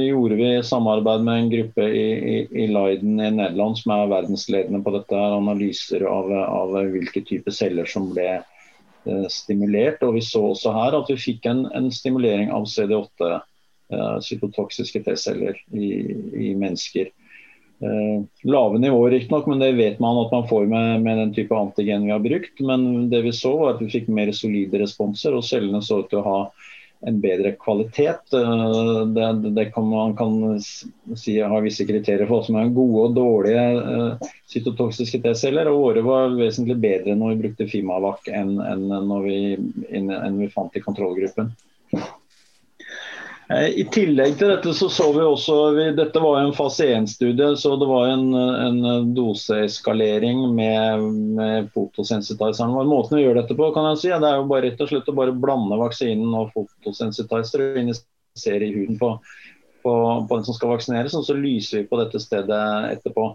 gjorde 0.00 0.38
vi 0.38 0.50
samarbeid 0.64 1.24
med 1.26 1.40
en 1.40 1.50
gruppe 1.52 1.84
i, 1.84 2.06
i, 2.16 2.36
i, 2.64 2.68
Leiden 2.72 3.20
i 3.20 3.28
Nederland 3.28 3.76
som 3.76 3.92
er 3.92 4.08
verdensledende 4.08 4.80
på 4.84 4.94
dette, 4.94 5.20
analyser 5.20 6.06
av, 6.08 6.32
av 6.32 6.72
hvilke 6.94 7.20
typer 7.28 7.52
celler 7.52 7.90
som 7.90 8.08
ble 8.14 8.30
eh, 8.38 9.26
stimulert. 9.28 10.00
og 10.00 10.16
Vi 10.16 10.24
så 10.24 10.46
også 10.54 10.72
her 10.78 10.96
at 10.96 11.12
vi 11.12 11.20
fikk 11.20 11.50
en, 11.50 11.66
en 11.76 11.92
stimulering 11.92 12.48
av 12.48 12.64
CD8, 12.64 13.34
eh, 13.92 14.16
T-celler 15.04 15.60
i, 15.76 15.90
i 16.48 16.54
mennesker. 16.56 17.12
Eh, 17.80 18.22
lave 18.42 18.78
nivåer 18.78 19.10
riktignok, 19.10 19.46
men 19.46 19.58
det 19.58 19.72
vet 19.72 19.98
man 19.98 20.18
at 20.18 20.32
man 20.32 20.48
får 20.48 20.66
med, 20.66 21.02
med, 21.02 21.18
den 21.18 21.34
type 21.34 21.56
antigen 21.56 22.04
vi 22.04 22.10
har 22.10 22.22
brukt. 22.22 22.60
Men 22.60 23.10
det 23.10 23.22
vi 23.22 23.32
så 23.32 23.56
var 23.56 23.74
at 23.74 23.82
vi 23.82 23.90
fikk 23.92 24.08
mer 24.08 24.32
solide 24.32 24.80
responser, 24.80 25.34
og 25.34 25.44
cellene 25.44 25.82
så 25.82 26.04
ut 26.04 26.10
til 26.12 26.22
å 26.22 26.28
ha 26.28 26.38
en 27.04 27.18
bedre 27.20 27.52
kvalitet. 27.60 28.32
Eh, 28.32 29.00
det, 29.16 29.28
det 29.58 29.66
kan 29.74 29.88
man 29.90 30.16
kan 30.16 30.38
si 30.62 31.36
har 31.40 31.66
visse 31.66 31.84
kriterier 31.88 32.24
for 32.28 32.38
hva 32.38 32.46
som 32.46 32.60
er 32.60 32.72
gode 32.72 33.08
og 33.08 33.18
dårlige 33.18 33.66
uh, 33.84 34.32
cytotoksiske 34.48 35.20
T-celler. 35.26 35.68
og 35.68 35.82
Våre 35.82 36.06
var 36.06 36.38
vesentlig 36.38 36.78
bedre 36.80 37.18
når 37.18 37.34
vi 37.34 37.42
brukte 37.42 37.68
Fimavac 37.68 38.30
enn, 38.32 38.56
enn, 38.62 39.16
vi, 39.26 39.38
enn 39.92 40.40
vi 40.40 40.52
fant 40.54 40.78
i 40.78 40.84
kontrollgruppen. 40.84 41.52
Eh, 43.48 43.66
I 43.80 43.84
tillegg 43.92 44.38
til 44.40 44.48
dette 44.48 44.72
så 44.76 44.88
så 44.92 45.10
vi 45.12 45.20
også 45.24 45.56
vi, 45.76 45.86
Dette 45.98 46.20
var 46.22 46.40
en 46.40 46.54
fase 46.56 46.86
1-studie, 46.96 47.50
så 47.60 47.74
det 47.80 47.88
var 47.90 48.08
en, 48.14 48.26
en 48.34 49.10
doseeskalering 49.16 50.46
med, 50.56 51.04
med 51.36 51.70
fotosensitizeren. 51.74 52.72
Måten 52.88 53.18
vi 53.18 53.26
gjør 53.26 53.42
dette 53.42 53.56
på, 53.58 53.68
kan 53.76 53.90
jeg 53.92 54.00
si, 54.00 54.12
det 54.12 54.30
er 54.30 54.40
jo 54.40 54.48
bare 54.48 54.70
rett 54.70 54.80
og 54.80 54.92
slett 54.92 55.12
å 55.12 55.16
bare 55.16 55.36
blande 55.36 55.80
vaksinen 55.80 56.32
og 56.38 56.54
fotosensitizer 56.56 57.66
og 57.66 57.80
injisere 57.82 58.64
i 58.64 58.72
huden 58.78 59.00
på, 59.00 59.12
på, 59.84 59.94
på, 60.24 60.38
den 60.38 60.48
som 60.48 60.56
skal 60.56 60.72
vaksineres, 60.72 61.16
og 61.18 61.28
så 61.28 61.36
lyser 61.36 61.82
vi 61.82 61.88
på 61.90 62.00
dette 62.00 62.22
stedet 62.22 62.62
etterpå. 62.94 63.34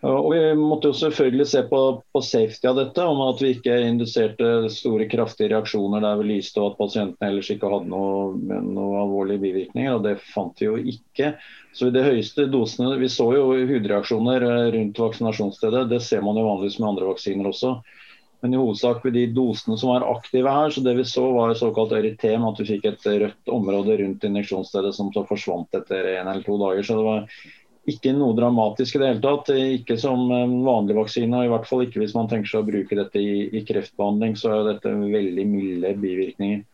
Og 0.00 0.30
Vi 0.32 0.40
måtte 0.56 0.88
jo 0.88 0.96
selvfølgelig 0.96 1.46
se 1.50 1.60
på, 1.68 1.80
på, 2.12 2.20
safety 2.24 2.68
av 2.70 2.78
dette, 2.78 3.04
om 3.04 3.20
at 3.26 3.42
vi 3.42 3.50
ikke 3.52 3.74
induserte 3.84 4.70
store 4.72 5.04
kraftige 5.12 5.50
reaksjoner 5.52 6.00
der 6.00 6.22
vi 6.22 6.30
lyste 6.30 6.62
og 6.62 6.70
at 6.70 6.78
pasientene 6.78 7.28
ellers 7.28 7.50
ikke 7.52 7.68
hadde 7.68 7.92
noe, 7.92 8.60
noe 8.64 9.02
alvorlige 9.02 9.44
bivirkninger. 9.44 9.98
og 9.98 10.06
Det 10.06 10.16
fant 10.32 10.62
vi 10.62 10.70
jo 10.70 10.78
ikke. 10.80 11.34
Så 11.76 11.90
i 11.90 11.94
de 11.94 12.04
høyeste 12.06 12.48
dosene, 12.48 12.96
Vi 13.02 13.12
så 13.12 13.28
jo 13.36 13.52
hudreaksjoner 13.52 14.46
rundt 14.72 15.02
vaksinasjonsstedet, 15.04 15.90
det 15.92 16.00
ser 16.06 16.24
man 16.24 16.40
jo 16.40 16.48
vanligvis 16.48 16.80
med 16.80 16.94
andre 16.94 17.12
vaksiner 17.12 17.52
også. 17.52 17.76
Men 18.40 18.54
i 18.54 18.56
hovedsak 18.56 19.04
ved 19.04 19.12
de 19.18 19.26
dosene 19.36 19.76
som 19.76 19.92
var 19.92 20.06
aktive 20.08 20.48
her, 20.48 20.72
så 20.72 20.80
det 20.80 20.94
vi 20.96 21.04
så 21.04 21.26
var 21.34 21.52
såkalt 21.52 21.92
Eritem, 21.92 22.46
at 22.48 22.60
vi 22.62 22.70
fikk 22.72 22.86
et 22.88 23.04
rødt 23.04 23.52
område 23.52 23.98
rundt 24.00 24.24
injeksjonsstedet 24.24 24.94
som 24.96 25.10
så 25.12 25.26
forsvant 25.28 25.76
etter 25.76 26.14
en 26.14 26.30
eller 26.30 26.46
to 26.46 26.56
dager. 26.62 26.86
Så 26.86 26.96
det 26.96 27.04
var 27.04 27.26
ikke 27.88 28.12
noe 28.12 28.36
dramatisk 28.36 28.96
i 28.96 29.00
det 29.00 29.12
hele 29.12 29.22
tatt. 29.24 29.52
Ikke 29.80 29.96
som 30.00 30.26
vanlig 30.66 30.98
vaksine, 30.98 31.38
og 31.38 31.46
i 31.46 31.52
hvert 31.54 31.68
fall 31.70 31.86
ikke 31.86 32.02
hvis 32.02 32.16
man 32.16 32.28
tenker 32.30 32.52
seg 32.52 32.64
å 32.64 32.68
bruke 32.68 32.98
dette 32.98 33.22
i, 33.22 33.46
i 33.56 33.64
kreftbehandling. 33.66 34.36
Så 34.36 34.52
er 34.52 34.68
dette 34.74 34.92
veldig 34.92 35.46
milde 35.48 35.94
bivirkninger. 36.02 36.66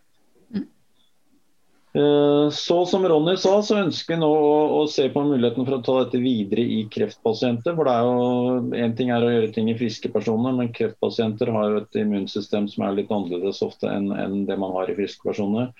Eh, 1.96 2.50
så 2.50 2.86
som 2.86 3.08
Ronny 3.08 3.36
sa, 3.40 3.62
så 3.62 3.78
ønsker 3.80 4.14
vi 4.14 4.20
nå 4.20 4.28
å, 4.28 4.56
å, 4.76 4.80
se 4.90 5.06
på 5.08 5.22
muligheten 5.24 5.64
for 5.64 5.78
å 5.78 5.84
ta 5.84 5.94
dette 6.02 6.18
videre 6.20 6.60
i 6.60 6.82
kreftpasienter. 6.92 7.72
for 7.78 7.88
det 7.88 7.94
er 7.94 8.04
jo 8.04 8.82
En 8.84 8.96
ting 8.98 9.12
er 9.14 9.24
å 9.24 9.30
gjøre 9.30 9.52
ting 9.54 9.70
i 9.72 9.76
friske 9.78 10.10
personer, 10.12 10.52
men 10.52 10.74
kreftpasienter 10.76 11.52
har 11.54 11.70
jo 11.70 11.80
et 11.80 12.00
immunsystem 12.02 12.68
som 12.68 12.84
er 12.84 12.98
litt 12.98 13.14
annerledes 13.14 13.62
ofte 13.64 13.88
enn, 13.88 14.10
enn 14.12 14.44
det 14.50 14.58
man 14.60 14.74
har 14.76 14.92
i 14.92 14.98
friske 14.98 15.24
personer. 15.24 15.72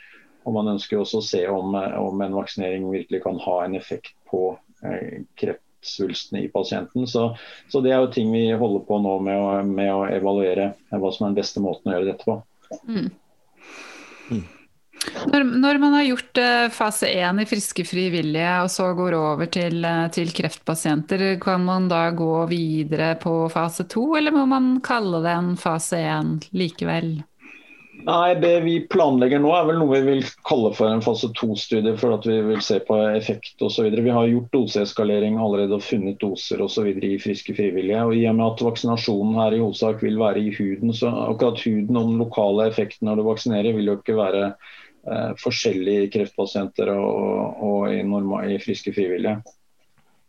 Og 0.47 0.55
Man 0.57 0.73
ønsker 0.73 1.03
også 1.03 1.21
å 1.21 1.27
se 1.27 1.43
om, 1.51 1.75
om 1.75 2.23
en 2.23 2.39
vaksinering 2.39 2.89
virkelig 2.89 3.21
kan 3.27 3.37
ha 3.43 3.59
en 3.65 3.77
effekt 3.77 4.15
på 4.31 4.55
eh, 4.55 4.66
kreftsvulstene 5.41 6.45
i 6.45 6.51
pasienten. 6.53 7.07
Så, 7.07 7.29
så, 7.69 7.81
Det 7.81 7.93
er 7.93 8.03
jo 8.03 8.12
ting 8.12 8.33
vi 8.35 8.49
holder 8.53 8.85
på 8.89 8.99
nå 9.03 9.19
med 9.25 9.39
å, 9.39 9.62
med 9.69 9.93
å 9.93 10.03
evaluere 10.11 10.73
hva 10.91 11.12
som 11.15 11.27
er 11.27 11.33
den 11.33 11.41
beste 11.41 11.62
måten 11.65 11.93
å 11.93 11.97
gjøre 11.97 12.12
dette 12.12 12.27
på. 12.27 12.41
Mm. 12.89 13.09
Mm. 14.31 14.45
Når, 15.33 15.45
når, 15.45 15.79
man 15.79 15.95
har 15.95 16.07
gjort 16.07 16.39
uh, 16.41 16.69
fase 16.75 17.09
én 17.15 17.39
i 17.41 17.47
friske 17.47 17.85
frivillige, 17.87 18.53
og 18.65 18.71
så 18.73 18.89
går 18.97 19.15
over 19.19 19.51
til, 19.53 19.87
til, 20.15 20.33
kreftpasienter, 20.35 21.29
kan 21.43 21.62
man 21.67 21.87
da 21.91 22.09
gå 22.17 22.33
videre 22.51 23.15
på 23.23 23.35
fase 23.53 23.87
to, 23.93 24.09
eller 24.19 24.35
må 24.35 24.47
man 24.51 24.77
kalle 24.85 25.23
det 25.25 25.35
en 25.37 25.55
fase 25.61 26.01
én 26.03 26.37
likevel? 26.57 27.21
Nei, 28.05 28.35
Det 28.35 28.61
vi 28.61 28.75
planlegger 28.91 29.41
nå 29.43 29.51
er 29.57 29.65
vel 29.69 29.79
noe 29.81 29.97
vi 29.97 30.05
vil 30.05 30.27
kalle 30.47 30.71
for 30.77 30.91
en 30.91 31.03
fase 31.03 31.31
to-studie, 31.39 31.97
for 31.99 32.15
at 32.17 32.27
vi 32.29 32.37
vil 32.45 32.61
se 32.63 32.79
på 32.85 32.99
effekt 33.17 33.63
osv. 33.65 33.89
Vi 33.91 34.13
har 34.15 34.29
gjort 34.31 34.53
doseeskalering 34.53 35.39
allerede 35.43 35.79
og 35.79 35.85
funnet 35.85 36.19
doser 36.23 36.63
osv. 36.63 36.91
i 36.93 37.17
friske 37.23 37.57
frivillige. 37.57 38.03
og 38.05 38.15
I 38.15 38.27
og 38.31 38.37
med 38.39 38.47
at 38.47 38.65
vaksinasjonen 38.69 39.39
her 39.41 39.57
i 39.57 39.63
hovedsak 39.63 40.03
vil 40.05 40.19
være 40.21 40.43
i 40.43 40.53
huden, 40.55 40.93
så 40.95 41.11
akkurat 41.27 41.63
huden 41.65 41.97
og 41.97 42.11
den 42.11 42.21
lokale 42.23 42.69
effekten 42.71 43.09
når 43.09 43.17
du 43.17 43.27
vaksinerer 43.31 43.79
vil 43.79 43.91
jo 43.91 43.97
ikke 43.99 44.19
være 44.19 44.45
eh, 44.53 45.33
forskjellige 45.43 46.13
kreftpasienter 46.15 46.93
og, 46.95 47.65
og 47.71 47.95
i, 47.95 48.03
i, 48.53 48.61
friske 48.63 48.93
frivillige. 48.95 49.41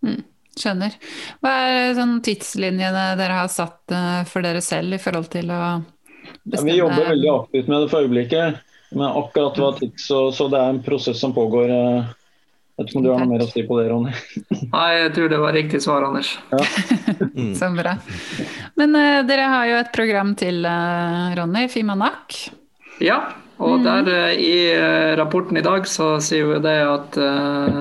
Mm, 0.06 0.24
skjønner. 0.58 0.98
Hva 1.44 1.54
er 1.68 1.94
sånn 2.00 2.18
tidslinjene 2.26 3.12
dere 3.20 3.44
har 3.44 3.54
satt 3.54 3.94
uh, 3.94 4.24
for 4.30 4.46
dere 4.46 4.64
selv 4.66 4.98
i 4.98 5.02
forhold 5.02 5.30
til 5.34 5.54
å 5.54 5.62
bestemme? 6.48 6.72
Ja, 6.72 6.74
vi 6.74 6.80
jobber 6.80 7.12
veldig 7.12 7.34
aktivt 7.34 7.72
med 7.72 7.84
det 7.84 7.92
for 7.92 8.08
øyeblikket. 8.08 8.64
Men 8.96 9.10
akkurat 9.20 9.60
hva 9.60 9.74
tids, 9.76 10.08
så, 10.08 10.30
så, 10.32 10.48
det 10.52 10.60
er 10.62 10.72
en 10.72 10.84
prosess 10.84 11.20
som 11.20 11.34
pågår. 11.36 11.72
Uh, 11.72 12.14
jeg 12.78 12.86
vet 12.86 12.92
ikke 12.92 13.00
om 13.00 13.06
du 13.08 13.10
har 13.10 13.24
noe 13.24 13.32
mer 13.32 13.42
å 13.42 13.50
si 13.50 13.64
på 13.66 13.80
det, 13.80 13.88
Ronny? 13.90 14.12
Nei, 14.76 14.90
jeg 15.02 15.10
tror 15.16 15.32
det 15.34 15.42
var 15.42 15.56
riktig 15.58 15.82
svar, 15.82 16.06
Anders. 16.06 16.36
Ja. 16.54 16.62
Så 17.60 17.72
bra. 17.74 17.98
Men 18.80 18.94
uh, 18.94 19.26
dere 19.26 19.50
har 19.50 19.66
jo 19.72 19.82
et 19.82 19.92
program 19.96 20.36
til, 20.38 20.62
uh, 20.62 21.34
Ronny. 21.40 21.66
Fimanak. 21.74 22.38
Ja, 23.04 23.18
og 23.58 23.80
mm. 23.82 23.84
der 23.88 24.12
eh, 24.14 24.40
i 24.42 24.54
eh, 24.70 25.16
rapporten 25.18 25.58
i 25.58 25.64
dag 25.66 25.88
så 25.90 26.12
sier 26.22 26.46
vi 26.52 26.60
det 26.62 26.76
at 26.86 27.18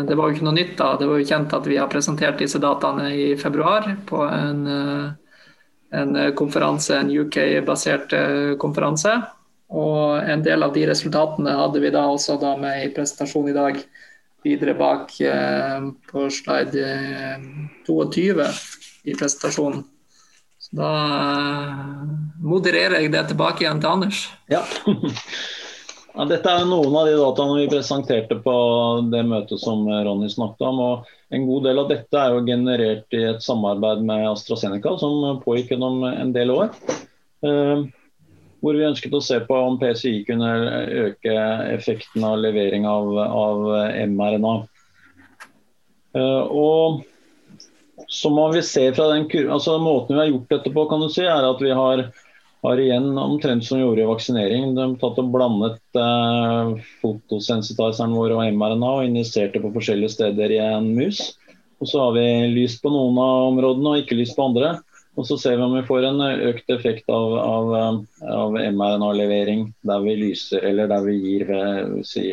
det 0.09 0.17
var 0.17 0.29
jo 0.29 0.37
ikke 0.37 0.47
noe 0.49 0.57
nytt 0.57 0.75
da. 0.79 0.95
Det 0.97 1.09
var 1.09 1.21
jo 1.21 1.29
kjent 1.29 1.53
at 1.57 1.69
vi 1.69 1.77
har 1.77 1.93
presentert 1.93 2.41
disse 2.41 2.61
dataene 2.61 3.11
i 3.13 3.27
februar 3.41 3.91
på 4.09 4.23
en, 4.25 4.63
en 5.95 6.19
konferanse, 6.39 6.97
en 6.97 7.11
UK-basert 7.11 8.15
uh, 8.17 8.55
konferanse. 8.63 9.13
Og 9.67 10.23
en 10.23 10.43
del 10.47 10.63
av 10.63 10.75
de 10.75 10.85
resultatene 10.87 11.55
hadde 11.59 11.83
vi 11.83 11.91
da 11.95 12.05
også 12.07 12.39
da 12.43 12.55
med 12.59 12.85
i 12.85 12.93
presentasjonen 12.95 13.51
i 13.51 13.57
dag 13.57 13.81
videre 14.47 14.77
bak 14.79 15.11
på 16.07 16.29
slide 16.31 16.85
22 17.89 18.47
i 19.11 19.17
presentasjonen. 19.19 19.83
Så 20.63 20.79
da 20.79 20.93
modererer 22.47 23.01
jeg 23.01 23.11
det 23.15 23.27
tilbake 23.33 23.65
igjen 23.65 23.83
til 23.83 23.91
Anders. 23.91 24.23
Ja. 24.47 24.63
Ja, 26.17 26.25
dette 26.25 26.49
er 26.49 26.65
noen 26.65 26.95
av 26.97 27.05
de 27.05 27.17
dataene 27.19 27.59
vi 27.59 27.69
presenterte 27.69 28.39
på 28.41 28.53
det 29.13 29.21
møtet 29.29 29.61
som 29.61 29.83
Ronny 29.85 30.31
snakket 30.33 30.65
om. 30.65 30.79
og 30.81 31.35
En 31.37 31.45
god 31.45 31.67
del 31.69 31.83
av 31.83 31.91
dette 31.91 32.17
er 32.23 32.33
jo 32.33 32.47
generert 32.47 33.17
i 33.19 33.21
et 33.35 33.45
samarbeid 33.45 34.01
med 34.09 34.25
AstraZeneca, 34.31 34.95
som 34.97 35.43
pågikk 35.43 35.75
gjennom 35.75 36.07
en 36.09 36.33
del 36.33 36.55
år. 36.55 36.71
Eh, 37.45 37.85
hvor 38.65 38.79
vi 38.79 38.87
ønsket 38.89 39.13
å 39.13 39.21
se 39.21 39.43
på 39.45 39.59
om 39.61 39.77
PCI 39.77 40.23
kunne 40.25 40.55
øke 41.05 41.37
effekten 41.75 42.25
av 42.25 42.41
levering 42.41 42.89
av, 42.89 43.13
av 43.27 43.69
mRNA. 44.09 44.55
Eh, 46.17 46.43
og 46.49 47.05
så 48.09 48.33
vi 48.55 48.65
se 48.65 48.89
fra 48.97 49.13
den 49.13 49.29
altså 49.51 49.77
Måten 49.85 50.17
vi 50.17 50.23
har 50.23 50.33
gjort 50.33 50.49
dette 50.57 50.73
på, 50.73 50.89
kan 50.89 51.05
du 51.05 51.13
si, 51.13 51.29
er 51.29 51.45
at 51.45 51.61
vi 51.61 51.77
har 51.77 52.09
har 52.67 52.81
igjen 52.83 53.19
omtrent 53.19 53.65
som 53.65 53.81
gjorde 53.81 54.03
i 54.03 54.09
vaksinering. 54.09 54.73
De 54.77 54.87
tatt 55.01 55.21
og 55.23 55.31
blandet 55.35 55.99
eh, 56.01 56.73
fotosensitizeren 57.03 58.15
vår 58.17 58.35
og 58.37 58.45
mRNA 58.59 58.93
og 58.99 59.07
injisert 59.07 59.57
på 59.63 59.73
forskjellige 59.75 60.17
steder 60.17 60.57
i 60.57 60.63
en 60.65 60.91
mus. 60.97 61.23
Og 61.81 61.89
Så 61.91 62.01
har 62.01 62.17
vi 62.17 62.27
lyst 62.55 62.83
på 62.83 62.91
noen 62.93 63.19
av 63.21 63.53
områdene 63.53 63.93
og 63.93 64.03
ikke 64.03 64.19
lyst 64.19 64.37
på 64.39 64.49
andre. 64.49 64.77
Og 65.17 65.29
Så 65.29 65.39
ser 65.41 65.57
vi 65.57 65.65
om 65.65 65.77
vi 65.77 65.85
får 65.87 66.09
en 66.09 66.25
økt 66.51 66.73
effekt 66.75 67.07
av, 67.13 67.37
av, 67.41 68.01
av 68.37 68.57
mRNA-levering 68.57 69.71
der 69.89 70.03
vi 70.05 70.17
lyser, 70.27 70.65
eller 70.67 70.91
der 70.91 71.07
vi 71.07 71.15
gir 71.23 71.47
ved, 71.49 71.95
si, 72.09 72.27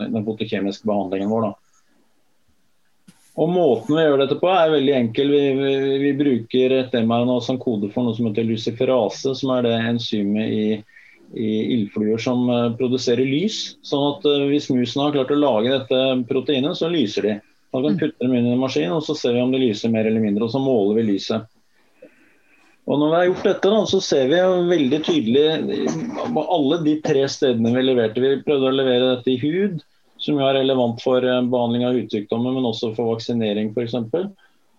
den 0.00 0.24
fotokjemiske 0.26 0.88
behandlingen 0.90 1.30
vår. 1.30 1.50
da. 1.50 1.63
Og 3.34 3.50
Måten 3.50 3.96
vi 3.96 4.02
gjør 4.04 4.20
dette 4.22 4.36
på 4.38 4.50
er 4.52 4.72
veldig 4.76 4.92
enkel. 4.94 5.32
Vi, 5.34 5.46
vi, 5.58 5.94
vi 6.04 6.10
bruker 6.18 6.76
et 6.76 6.92
mRNA 6.94 7.40
som 7.42 7.58
kode 7.58 7.90
for 7.90 8.06
noe 8.06 8.14
som 8.14 8.28
heter 8.28 8.46
luciferase, 8.46 9.32
som 9.34 9.50
er 9.56 9.64
det 9.66 9.72
enzymet 9.80 10.52
i, 10.54 10.66
i 11.34 11.48
ildfluer 11.74 12.22
som 12.22 12.46
uh, 12.46 12.68
produserer 12.78 13.26
lys. 13.26 13.74
Sånn 13.82 14.06
at 14.12 14.28
uh, 14.28 14.44
Hvis 14.52 14.70
musene 14.70 15.08
har 15.08 15.16
klart 15.16 15.34
å 15.34 15.40
lage 15.40 15.72
dette 15.72 16.04
proteinet, 16.28 16.78
så 16.78 16.92
lyser 16.92 17.26
de. 17.26 17.34
Da 17.74 17.80
kan 17.82 17.96
vi 17.96 18.04
putte 18.04 18.22
dem 18.22 18.36
inn 18.38 18.46
i 18.46 18.54
en 18.54 18.62
maskin, 18.62 18.94
og 18.94 19.02
så 19.02 19.16
ser 19.18 19.34
vi 19.34 19.42
om 19.42 19.50
det 19.50 19.64
lyser 19.64 19.90
mer 19.90 20.06
eller 20.06 20.22
mindre. 20.22 20.46
Og 20.46 20.54
så 20.54 20.62
måler 20.62 21.00
vi 21.00 21.08
lyset. 21.10 21.50
Og 22.84 23.00
Når 23.00 23.08
vi 23.08 23.16
har 23.16 23.26
gjort 23.32 23.48
dette, 23.48 23.72
da, 23.72 23.82
så 23.88 23.98
ser 24.04 24.30
vi 24.30 24.38
veldig 24.70 25.02
tydelig 25.02 25.44
på 26.36 26.46
alle 26.54 26.78
de 26.84 26.94
tre 27.02 27.26
stedene 27.32 27.72
vi 27.74 27.82
leverte. 27.82 28.22
Vi 28.22 28.44
prøvde 28.46 28.70
å 28.70 28.78
levere 28.78 29.10
dette 29.16 29.32
i 29.32 29.40
hud 29.42 29.82
som 30.24 30.40
er 30.40 30.56
relevant 30.58 31.02
for 31.04 31.24
eh, 31.24 31.44
behandling 31.52 31.84
av 31.88 31.98
hudsykdommer, 31.98 32.56
men 32.56 32.68
også 32.68 32.94
for 32.96 33.12
vaksinering 33.12 33.72
f.eks. 33.74 33.96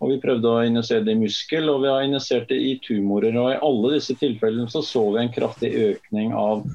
Og 0.03 0.11
Vi 0.11 0.17
prøvde 0.21 0.51
å 0.51 0.63
injisere 0.65 1.05
det 1.05 1.13
i 1.15 1.21
muskel, 1.21 1.69
og 1.71 1.85
vi 1.85 1.91
har 1.91 2.03
injisert 2.03 2.49
det 2.49 2.57
i 2.59 2.73
tumorer. 2.83 3.37
og 3.39 3.53
I 3.53 3.61
alle 3.63 3.93
disse 3.95 4.15
tilfellene 4.19 4.67
så, 4.71 4.83
så 4.83 5.05
vi 5.13 5.21
en 5.21 5.31
kraftig 5.33 5.71
økning 5.85 6.33
av 6.35 6.65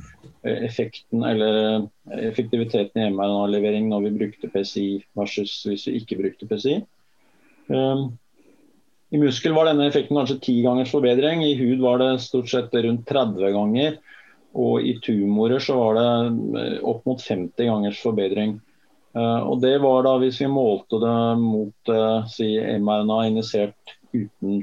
eh, 0.47 0.65
effekten 0.69 1.27
eller 1.27 1.59
eh, 1.61 2.25
effektiviteten 2.31 3.03
i 3.03 3.11
mRNA-levering 3.13 3.91
når 3.91 4.07
vi 4.07 4.17
brukte 4.23 4.51
PCI 4.55 4.89
versus 5.19 5.61
hvis 5.69 5.87
vi 5.91 6.01
ikke 6.01 6.19
brukte 6.23 6.49
PCI. 6.49 6.81
Um, 7.71 8.09
I 9.15 9.21
muskel 9.21 9.55
var 9.55 9.69
denne 9.69 9.87
effekten 9.91 10.17
kanskje 10.17 10.41
ti 10.43 10.57
gangers 10.65 10.91
forbedring, 10.95 11.45
i 11.45 11.59
hud 11.59 11.83
var 11.85 12.01
det 12.01 12.23
stort 12.25 12.51
sett 12.51 12.75
rundt 12.75 13.05
30 13.11 13.53
ganger. 13.55 14.01
Og 14.59 14.83
i 14.83 14.97
tumorer 15.03 15.63
så 15.63 15.77
var 15.79 15.99
det 15.99 16.09
eh, 16.61 16.81
opp 16.83 17.07
mot 17.07 17.23
50 17.23 17.71
gangers 17.71 18.01
forbedring. 18.03 18.59
Uh, 19.11 19.43
og 19.51 19.59
det 19.63 19.75
var 19.83 20.05
da 20.07 20.13
hvis 20.23 20.37
vi 20.39 20.47
målte 20.47 21.01
det 21.03 21.15
mot 21.41 21.91
uh, 21.91 22.27
si 22.31 22.53
mRNA 22.79 23.25
injisert 23.27 23.97
uten 24.15 24.61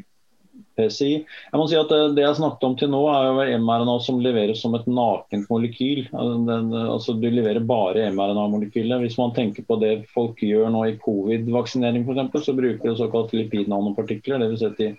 PCI. 0.78 1.14
Jeg 1.26 1.60
må 1.60 1.66
si 1.70 1.78
at 1.78 1.90
det, 1.90 2.22
jeg 2.22 2.38
snakket 2.38 2.66
om 2.68 2.76
til 2.78 2.92
nå 2.94 3.02
er 3.12 3.28
jo 3.28 3.58
mRNA 3.64 3.96
som 4.06 4.22
leveres 4.22 4.62
som 4.62 4.76
et 4.78 4.86
nakent 4.90 5.50
molekyl. 5.52 6.06
Altså 6.14 7.16
Du 7.18 7.28
leverer 7.28 7.66
bare 7.66 8.08
mRNA-molekylet. 8.14 9.02
Hvis 9.04 9.18
man 9.20 9.34
tenker 9.36 9.66
på 9.68 9.80
det 9.82 9.94
folk 10.14 10.42
gjør 10.44 10.70
nå 10.74 10.86
i 10.86 10.98
covid-vaksinering 11.02 12.06
f.eks., 12.06 12.46
så 12.46 12.56
bruker 12.58 12.92
de 12.92 12.96
såkalt 13.00 13.34
lipidnanopartikler. 13.38 14.44
Dvs. 14.44 14.62
Si 14.62 14.70
at 14.70 14.82
de 14.82 14.92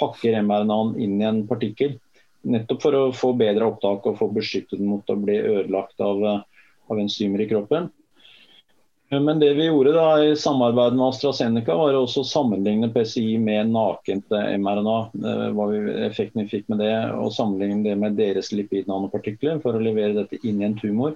pakker 0.00 0.40
mRNA-en 0.40 0.96
inn 1.00 1.20
i 1.20 1.28
en 1.28 1.44
partikkel. 1.48 1.98
Nettopp 2.46 2.82
for 2.82 2.94
å 2.94 3.04
få 3.14 3.32
bedre 3.38 3.66
opptak 3.66 4.06
og 4.06 4.18
få 4.20 4.30
beskyttet 4.34 4.78
den 4.78 4.90
mot 4.92 5.10
å 5.10 5.18
bli 5.18 5.36
ødelagt 5.40 6.00
av, 6.04 6.22
av 6.86 7.00
enzymer 7.02 7.42
i 7.42 7.48
kroppen. 7.50 7.90
Men 9.10 9.38
det 9.38 9.52
vi 9.54 9.68
gjorde 9.68 9.92
da 9.94 10.06
i 10.24 10.32
samarbeid 10.36 10.96
med 10.98 11.06
AstraZeneca, 11.06 11.76
var 11.78 11.94
å 11.94 12.06
sammenligne 12.10 12.88
PCI 12.90 13.36
med 13.38 13.70
nakent 13.70 14.34
mRNA. 14.34 14.96
hva 15.54 15.66
vi, 15.70 15.82
effekten 16.08 16.42
vi 16.42 16.50
fikk 16.50 16.66
med 16.72 16.82
det, 16.82 16.94
og 17.14 17.30
sammenligne 17.34 17.84
det 17.86 17.94
med 18.00 18.18
deres 18.18 18.50
lipidnanopartikler 18.50 19.60
for 19.62 19.78
å 19.78 19.82
levere 19.82 20.16
dette 20.18 20.40
inn 20.42 20.58
i 20.62 20.66
en 20.66 20.78
tumor. 20.80 21.14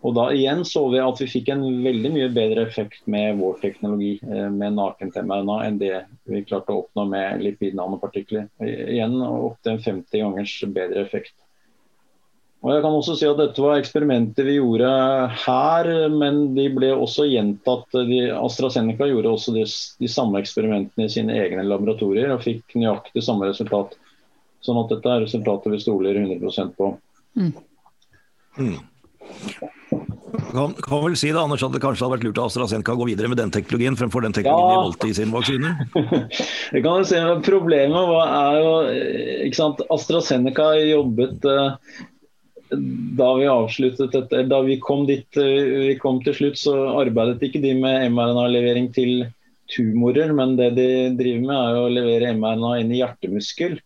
Og 0.00 0.14
da 0.16 0.30
igjen 0.32 0.62
så 0.64 0.86
vi 0.88 1.00
at 1.02 1.18
vi 1.20 1.28
fikk 1.28 1.50
en 1.52 1.62
veldig 1.84 2.10
mye 2.14 2.30
bedre 2.32 2.64
effekt 2.64 3.02
med 3.10 3.36
vår 3.40 3.58
teknologi, 3.60 4.14
eh, 4.24 4.48
med 4.48 4.78
nakent-mRNA, 4.78 5.58
enn 5.66 5.76
det 5.82 5.92
vi 6.30 6.40
klarte 6.48 6.72
å 6.72 6.86
oppnå 6.86 7.04
med 7.10 7.44
lipid-nanopartikler. 7.44 8.48
Igjen 8.64 9.18
opptil 9.20 9.80
50 9.84 10.24
gangers 10.24 10.56
bedre 10.72 11.04
effekt. 11.04 11.34
Og 12.60 12.74
jeg 12.74 12.82
kan 12.84 12.92
også 12.92 13.14
si 13.16 13.24
at 13.28 13.38
Dette 13.40 13.62
var 13.64 13.78
eksperimenter 13.80 14.44
vi 14.44 14.58
gjorde 14.58 14.88
her, 15.46 15.88
men 16.12 16.42
de 16.56 16.66
ble 16.72 16.90
også 16.92 17.24
gjentatt. 17.28 17.86
De, 18.08 18.20
AstraZeneca 18.36 19.08
gjorde 19.08 19.32
også 19.32 19.54
de, 19.56 19.64
de, 19.64 20.10
samme 20.12 20.42
eksperimentene 20.42 21.08
i 21.08 21.12
sine 21.12 21.38
egne 21.40 21.64
laboratorier 21.64 22.34
og 22.34 22.44
fikk 22.44 22.76
nøyaktig 22.76 23.24
samme 23.24 23.48
resultat. 23.48 23.96
Sånn 24.64 24.80
at 24.80 24.92
dette 24.92 25.08
er 25.08 25.24
resultatet 25.24 25.72
vi 25.72 25.80
stoler 25.80 26.20
100% 26.20 26.76
på. 26.76 26.92
Mm. 27.40 27.52
Mm. 28.60 28.78
Kan, 30.50 30.74
kan 30.82 31.02
vel 31.04 31.16
si 31.18 31.30
det, 31.30 31.40
Anders, 31.40 31.62
at 31.62 31.74
det 31.74 31.82
kanskje 31.82 32.04
hadde 32.04 32.16
vært 32.16 32.26
lurt 32.26 32.38
av 32.40 32.50
AstraZeneca 32.50 32.94
å 32.96 33.00
gå 33.00 33.08
videre 33.10 33.30
med 33.30 33.38
den 33.40 33.52
teknologien 33.54 33.98
fremfor 33.98 34.24
den 34.24 34.34
teknologien 34.34 34.70
ja. 34.70 34.76
de 34.76 34.86
valgte 34.88 35.10
i 35.10 35.16
sin 35.16 35.34
vaksine? 35.34 35.72
det 36.74 36.82
kan 36.84 37.06
si, 37.06 37.18
men 37.22 37.44
Problemet 37.46 38.08
var, 38.10 38.32
er 38.36 38.58
jo 38.58 38.72
ikke 39.46 39.60
sant, 39.60 39.84
AstraZeneca 39.94 40.72
jobbet 40.78 41.46
uh, 41.46 41.76
da 43.18 43.30
vi 43.38 43.48
avsluttet 43.50 44.14
dette, 44.14 44.44
da 44.50 44.60
vi 44.66 44.78
kom 44.82 45.06
dit 45.08 45.40
uh, 45.40 45.86
vi 45.90 45.96
kom 46.02 46.20
til 46.26 46.36
slutt, 46.36 46.60
så 46.60 46.76
arbeidet 46.98 47.46
ikke 47.46 47.62
de 47.62 47.76
med 47.78 48.10
mRNA-levering 48.14 48.90
til 48.96 49.28
tumorer, 49.70 50.34
men 50.34 50.56
det 50.58 50.72
de 50.74 50.90
driver 51.18 51.46
med 51.46 51.56
er 51.56 51.78
å 51.78 51.90
levere 51.94 52.34
mRNA 52.34 52.76
inn 52.82 52.90
i 52.90 53.04
hjertemuskel. 53.04 53.78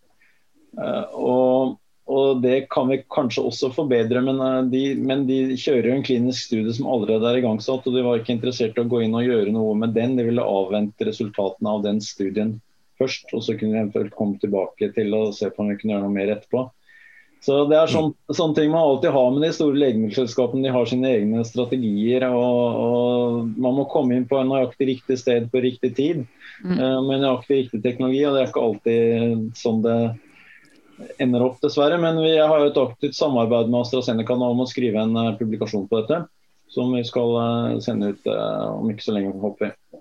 Og 0.74 1.74
og 2.04 2.42
Det 2.42 2.66
kan 2.68 2.88
vi 2.88 2.98
kanskje 3.08 3.46
også 3.48 3.70
forbedre, 3.72 4.20
men 4.24 4.40
eh, 4.44 4.60
de, 4.68 4.82
men 5.00 5.24
de 5.28 5.56
kjører 5.56 5.88
jo 5.88 5.96
en 5.96 6.04
klinisk 6.04 6.50
studie 6.50 6.74
som 6.76 6.88
allerede 6.92 7.30
er 7.30 7.40
igangsatt. 7.40 7.86
og 7.86 7.96
De 7.96 8.04
var 8.04 8.20
ikke 8.20 8.34
interessert 8.36 8.76
i 8.76 8.84
å 8.84 8.90
gå 8.90 9.00
inn 9.06 9.16
og 9.16 9.24
gjøre 9.24 9.54
noe 9.54 9.72
med 9.80 9.96
den. 9.96 10.18
De 10.18 10.26
ville 10.26 10.44
avvente 10.44 11.08
resultatene 11.08 11.72
av 11.72 11.84
den 11.86 12.02
studien 12.04 12.58
først. 13.00 13.32
og 13.32 13.44
Så 13.46 13.56
kunne 13.56 13.72
de 13.72 13.82
eventuelt 13.86 14.16
komme 14.18 14.36
tilbake 14.42 14.90
til 14.96 15.16
å 15.16 15.30
se 15.32 15.48
på 15.48 15.64
om 15.64 15.72
vi 15.72 15.78
kunne 15.80 15.96
gjøre 15.96 16.04
noe 16.04 16.16
mer 16.18 16.34
etterpå. 16.36 16.66
Så 17.44 17.56
Det 17.68 17.76
er 17.76 17.88
sånn, 17.92 18.12
sånne 18.32 18.56
ting 18.56 18.70
man 18.72 18.84
alltid 18.84 19.12
har 19.12 19.32
med 19.32 19.42
de 19.44 19.50
store 19.52 19.80
legemiddelselskapene. 19.80 20.64
De 20.64 20.76
har 20.76 20.86
sine 20.88 21.08
egne 21.08 21.42
strategier. 21.48 22.28
og, 22.28 22.84
og 22.84 23.56
Man 23.56 23.80
må 23.80 23.88
komme 23.88 24.16
inn 24.16 24.28
på 24.28 24.38
en 24.40 24.52
nøyaktig 24.52 24.92
riktig 24.92 25.18
sted 25.20 25.48
på 25.52 25.64
riktig 25.64 25.94
tid 25.96 26.22
mm. 26.60 26.76
uh, 26.76 27.00
med 27.04 27.24
nøyaktig 27.24 27.62
riktig 27.62 27.82
teknologi. 27.84 28.22
og 28.28 28.36
Det 28.36 28.44
er 28.44 28.52
ikke 28.52 28.68
alltid 28.68 29.58
sånn 29.60 29.82
det 29.84 29.98
ender 31.22 31.44
opp, 31.46 31.60
dessverre. 31.62 31.98
Men 32.00 32.20
vi 32.22 32.32
har 32.38 32.54
jo 32.60 32.70
et 32.70 32.80
aktivt 32.80 33.18
samarbeid 33.18 33.70
med 33.70 33.82
AstraZeneca 33.82 34.36
nå 34.38 34.52
om 34.54 34.64
å 34.64 34.70
skrive 34.70 35.02
en 35.02 35.14
uh, 35.18 35.34
publikasjon 35.38 35.88
på 35.90 36.02
dette. 36.02 36.24
Som 36.74 36.94
vi 36.96 37.04
skal 37.06 37.36
uh, 37.36 37.76
sende 37.84 38.14
ut 38.14 38.30
uh, 38.30 38.80
om 38.80 38.90
ikke 38.90 39.06
så 39.06 39.16
lenge, 39.16 39.34
håper 39.42 39.68
vi. 39.68 40.00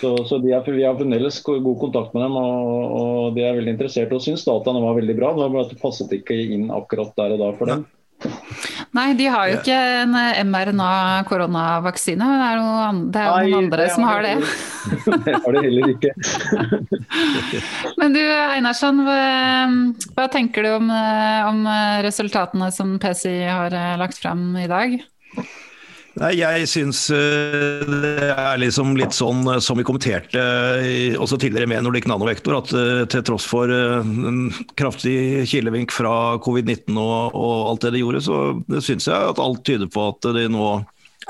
Så, 0.00 0.14
så 0.24 0.38
er, 0.40 0.64
Vi 0.72 0.84
har 0.84 0.96
fremdeles 0.96 1.42
god 1.44 1.78
kontakt 1.80 2.14
med 2.16 2.24
dem, 2.24 2.36
og, 2.40 2.92
og 3.00 3.34
de 3.36 3.44
er 3.44 3.58
veldig 3.58 3.74
interessert 3.76 4.12
og 4.16 4.22
syns 4.24 4.46
dataene 4.46 4.80
var 4.80 4.96
veldig 4.96 5.16
bra. 5.18 5.34
Det 5.36 5.44
var 5.44 5.54
bare 5.54 5.66
at 5.68 5.74
det 5.74 5.82
passet 5.82 6.14
ikke 6.16 6.38
inn 6.56 6.70
akkurat 6.72 7.12
der 7.20 7.36
og 7.36 7.42
da 7.42 7.50
for 7.58 7.68
dem. 7.68 7.84
Nei, 8.90 9.12
de 9.14 9.26
har 9.30 9.46
jo 9.46 9.58
ikke 9.60 9.74
en 10.00 10.16
eh, 10.18 10.40
mRNA-koronavaksine. 10.42 12.26
Det 12.26 12.46
er, 12.48 12.58
noen, 12.58 12.98
det 13.14 13.22
er 13.22 13.30
noen 13.30 13.58
andre 13.60 13.86
som 13.92 14.06
har 14.08 14.26
det. 14.26 14.32
det 15.26 15.34
har 15.36 15.54
de 15.54 15.62
heller 15.68 15.92
ikke. 15.94 16.10
Men 18.00 18.16
du 18.16 18.22
Einarsson, 18.24 19.04
hva, 19.06 19.20
hva 20.16 20.26
tenker 20.34 20.66
du 20.66 20.72
om, 20.74 20.90
eh, 20.90 21.46
om 21.46 21.62
resultatene 22.02 22.72
som 22.74 22.98
PCI 23.02 23.38
har 23.46 23.78
eh, 23.78 23.96
lagt 24.00 24.18
frem 24.18 24.48
i 24.58 24.66
dag? 24.70 24.98
Nei, 26.20 26.34
Jeg 26.36 26.66
syns 26.68 27.06
eh, 27.16 27.80
det 27.88 28.26
er 28.28 28.58
liksom 28.60 28.92
litt 28.98 29.14
sånn 29.16 29.40
eh, 29.48 29.60
som 29.64 29.78
vi 29.80 29.86
kommenterte 29.88 30.42
også 31.16 31.38
tidligere 31.40 31.70
med 31.70 31.86
Nordic 31.86 32.08
Nanovektor, 32.10 32.58
at 32.58 32.74
eh, 32.76 33.04
til 33.08 33.24
tross 33.24 33.46
for 33.48 33.72
en 33.72 34.50
kraftig 34.76 35.46
kilevink 35.48 35.94
fra 35.96 36.36
covid-19 36.44 36.92
og, 37.00 37.32
og, 37.32 37.54
alt 37.70 37.86
det 37.86 37.94
de 37.96 38.02
gjorde, 38.04 38.20
så 38.26 38.40
syns 38.84 39.08
jeg 39.08 39.32
at 39.32 39.40
alt 39.40 39.64
tyder 39.64 39.88
på 39.88 40.10
at 40.12 40.28
de 40.36 40.44
nå 40.52 40.68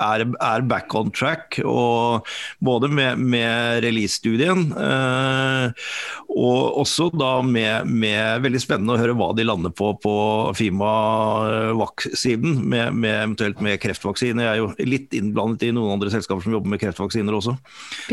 er, 0.01 0.25
er, 0.41 0.65
back 0.67 0.95
on 0.97 1.11
track. 1.15 1.61
og 1.65 2.27
Både 2.65 2.89
med, 2.93 3.21
med 3.21 3.85
release-studien 3.85 4.71
eh, 4.77 5.87
og 6.31 6.79
også 6.85 7.11
da 7.15 7.41
med, 7.43 7.89
med, 7.91 8.43
Veldig 8.45 8.61
spennende 8.63 8.95
å 8.95 9.01
høre 9.01 9.17
hva 9.19 9.33
de 9.37 9.45
lander 9.47 9.73
på 9.75 9.93
på 10.01 10.15
Fima-siden, 10.57 12.61
med, 12.71 12.95
med, 12.95 13.15
eventuelt 13.25 13.61
med 13.65 13.81
kreftvaksine. 13.83 14.45
Jeg 14.45 14.53
er 14.53 14.61
jo 14.61 14.69
litt 14.87 15.15
innblandet 15.17 15.67
i 15.67 15.73
noen 15.75 15.97
andre 15.97 16.13
selskaper 16.13 16.43
som 16.45 16.55
jobber 16.55 16.71
med 16.73 16.81
kreftvaksiner 16.83 17.35
også. 17.37 17.57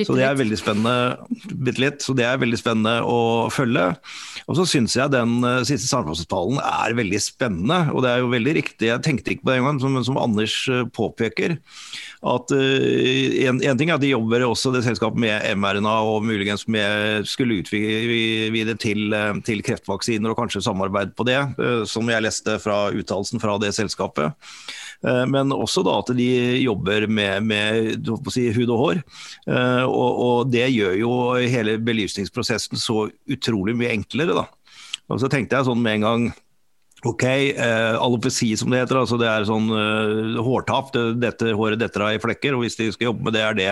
Så 0.02 0.16
det 0.18 0.26
er 0.26 0.40
veldig 0.40 0.60
spennende 0.60 0.96
litt, 1.78 2.02
så 2.04 2.16
det 2.18 2.26
er 2.28 2.42
veldig 2.42 2.60
spennende 2.60 2.96
å 3.06 3.20
følge. 3.54 3.86
Og 4.48 4.60
så 4.60 4.66
syns 4.70 4.96
jeg 4.98 5.14
den 5.14 5.38
uh, 5.46 5.62
siste 5.68 5.90
samfunnsavtalen 5.90 6.62
er 6.64 6.98
veldig 6.98 7.22
spennende. 7.24 7.80
Og 7.94 8.04
det 8.06 8.14
er 8.14 8.24
jo 8.24 8.34
veldig 8.34 8.56
riktig, 8.60 8.92
jeg 8.92 9.06
tenkte 9.06 9.34
ikke 9.34 9.46
på 9.46 9.52
det 9.52 9.60
engang, 9.62 9.82
som, 9.84 9.98
som 10.08 10.20
Anders 10.22 10.56
uh, 10.72 10.86
påpeker 10.94 11.58
at 12.26 12.52
uh, 12.52 13.46
en, 13.46 13.60
en, 13.62 13.78
ting 13.78 13.92
er 13.92 13.98
at 13.98 14.02
de 14.02 14.10
jobber 14.10 14.46
også 14.48 14.72
det 14.74 14.82
selskapet 14.88 15.22
med 15.22 15.44
mRNA 15.60 15.94
og 16.10 16.26
muligens 16.26 16.66
med, 16.72 17.28
skulle 17.30 17.60
utvide 17.62 18.74
til, 18.82 19.14
uh, 19.14 19.38
til 19.46 19.62
kreftvaksiner 19.66 20.34
og 20.34 20.40
kanskje 20.40 20.64
samarbeid 20.66 21.14
på 21.18 21.28
det, 21.30 21.38
uh, 21.62 21.84
som 21.86 22.10
jeg 22.10 22.26
leste 22.26 22.58
fra 22.64 22.88
uttalelsen 22.90 23.44
fra 23.44 23.60
det 23.62 23.74
selskapet. 23.78 24.34
Men 24.98 25.52
også 25.54 25.84
da 25.86 26.00
at 26.02 26.08
de 26.18 26.26
jobber 26.58 27.04
med, 27.06 27.44
med 27.46 28.08
si, 28.34 28.48
hud 28.56 28.72
og 28.74 28.80
hår. 28.82 29.02
Og, 29.86 30.22
og, 30.24 30.40
det 30.50 30.72
gjør 30.74 30.96
jo 30.98 31.12
hele 31.38 31.76
belysningsprosessen 31.78 32.82
så 32.82 33.04
utrolig 33.30 33.76
mye 33.78 33.92
enklere. 33.94 34.34
Da. 34.34 34.48
Og 35.14 35.22
så 35.22 35.30
tenkte 35.30 35.60
jeg 35.60 35.68
sånn 35.70 35.84
med 35.86 36.00
en 36.00 36.08
gang 36.08 36.26
Ok, 37.08 37.24
eh, 37.24 37.96
alopeci 37.96 38.50
som 38.60 38.72
det 38.74 38.82
heter, 38.82 38.98
altså 39.00 39.16
det 39.22 39.28
er 39.30 39.46
sånn 39.48 39.70
eh, 39.72 40.40
hårtap. 40.44 40.90
Det, 40.92 41.04
dette 41.22 41.54
håret 41.56 41.80
detter 41.80 42.04
av 42.04 42.16
i 42.18 42.20
flekker, 42.20 42.58
og 42.58 42.66
hvis 42.66 42.76
de 42.80 42.90
skal 42.92 43.12
jobbe 43.12 43.28
med 43.28 43.38
det, 43.38 43.44
er 43.46 43.56
det, 43.56 43.68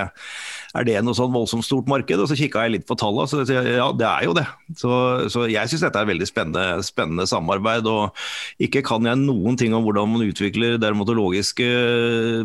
er 0.78 0.88
det 0.88 0.96
noe 1.04 1.18
sånn 1.18 1.34
voldsomt 1.34 1.66
stort 1.68 1.90
marked? 1.92 2.22
Og 2.22 2.30
så 2.32 2.38
kikka 2.40 2.64
jeg 2.64 2.76
litt 2.78 2.88
på 2.88 2.96
tallene, 3.00 3.28
så 3.28 3.42
det, 3.42 3.58
ja, 3.76 3.90
det 3.92 4.08
er 4.08 4.28
jo 4.30 4.38
det. 4.38 4.46
Så, 4.80 4.94
så 5.34 5.48
jeg 5.52 5.72
syns 5.72 5.84
dette 5.84 6.04
er 6.06 6.12
veldig 6.14 6.30
spennende, 6.30 6.66
spennende, 6.88 7.28
samarbeid. 7.28 7.90
Og 7.92 8.26
ikke 8.70 8.86
kan 8.88 9.10
jeg 9.10 9.20
noen 9.26 9.60
ting 9.60 9.76
om 9.76 9.84
hvordan 9.84 10.16
man 10.16 10.28
utvikler 10.30 10.80
dermatologiske 10.80 11.70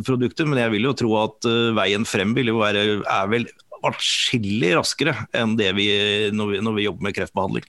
produkter, 0.08 0.48
men 0.50 0.64
jeg 0.64 0.74
vil 0.74 0.90
jo 0.90 0.96
tro 1.04 1.16
at 1.22 1.50
uh, 1.50 1.74
veien 1.78 2.08
frem 2.08 2.34
vil 2.34 2.50
jo 2.50 2.62
være, 2.64 2.86
er 3.04 3.30
vel 3.30 3.46
atskillig 3.86 4.74
raskere 4.76 5.14
enn 5.36 5.54
det 5.56 5.70
vi 5.78 5.86
når, 6.34 6.56
vi 6.56 6.64
når 6.66 6.74
vi 6.76 6.88
jobber 6.90 7.06
med 7.06 7.16
kreftbehandling. 7.16 7.68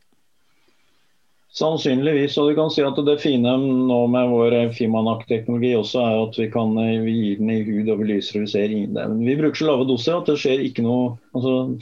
Sannsynligvis. 1.51 2.37
og 2.39 2.49
du 2.49 2.55
kan 2.55 2.71
si 2.71 2.83
at 2.85 2.99
Det 3.05 3.17
fine 3.19 3.53
nå 3.59 3.99
med 4.07 4.31
vår 4.31 4.55
Fimanak-teknologi 4.77 5.73
også 5.75 5.99
er 5.99 6.17
at 6.23 6.39
vi 6.39 6.47
kan 6.51 6.77
eh, 6.79 7.01
vi 7.03 7.15
gir 7.17 7.41
den 7.41 7.51
i 7.51 7.61
hud 7.67 7.91
og 7.91 7.99
vi 7.99 8.13
lyser 8.13 8.39
og 8.39 8.45
vi 8.45 8.51
ser 8.53 8.71
ingen 8.71 8.95
det. 8.95 9.07
Men 9.11 9.25
vi 9.27 9.35
bruker 9.39 9.59
så 9.59 9.67
lave 9.67 9.87
doser 9.89 10.15
at 10.15 10.31
det 10.31 10.39
skjer 10.39 10.63
ikke 10.63 10.85
noe 10.85 11.17
altså, 11.35 11.75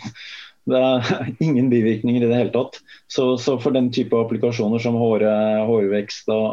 Det 0.69 0.79
er 0.79 1.11
ingen 1.47 1.69
bivirkninger 1.69 2.25
i 2.25 2.31
det 2.31 2.39
hele 2.39 2.53
tatt. 2.55 2.81
Så, 3.09 3.35
så 3.37 3.59
for 3.61 3.77
den 3.77 3.91
type 3.93 4.17
applikasjoner 4.17 4.81
som 4.81 4.97
hår, 4.97 5.25
hårvekst 5.69 6.33
og, 6.33 6.47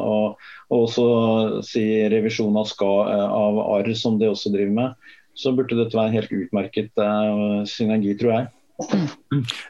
og 0.68 0.82
også 0.82 1.08
si, 1.64 1.86
revisjon 2.12 2.56
av, 2.56 2.68
ska, 2.68 2.92
eh, 3.12 3.28
av 3.40 3.60
arr, 3.64 3.92
som 3.96 4.20
de 4.20 4.28
også 4.28 4.52
driver 4.52 4.76
med, 4.76 5.10
så 5.36 5.52
burde 5.56 5.76
dette 5.76 5.96
være 5.96 6.14
helt 6.16 6.32
utmerket 6.32 6.96
uh, 6.96 7.60
synergi, 7.68 8.14
tror 8.16 8.32
jeg. 8.32 8.46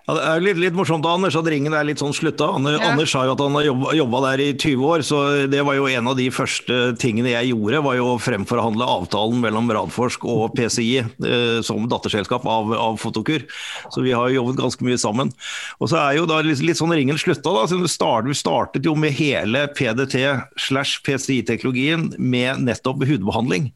Ja, 0.07 0.15
det 0.17 0.23
er 0.27 0.45
litt, 0.45 0.61
litt 0.61 0.77
morsomt 0.77 1.05
da, 1.05 1.15
Anders, 1.17 1.37
at 1.39 1.49
ringen 1.51 1.75
er 1.77 1.87
litt 1.87 2.03
sånn 2.03 2.15
slutta. 2.17 2.49
Anders, 2.59 2.79
ja. 2.79 2.91
Anders 2.93 3.13
sa 3.13 3.25
jo 3.27 3.35
at 3.35 3.43
han 3.43 3.59
har 3.59 3.67
jobba, 3.99 4.23
der 4.31 4.43
i 4.45 4.49
20 4.55 4.87
år, 4.87 5.05
så 5.07 5.21
det 5.51 5.63
var 5.67 5.79
jo 5.79 5.89
en 5.91 6.11
av 6.13 6.17
de 6.19 6.29
første 6.35 6.79
tingene 7.03 7.33
jeg 7.35 7.53
gjorde, 7.53 7.83
var 7.87 7.99
jo 7.99 8.09
å 8.13 8.19
fremforhandle 8.23 8.89
avtalen 8.97 9.43
mellom 9.45 9.71
Radforsk 9.77 10.27
og 10.31 10.57
PCI 10.57 10.91
eh, 11.03 11.59
som 11.67 11.89
datterselskap 11.91 12.47
av, 12.49 12.73
av, 12.77 12.99
Fotokur. 13.01 13.45
Så 13.93 14.05
vi 14.05 14.15
har 14.17 14.31
jo 14.31 14.41
jobbet 14.41 14.61
ganske 14.63 14.87
mye 14.87 15.01
sammen. 15.01 15.33
Og 15.81 15.93
så 15.93 16.01
er 16.01 16.19
jo 16.21 16.27
da 16.31 16.41
litt, 16.45 16.63
litt 16.65 16.81
sånn 16.81 16.95
ringen 16.97 17.21
slutta, 17.21 17.53
da. 17.53 17.67
Så 17.69 17.81
vi 17.81 17.91
startet, 17.91 18.33
vi 18.33 18.41
startet 18.41 18.89
jo 18.89 18.97
med 18.99 19.17
hele 19.19 19.67
PDT 19.77 20.25
slash 20.69 21.03
PCI-teknologien 21.07 22.13
med 22.19 22.67
nettopp 22.67 23.05
hudbehandling 23.07 23.73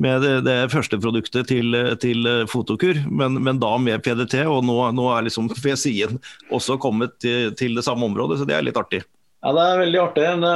med 0.00 0.22
det, 0.24 0.34
det 0.46 0.56
første 0.72 0.96
produktet 1.00 1.50
til, 1.50 1.76
til 2.00 2.28
Fotokur, 2.48 3.02
men, 3.10 3.36
men, 3.44 3.60
da 3.60 3.74
med 3.80 4.00
PDT. 4.04 4.46
Og 4.48 4.64
nå, 4.64 4.76
nå 4.96 5.08
er 5.12 5.26
liksom 5.30 5.48
ved 5.64 5.80
siden 5.80 6.20
også 6.50 6.78
kommet 6.82 7.16
til, 7.22 7.54
til, 7.56 7.78
det 7.78 7.86
samme 7.86 8.10
området, 8.10 8.40
så 8.40 8.48
det 8.48 8.58
er 8.58 8.66
litt 8.66 8.78
artig. 8.80 9.02
Ja, 9.40 9.54
Det 9.56 9.62
er 9.64 9.78
veldig 9.80 10.00
artig. 10.02 10.24
Det, 10.42 10.48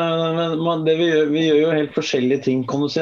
det 0.84 0.94
vi, 0.98 1.04
gjør, 1.08 1.28
vi, 1.32 1.42
gjør, 1.46 1.60
jo 1.62 1.68
helt 1.72 1.94
forskjellige 1.96 2.44
ting. 2.44 2.64
kan 2.68 2.82
du 2.84 2.90
si. 2.92 3.00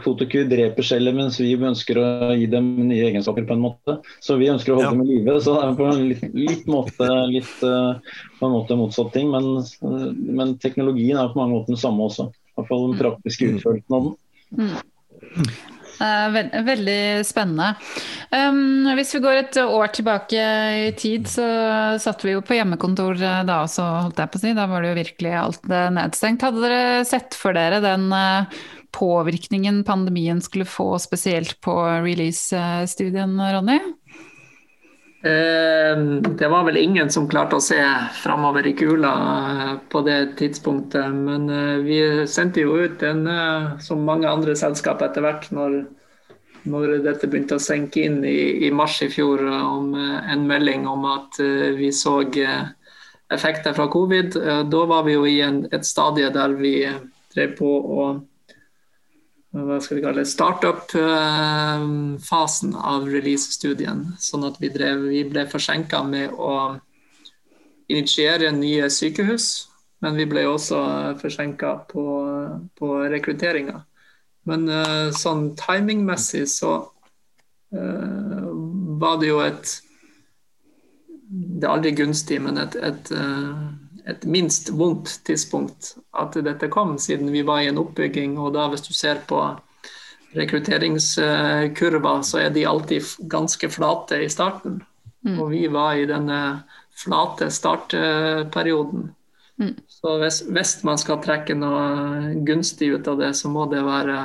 Fotokur 0.00 0.46
dreper 0.48 0.86
celler, 0.88 1.12
mens 1.12 1.36
vi 1.42 1.50
ønsker 1.52 2.00
å 2.00 2.06
gi 2.32 2.46
dem 2.48 2.70
nye 2.88 3.10
egenskaper. 3.10 3.44
på 3.44 3.58
en 3.58 3.66
måte. 3.66 3.98
Så 4.24 4.38
vi 4.40 4.48
ønsker 4.48 4.72
å 4.72 4.78
holde 4.78 4.88
ja. 4.88 4.94
dem 4.96 5.04
i 5.04 5.18
live. 5.18 5.36
Så 5.44 5.58
det 5.58 5.66
er 5.66 5.76
på 5.76 5.90
en 5.90 6.04
litt, 6.14 6.24
litt 6.32 6.64
måte 6.72 7.10
litt, 7.28 7.52
på 7.60 8.48
en 8.48 8.56
måte 8.56 8.80
motsatt 8.80 9.12
ting. 9.12 9.28
Men, 9.34 9.60
men, 10.40 10.56
teknologien 10.64 11.20
er 11.20 11.28
på 11.34 11.42
mange 11.42 11.58
måter 11.58 11.76
den 11.76 11.82
samme 11.84 12.08
også. 12.08 12.30
I 12.32 12.62
hvert 12.62 12.72
fall 12.72 12.86
den 12.88 13.00
praktiske 13.02 13.50
mm. 13.50 13.58
utførelsen 13.60 13.98
av 13.98 14.08
den. 14.08 14.16
Mm. 14.56 15.76
Veld, 15.98 16.54
veldig 16.66 17.02
spennende. 17.26 17.72
Hvis 18.98 19.14
vi 19.16 19.22
går 19.24 19.40
et 19.42 19.60
år 19.64 19.92
tilbake 19.96 20.46
i 20.86 20.88
tid, 20.98 21.28
så 21.30 21.46
satt 22.00 22.24
vi 22.26 22.36
jo 22.36 22.42
på 22.46 22.56
hjemmekontor 22.58 23.18
da 23.18 23.60
også, 23.64 23.86
holdt 24.06 24.22
jeg 24.22 24.32
på 24.32 24.40
å 24.40 24.44
si. 24.44 24.56
Da 24.56 24.66
var 24.70 24.84
det 24.84 24.92
jo 24.92 24.98
virkelig 25.02 25.36
alt 25.42 25.68
nedstengt. 25.68 26.44
Hadde 26.46 26.64
dere 26.64 27.06
sett 27.08 27.36
for 27.38 27.56
dere 27.58 27.82
den 27.84 28.10
påvirkningen 28.94 29.82
pandemien 29.84 30.40
skulle 30.40 30.64
få 30.68 30.94
spesielt 31.02 31.58
på 31.64 31.74
release-studien, 32.06 33.36
Ronny? 33.36 33.78
Eh, 35.22 35.98
det 36.38 36.48
var 36.48 36.64
vel 36.64 36.76
ingen 36.76 37.10
som 37.10 37.26
klarte 37.28 37.58
å 37.58 37.62
se 37.62 37.78
framover 38.22 38.66
i 38.70 38.72
kula 38.78 39.12
eh, 39.50 39.72
på 39.90 40.02
det 40.06 40.36
tidspunktet. 40.38 41.10
Men 41.10 41.48
eh, 41.50 41.78
vi 41.82 41.98
sendte 42.30 42.62
jo 42.62 42.76
ut 42.78 43.02
en, 43.02 43.26
som 43.82 44.04
mange 44.06 44.30
andre 44.30 44.54
selskap 44.56 45.02
etter 45.02 45.26
hvert, 45.26 45.50
når, 45.50 45.80
når 46.70 46.94
dette 47.06 47.26
begynte 47.26 47.58
å 47.58 47.62
senke 47.62 48.06
inn 48.06 48.22
i, 48.22 48.68
i, 48.68 48.70
mars 48.70 49.00
i 49.02 49.10
fjor, 49.10 49.42
om 49.48 49.90
en 49.98 50.46
melding 50.46 50.86
om 50.86 51.06
at 51.10 51.40
vi 51.78 51.90
så 51.92 52.20
effekter 53.34 53.74
fra 53.74 53.88
covid. 53.90 54.38
Da 54.70 54.84
var 54.86 55.02
vi 55.08 55.18
jo 55.18 55.26
i 55.26 55.40
en, 55.42 55.64
et 55.74 55.86
stadie 55.86 56.30
der 56.30 56.54
vi 56.60 56.76
drev 57.34 57.58
på 57.58 57.68
å 57.68 58.10
hva 59.66 59.80
skal 59.82 59.96
vi 59.98 60.04
kalle 60.04 60.22
det, 60.22 60.30
startup-fasen 60.30 62.70
av 62.76 63.08
release-studien. 63.10 63.98
Sånn 64.22 64.44
at 64.48 64.56
vi, 64.62 64.68
drev, 64.74 64.96
vi 65.10 65.22
ble 65.28 65.42
forsinka 65.50 65.98
med 66.06 66.26
å 66.36 66.76
initiere 67.88 68.52
nye 68.54 68.90
sykehus. 68.92 69.68
Men 70.04 70.14
vi 70.14 70.26
ble 70.30 70.42
også 70.46 70.78
forsinka 71.18 71.70
på, 71.90 72.04
på 72.78 72.86
rekrutteringa. 73.10 73.82
Men 74.48 74.68
uh, 74.70 75.10
sånn 75.12 75.50
timingmessig 75.58 76.46
så 76.52 76.72
uh, 77.74 78.48
var 79.02 79.18
det 79.20 79.28
jo 79.32 79.42
et 79.44 79.74
Det 81.28 81.66
er 81.66 81.74
aldri 81.74 81.90
gunstig, 81.92 82.38
men 82.40 82.56
et, 82.62 82.76
et 82.80 83.10
uh, 83.12 83.68
et 84.08 84.24
minst 84.24 84.70
vondt 84.72 85.20
tidspunkt 85.28 85.96
at 86.16 86.36
dette 86.44 86.68
kom, 86.72 86.96
siden 86.98 87.32
vi 87.32 87.42
var 87.46 87.60
i 87.62 87.68
en 87.70 87.80
oppbygging. 87.80 88.38
Og 88.40 88.54
da 88.56 88.68
hvis 88.72 88.86
du 88.86 88.92
ser 88.96 89.20
på 89.28 89.42
rekrutteringskurver, 90.36 92.22
så 92.24 92.38
er 92.44 92.50
de 92.54 92.66
alltid 92.68 93.02
ganske 93.30 93.70
flate 93.72 94.22
i 94.24 94.30
starten. 94.32 94.82
Mm. 95.26 95.38
Og 95.40 95.50
vi 95.52 95.66
var 95.72 95.96
i 95.96 96.08
denne 96.08 96.40
flate 96.98 97.50
startperioden. 97.52 99.10
Mm. 99.58 99.74
Så 99.88 100.18
hvis, 100.22 100.40
hvis, 100.46 100.76
man 100.86 100.98
skal 101.00 101.20
trekke 101.22 101.56
noe 101.58 102.34
gunstig 102.46 102.92
ut 102.94 103.08
av 103.10 103.18
det, 103.18 103.32
så 103.34 103.50
må 103.50 103.66
det 103.70 103.82
være 103.86 104.18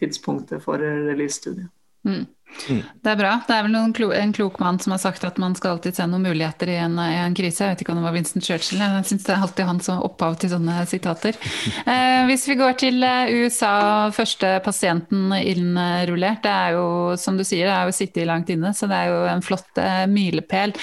tidspunktet 0.00 0.64
for 0.64 0.82
release-studiet. 0.82 1.70
Mm. 2.04 2.26
Mm. 2.68 2.82
Det 3.04 3.10
er 3.12 3.18
bra. 3.18 3.32
Det 3.46 3.54
er 3.56 3.66
vel 3.66 3.92
klo 3.96 4.08
en 4.16 4.32
klok 4.34 4.58
mann 4.62 4.78
som 4.80 4.94
har 4.94 5.00
sagt 5.02 5.24
at 5.26 5.38
man 5.42 5.56
skal 5.58 5.76
alltid 5.76 5.96
se 5.96 6.06
noen 6.08 6.24
muligheter 6.24 6.70
i 6.72 6.78
en, 6.80 6.96
i 7.00 7.18
en 7.20 7.36
krise. 7.36 7.64
Jeg 7.64 7.74
vet 7.74 7.84
ikke 7.84 7.94
om 7.94 8.00
det 8.00 8.06
var 8.06 8.16
Vincent 8.16 8.46
Churchill, 8.46 8.82
jeg 8.82 9.08
syns 9.10 9.26
det 9.26 9.34
er 9.34 9.44
alltid 9.46 9.68
han 9.68 9.80
som 9.84 10.02
opphav 10.06 10.38
til 10.40 10.54
sånne 10.54 10.84
sitater. 10.90 11.40
Eh, 11.84 12.24
hvis 12.28 12.46
vi 12.48 12.54
går 12.56 12.76
til 12.80 13.04
eh, 13.04 13.30
USA, 13.44 14.08
første 14.14 14.54
pasienten 14.64 15.32
innrullert. 15.36 16.40
Det 16.44 16.52
er 16.52 16.76
jo, 16.78 16.86
som 17.20 17.36
du 17.36 17.44
sier, 17.44 17.68
det 17.68 17.74
er 17.74 17.90
jo 17.90 17.96
sittet 17.96 18.28
langt 18.28 18.50
inne, 18.52 18.72
så 18.76 18.88
det 18.90 18.96
er 18.96 19.12
jo 19.12 19.18
en 19.28 19.44
flott 19.44 19.80
eh, 19.80 20.04
milepæl. 20.10 20.74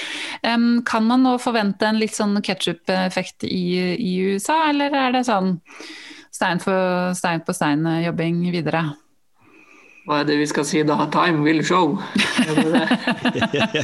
Eh, 0.46 0.68
kan 0.88 1.08
man 1.08 1.26
nå 1.26 1.34
forvente 1.42 1.88
en 1.88 2.00
litt 2.00 2.14
sånn 2.16 2.38
ketsjup-effekt 2.44 3.48
i, 3.48 3.64
i 3.98 4.14
USA, 4.30 4.62
eller 4.70 4.94
er 4.94 5.16
det 5.16 5.26
sånn 5.28 5.56
stein, 6.32 6.62
for, 6.62 7.12
stein 7.18 7.42
på 7.46 7.56
stein-jobbing 7.56 8.44
videre? 8.54 8.86
Hva 10.02 10.16
er 10.18 10.24
det 10.26 10.34
vi 10.40 10.46
skal 10.50 10.64
si 10.66 10.80
da? 10.86 10.96
Time 11.14 11.44
will 11.46 11.62
show. 11.64 11.96
Det, 13.32 13.40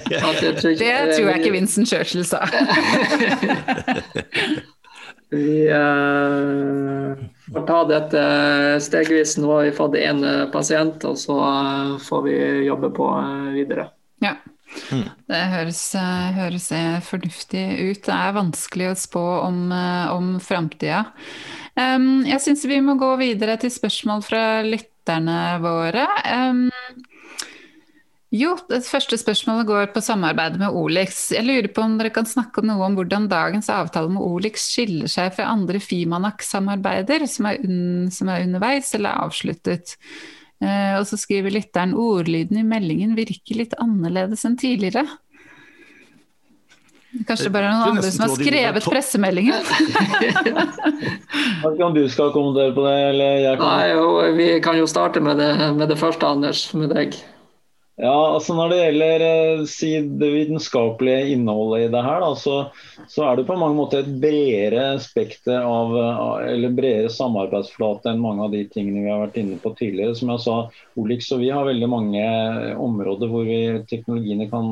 det, 0.09 0.19
tror, 0.59 0.75
det 0.75 1.15
tror 1.15 1.29
jeg 1.29 1.41
ikke 1.41 1.53
Vincent 1.55 1.89
Churchill 1.89 2.25
sa. 2.27 2.41
vi 5.33 5.69
uh, 5.71 7.15
får 7.53 7.67
ta 7.69 7.79
dette 7.89 8.23
stegvis. 8.83 9.37
Nå 9.39 9.53
har 9.53 9.69
vi 9.69 9.77
fått 9.77 9.95
én 10.01 10.25
pasient, 10.53 11.05
og 11.07 11.17
så 11.21 11.37
uh, 11.39 11.95
får 12.03 12.21
vi 12.27 12.35
jobbe 12.67 12.91
på 12.99 13.07
uh, 13.15 13.49
videre. 13.55 13.89
Ja. 14.25 14.35
Mm. 14.91 15.07
Det 15.31 15.43
høres, 15.55 15.83
høres, 16.37 16.69
fornuftig 17.07 17.65
ut. 17.79 18.03
Det 18.05 18.19
er 18.19 18.37
vanskelig 18.37 18.91
å 18.91 18.99
spå 18.99 19.25
om, 19.47 19.59
om 20.13 20.35
framtida. 20.45 21.07
Um, 21.79 22.27
jeg 22.27 22.43
syns 22.43 22.67
vi 22.67 22.83
må 22.83 22.99
gå 22.99 23.15
videre 23.21 23.55
til 23.63 23.71
spørsmål 23.73 24.27
fra 24.27 24.45
lytterne 24.67 24.98
lytterne 25.09 25.59
våre. 25.63 26.07
Um, 26.29 26.69
jo, 28.31 28.57
det 28.69 28.83
første 28.85 29.17
spørsmålet 29.17 29.67
går 29.67 29.87
på 29.95 30.03
samarbeidet 30.05 30.61
med 30.61 30.75
Olix. 30.77 31.31
Jeg 31.33 31.47
lurer 31.47 31.71
på 31.73 31.81
om 31.81 31.97
dere 31.97 32.13
kan 32.13 32.29
snakke 32.29 32.61
noe 32.61 32.85
om 32.85 32.99
hvordan 32.99 33.29
dagens 33.29 33.71
avtale 33.73 34.11
med 34.13 34.21
Olix 34.21 34.69
skiller 34.75 35.09
seg 35.09 35.33
fra 35.37 35.49
andre 35.49 35.81
Fimanak-samarbeider 35.81 37.25
som, 37.27 37.49
som, 38.13 38.29
er 38.29 38.45
underveis 38.45 38.93
eller 38.95 39.17
avsluttet. 39.25 39.97
Uh, 40.61 40.99
og 40.99 41.07
så 41.09 41.17
skriver 41.17 41.55
lytteren 41.55 41.95
ordlyden 41.97 42.61
i 42.61 42.67
meldingen 42.67 43.17
virker 43.17 43.63
litt 43.63 43.79
annerledes 43.81 44.45
enn 44.45 44.59
tidligere. 44.61 45.07
Kanskje 47.27 47.51
bare 47.51 47.71
noen 47.73 47.97
andre 47.97 48.11
som 48.13 48.27
har 48.27 48.35
skrevet 48.37 48.85
pressemeldingen? 48.87 49.73
om 51.89 51.97
du 51.97 52.05
skal 52.13 52.31
kommentere 52.35 52.75
på 52.77 52.85
det, 52.87 52.95
eller 53.11 53.41
jeg 53.43 53.59
kan? 53.59 53.67
Nei, 53.67 53.89
jo, 53.95 54.07
Vi 54.39 54.49
kan 54.65 54.79
jo 54.79 54.87
starte 54.91 55.23
med 55.25 55.41
det, 55.41 55.51
med 55.79 55.91
det 55.91 55.99
første, 55.99 56.29
Anders, 56.29 56.69
med 56.79 56.95
deg. 56.95 57.19
Ja, 57.99 58.15
altså 58.15 58.55
Når 58.55 58.71
det 58.71 58.77
gjelder 58.79 59.23
eh, 59.27 59.63
si, 59.67 59.89
det 60.21 60.27
vitenskapelige 60.31 61.33
innholdet 61.33 61.89
i 61.89 61.91
det 61.91 62.03
her, 62.07 62.21
da, 62.23 62.29
så, 62.39 62.55
så, 63.11 63.25
er 63.27 63.41
det 63.41 63.47
på 63.49 63.57
mange 63.59 63.75
måter 63.75 64.05
et 64.05 64.21
bredere 64.23 65.01
spekter 65.03 65.67
av, 65.67 65.97
eller 66.47 66.77
bredere 66.77 67.11
samarbeidsflate 67.11 68.13
enn 68.13 68.23
mange 68.23 68.47
av 68.47 68.55
de 68.55 68.63
tingene 68.71 69.03
vi 69.03 69.11
har 69.11 69.25
vært 69.25 69.41
inne 69.43 69.59
på 69.59 69.75
tidligere. 69.81 70.15
Som 70.15 70.31
jeg 70.31 70.45
sa, 70.47 70.57
Olix 71.03 71.33
og 71.35 71.43
vi 71.43 71.51
har 71.51 71.67
veldig 71.67 71.91
mange 71.91 72.23
områder 72.87 73.35
hvor 73.35 73.51
vi, 73.51 73.59
teknologiene 73.91 74.47
kan 74.55 74.71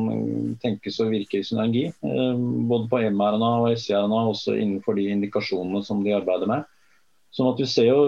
tenkes 0.63 1.03
å 1.03 1.11
virke 1.11 1.43
i 1.43 1.51
synergi. 1.51 1.89
Eh, 1.91 2.33
både 2.71 2.87
på 2.95 3.03
mRNA 3.11 3.53
og 3.65 3.75
SRNA, 3.75 4.23
også 4.37 4.55
innenfor 4.55 5.03
de 5.03 5.11
indikasjonene 5.19 5.83
som 5.83 6.07
de 6.07 6.15
arbeider 6.15 6.55
med. 6.55 6.71
Sånn 7.35 7.51
at 7.51 7.59
vi 7.59 7.67
ser 7.75 7.91
jo 7.91 8.01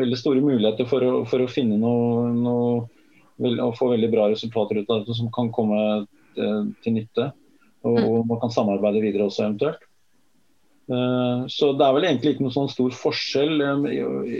veldig 0.00 0.24
store 0.24 0.40
muligheter 0.40 0.88
for 0.88 1.04
å, 1.04 1.16
for 1.28 1.44
å 1.44 1.52
finne 1.52 1.76
noe, 1.76 2.30
noe 2.32 2.86
og 3.36 3.74
få 3.76 3.90
veldig 3.92 4.08
bra 4.12 4.28
resultater 4.32 4.80
ut 4.80 4.90
av 4.90 5.02
dette 5.02 5.16
som 5.18 5.28
kan 5.34 5.50
komme 5.54 5.80
eh, 6.04 6.62
til 6.84 6.96
nytte. 6.96 7.30
Og, 7.86 7.98
mm. 7.98 8.06
og 8.08 8.30
man 8.30 8.40
kan 8.42 8.54
samarbeide 8.54 9.04
videre 9.04 9.28
også 9.28 9.46
eventuelt. 9.46 9.84
Uh, 10.86 11.42
så 11.50 11.72
det 11.74 11.82
er 11.82 11.94
vel 11.96 12.04
egentlig 12.06 12.32
ikke 12.36 12.44
noen 12.44 12.54
sånn 12.54 12.68
stor 12.70 12.92
forskjell 12.94 13.56
um, 13.58 13.88
i, 13.90 13.96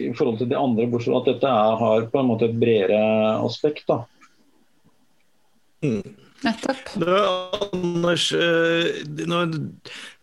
i, 0.06 0.12
forhold 0.14 0.36
til 0.38 0.46
de 0.52 0.54
andre, 0.54 0.84
bortsett 0.86 1.10
fra 1.10 1.22
at 1.24 1.30
dette 1.32 1.50
er, 1.50 1.78
har 1.80 2.06
på 2.12 2.20
en 2.20 2.28
måte 2.28 2.46
et 2.46 2.60
bredere 2.60 3.00
aspekt. 3.42 3.90
da. 3.90 4.04
Mm. 5.82 6.25
Nettopp. 6.44 6.90
Anders, 7.72 8.32
eh, 8.32 9.04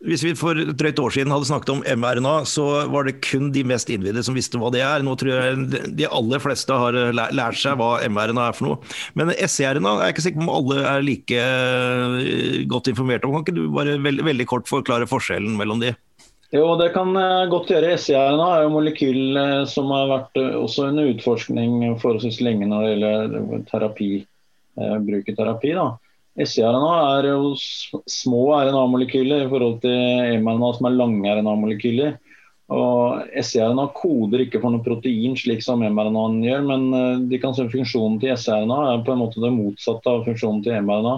hvis 0.06 0.24
vi 0.24 0.34
for 0.38 0.60
et 0.60 0.76
drøyt 0.78 1.00
år 1.02 1.16
siden 1.16 1.34
hadde 1.34 1.48
snakket 1.50 1.72
om 1.74 1.82
mRNA, 1.82 2.36
så 2.50 2.86
var 2.92 3.08
det 3.08 3.18
kun 3.26 3.50
de 3.56 3.64
mest 3.66 3.90
innvidde 3.90 4.22
som 4.26 4.38
visste 4.38 4.62
hva 4.62 4.70
det 4.74 4.84
er. 4.86 5.02
Nå 5.06 5.16
tror 5.18 5.34
jeg 5.34 5.82
de 5.98 6.08
aller 6.08 6.44
fleste 6.44 6.78
har 6.78 6.98
eh, 7.00 7.12
lært 7.16 7.58
seg 7.60 7.80
hva 7.82 7.98
mRNA 8.06 8.48
er 8.52 8.58
for 8.58 8.70
noe. 8.70 8.94
Men 9.18 9.34
SRNA 9.34 9.96
er 9.98 10.06
jeg 10.06 10.16
ikke 10.16 10.26
sikker 10.28 10.44
på 10.44 10.46
om 10.46 10.54
alle 10.60 10.86
er 10.92 11.08
like 11.08 11.44
eh, 11.50 12.62
godt 12.70 12.92
informert 12.94 13.26
om. 13.26 13.34
Kan 13.34 13.48
ikke 13.48 13.58
du 13.58 13.66
bare 13.74 13.98
veldig, 14.04 14.28
veldig 14.30 14.50
kort 14.54 14.70
forklare 14.70 15.10
forskjellen 15.10 15.58
mellom 15.58 15.82
de? 15.82 15.96
Jo, 16.54 16.76
det 16.78 16.92
kan 16.94 17.10
godt 17.50 17.74
gjøre. 17.74 17.96
SCRNA 17.98 18.52
er 18.54 18.68
jo 18.68 18.74
molekyl 18.76 19.40
som 19.66 19.90
har 19.90 20.12
vært 20.12 20.38
også 20.38 20.92
under 20.92 21.10
utforskning 21.10 21.82
forholdsvis 21.98 22.44
lenge 22.46 22.70
når 22.70 22.84
det 22.86 22.92
gjelder 22.92 23.64
terapi, 23.72 24.10
bruk 24.78 25.32
i 25.34 25.34
terapi. 25.34 25.74
Da. 25.74 25.88
SRNA 26.34 26.94
er 27.20 27.28
jo 27.30 27.54
små 28.10 28.46
RNA-molekyler 28.58 29.44
i 29.44 29.50
forhold 29.52 29.82
til 29.84 30.40
mRNA 30.42 30.70
som 30.78 30.88
er 30.90 30.96
lange 30.98 31.36
RNA-molekyler. 31.38 32.16
Og 32.74 33.28
SRNA 33.38 33.86
koder 33.94 34.42
ikke 34.42 34.62
for 34.64 34.74
noe 34.74 34.82
protein 34.86 35.36
slik 35.38 35.62
som 35.62 35.84
mRNA 35.84 36.26
gjør, 36.42 36.66
men 36.66 36.86
eh, 36.98 37.24
de 37.30 37.40
kan 37.42 37.54
se 37.54 37.68
funksjonen 37.70 38.18
til 38.22 38.34
SRNA 38.34 38.80
er 38.94 39.04
på 39.06 39.14
en 39.14 39.22
måte 39.22 39.44
det 39.44 39.52
motsatte 39.54 40.10
av 40.10 40.24
funksjonen 40.26 40.64
til 40.66 40.80
mRNA. 40.88 41.18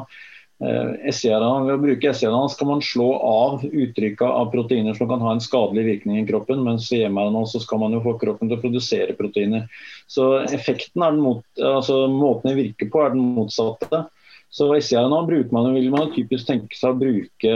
Eh, 0.66 1.13
ved 1.22 1.45
å 1.45 1.80
bruke 1.80 2.11
SRNA 2.11 2.41
skal 2.51 2.70
man 2.74 2.84
slå 2.84 3.07
av 3.16 3.63
uttrykket 3.63 4.26
av 4.26 4.51
proteiner 4.51 4.99
som 4.99 5.07
kan 5.11 5.24
ha 5.24 5.36
en 5.36 5.43
skadelig 5.43 5.86
virkning 5.88 6.20
i 6.20 6.28
kroppen, 6.28 6.59
mens 6.66 6.89
i 6.91 7.05
mRNA 7.07 7.45
så 7.53 7.63
skal 7.63 7.86
man 7.86 7.95
jo 7.95 8.03
få 8.03 8.18
kroppen 8.20 8.51
til 8.51 8.59
å 8.59 8.66
produsere 8.66 9.16
proteiner. 9.16 9.70
Så 10.11 10.41
effekten 10.49 11.07
er 11.07 11.16
den 11.16 11.24
mot, 11.24 11.45
altså 11.55 12.03
Måten 12.11 12.51
det 12.51 12.59
virker 12.59 12.91
på 12.91 13.05
er 13.05 13.16
den 13.16 13.32
motsatte. 13.38 14.07
Så 14.50 14.70
bruker 14.70 15.52
man, 15.52 15.74
vil 15.74 15.89
man 15.91 16.14
typisk 16.16 16.48
tenke 16.48 16.78
seg 16.78 16.93
å 16.93 17.00
bruke 17.00 17.56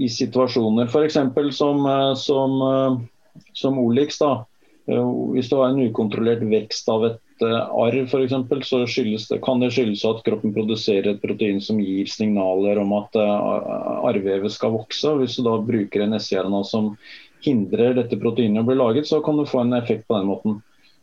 i 0.00 0.08
situasjoner 0.08 0.86
f.eks. 0.86 1.18
som, 1.56 1.86
eh, 1.86 2.14
som, 2.14 2.60
eh, 2.62 3.42
som 3.52 3.78
Olix. 3.78 4.18
da, 4.18 4.44
Hvis 4.86 5.50
det 5.50 5.56
var 5.56 5.68
en 5.68 5.82
ukontrollert 5.82 6.42
vekst 6.42 6.88
av 6.88 7.04
et 7.04 7.42
arr 7.42 7.96
f.eks., 8.04 8.68
så 8.68 8.84
det, 8.84 9.40
kan 9.42 9.60
det 9.60 9.70
skyldes 9.72 10.04
at 10.04 10.22
kroppen 10.24 10.54
produserer 10.54 11.14
et 11.14 11.22
protein 11.22 11.60
som 11.60 11.78
gir 11.80 12.06
signaler 12.10 12.78
om 12.78 12.92
at 12.98 13.16
arrvevet 13.16 14.52
skal 14.52 14.74
vokse. 14.74 15.14
Hvis 15.20 15.36
du 15.38 15.44
da 15.46 15.56
bruker 15.62 16.04
en 16.04 16.18
SCRNA 16.18 16.64
som 16.64 16.96
hindrer 17.44 17.94
dette 17.96 18.18
proteinet 18.20 18.62
å 18.62 18.68
bli 18.68 18.76
laget, 18.76 19.08
så 19.08 19.20
kan 19.24 19.38
du 19.38 19.46
få 19.48 19.64
en 19.64 19.76
effekt 19.78 20.06
på 20.08 20.18
den 20.18 20.28
måten. 20.28 20.58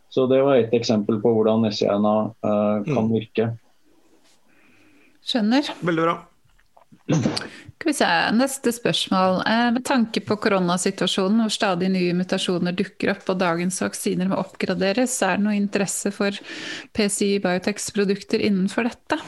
Så 0.10 0.28
Det 0.28 0.42
var 0.42 0.56
et 0.56 0.74
eksempel 0.74 1.20
på 1.22 1.34
hvordan 1.36 1.68
SCRNA 1.72 2.16
uh, 2.46 2.84
kan 2.86 3.08
mm. 3.08 3.14
virke. 3.14 3.50
Skjønner. 5.28 5.70
Veldig 5.84 6.08
bra. 6.08 6.18
Skal 7.08 7.92
vi 7.92 7.94
se, 7.94 8.08
Neste 8.36 8.72
spørsmål. 8.72 9.42
Eh, 9.48 9.68
med 9.76 9.84
tanke 9.86 10.22
på 10.24 10.38
koronasituasjonen 10.44 11.44
hvor 11.44 11.54
stadig 11.54 11.92
nye 11.94 12.16
mutasjoner 12.18 12.76
dukker 12.76 13.14
opp 13.14 13.30
og 13.32 13.40
dagens 13.42 13.80
vaksiner 13.84 14.32
må 14.32 14.40
oppgraderes, 14.42 15.20
er 15.24 15.38
det 15.38 15.46
noe 15.46 15.60
interesse 15.60 16.12
for 16.16 16.36
PCI 16.96 17.38
Biotechs 17.44 17.92
produkter 17.96 18.44
innenfor 18.44 18.90
dette? 18.90 19.20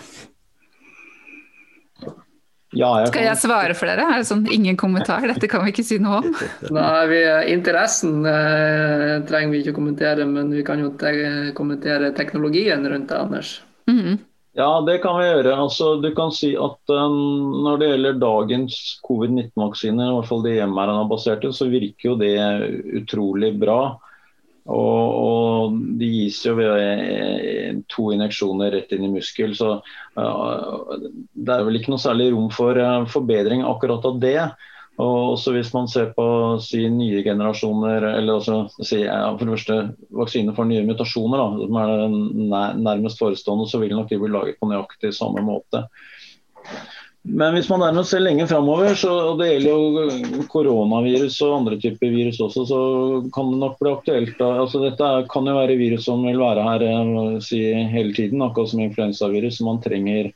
Ja, 2.69 2.89
jeg 3.01 3.09
Skal 3.09 3.25
jeg 3.25 3.41
svare 3.41 3.73
for 3.73 3.89
dere? 3.89 4.05
Er 4.05 4.21
det 4.21 4.29
sånn 4.29 4.43
ingen 4.53 4.77
kommentar? 4.77 5.23
Dette 5.25 5.49
kan 5.49 5.63
vi 5.65 5.71
ikke 5.73 5.87
si 5.87 5.97
noe 6.01 6.19
om. 6.21 6.27
Nei, 6.75 7.05
vi, 7.09 7.21
Interessen 7.55 8.19
eh, 8.29 9.15
trenger 9.29 9.55
vi 9.55 9.63
ikke 9.63 9.73
å 9.73 9.79
kommentere, 9.79 10.27
men 10.29 10.51
vi 10.53 10.65
kan 10.67 10.81
jo 10.83 10.91
te 11.01 11.13
kommentere 11.57 12.13
teknologien 12.17 12.85
rundt 12.85 13.09
det, 13.09 13.17
Anders. 13.17 13.55
Mm 13.89 13.99
-hmm. 13.99 14.19
Ja, 14.59 14.81
det 14.83 14.97
kan 14.99 15.15
vi 15.15 15.27
gjøre. 15.29 15.53
Altså, 15.55 15.93
du 16.03 16.09
kan 16.15 16.33
si 16.35 16.51
at 16.59 16.91
um, 16.91 17.63
Når 17.63 17.79
det 17.79 17.89
gjelder 17.93 18.19
dagens 18.19 18.75
covid-19-vaksine, 19.07 20.03
i 20.03 20.15
hvert 20.17 20.27
fall 20.27 20.43
de 20.43 20.57
mRNA-baserte, 20.67 21.53
så 21.55 21.69
virker 21.71 22.09
jo 22.09 22.15
det 22.19 22.35
utrolig 22.99 23.53
bra. 23.61 23.79
Og, 24.69 25.05
og 25.23 25.77
De 26.01 26.09
gis 26.11 26.41
jo 26.45 26.57
ved 26.59 26.75
eh, 26.75 27.79
to 27.89 28.09
injeksjoner 28.13 28.75
rett 28.75 28.91
inn 28.97 29.07
i 29.07 29.13
muskel. 29.13 29.55
Så 29.55 29.77
uh, 29.79 30.97
det 30.99 31.55
er 31.55 31.63
vel 31.63 31.79
ikke 31.79 31.95
noe 31.95 32.03
særlig 32.03 32.33
rom 32.35 32.51
for 32.51 32.75
uh, 32.75 33.07
forbedring 33.09 33.63
akkurat 33.63 34.11
av 34.11 34.19
det. 34.19 34.41
Og 34.99 35.33
også 35.33 35.53
Hvis 35.55 35.71
man 35.73 35.87
ser 35.87 36.11
på 36.15 36.25
si, 36.63 36.81
nye 36.91 37.23
generasjoner, 37.23 38.03
eller 38.17 38.39
også, 38.39 38.83
si, 38.83 39.01
ja, 39.05 39.21
for 39.31 39.45
det 39.45 39.55
første 39.55 39.77
vaksiner 40.21 40.55
for 40.57 40.67
nye 40.67 40.83
mutasjoner, 40.87 41.39
da, 41.39 41.67
som 41.67 42.55
er 42.59 42.79
nærmest 42.83 43.21
forestående, 43.21 43.67
så 43.69 43.79
vil 43.79 43.95
nok 43.95 44.11
de 44.11 44.19
bli 44.19 44.31
laget 44.33 44.59
på 44.59 44.67
nøyaktig 44.67 45.13
samme 45.15 45.45
måte. 45.45 45.85
Men 47.29 47.53
hvis 47.53 47.67
man 47.69 47.83
dermed 47.83 48.07
ser 48.07 48.23
lenge 48.23 48.47
framover, 48.47 48.95
og 49.11 49.41
det 49.41 49.49
gjelder 49.49 49.69
jo 49.69 50.43
koronavirus 50.51 51.35
og 51.45 51.55
andre 51.57 51.79
typer 51.81 52.13
virus 52.13 52.39
også, 52.41 52.63
så 52.67 52.79
kan 53.35 53.51
det 53.51 53.59
nok 53.59 53.75
bli 53.79 53.91
aktuelt. 53.91 54.39
Altså, 54.43 54.81
dette 54.85 55.09
kan 55.31 55.47
jo 55.47 55.57
være 55.59 55.79
virus 55.79 56.07
som 56.07 56.23
vil 56.25 56.39
være 56.39 56.63
her 56.65 56.85
eh, 56.87 57.35
si, 57.43 57.59
hele 57.91 58.15
tiden, 58.15 58.43
akkurat 58.43 58.71
som 58.71 58.83
influensavirus. 58.83 59.59
som 59.59 59.67
Man 59.69 59.83
trenger 59.83 60.31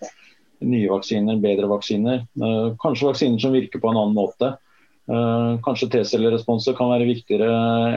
nye 0.64 0.89
vaksiner, 0.91 1.39
bedre 1.43 1.70
vaksiner. 1.72 2.26
Eh, 2.39 2.68
kanskje 2.82 3.09
vaksiner 3.11 3.41
som 3.41 3.55
virker 3.55 3.82
på 3.84 3.91
en 3.91 3.99
annen 3.99 4.18
måte. 4.18 4.55
Eh, 5.03 5.59
kanskje 5.66 5.89
T-celleresponser 5.91 6.78
kan 6.78 6.93
være 6.93 7.09
viktigere 7.09 7.49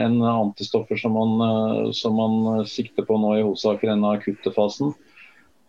enn 0.03 0.19
antistoffer 0.27 0.99
som 0.99 1.15
man, 1.15 1.35
eh, 1.45 1.91
som 1.95 2.17
man 2.19 2.65
sikter 2.67 3.07
på 3.07 3.19
nå 3.19 3.37
i 3.37 3.45
hovedsak 3.45 3.83
i 3.83 3.91
denne 3.93 4.17
akutte 4.17 4.51
fasen. 4.51 4.95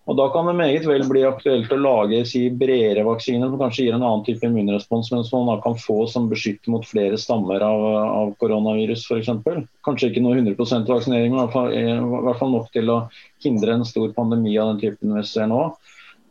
Og 0.08 0.16
Da 0.16 0.30
kan 0.32 0.46
det 0.48 0.54
meget 0.56 0.86
vel 0.88 1.02
bli 1.04 1.20
aktuelt 1.28 1.68
å 1.68 1.76
lage 1.76 2.22
si, 2.24 2.48
bredere 2.48 3.04
vaksiner 3.04 3.50
som 3.50 3.58
kanskje 3.60 3.84
gir 3.84 3.94
en 3.94 4.02
annen 4.02 4.24
type 4.24 4.46
immunrespons, 4.46 5.10
men 5.12 5.22
som 5.22 5.44
man 5.44 5.60
kan 5.60 5.76
få 5.76 6.08
som 6.08 6.30
beskytter 6.30 6.72
mot 6.72 6.86
flere 6.88 7.18
stammer 7.20 7.60
av, 7.60 7.84
av 8.08 8.32
koronavirus 8.40 9.04
f.eks. 9.04 9.28
Kanskje 9.84 10.08
ikke 10.08 10.22
noe 10.24 10.38
100 10.40 10.88
vaksinering, 10.88 11.36
men 11.36 11.44
i 11.44 12.24
hvert 12.24 12.40
fall 12.40 12.54
nok 12.54 12.72
til 12.72 12.88
å 12.88 13.02
hindre 13.44 13.76
en 13.76 13.84
stor 13.84 14.08
pandemi 14.16 14.56
av 14.56 14.72
den 14.72 14.80
typen 14.86 15.12
vi 15.12 15.26
ser 15.28 15.52
nå. 15.52 15.60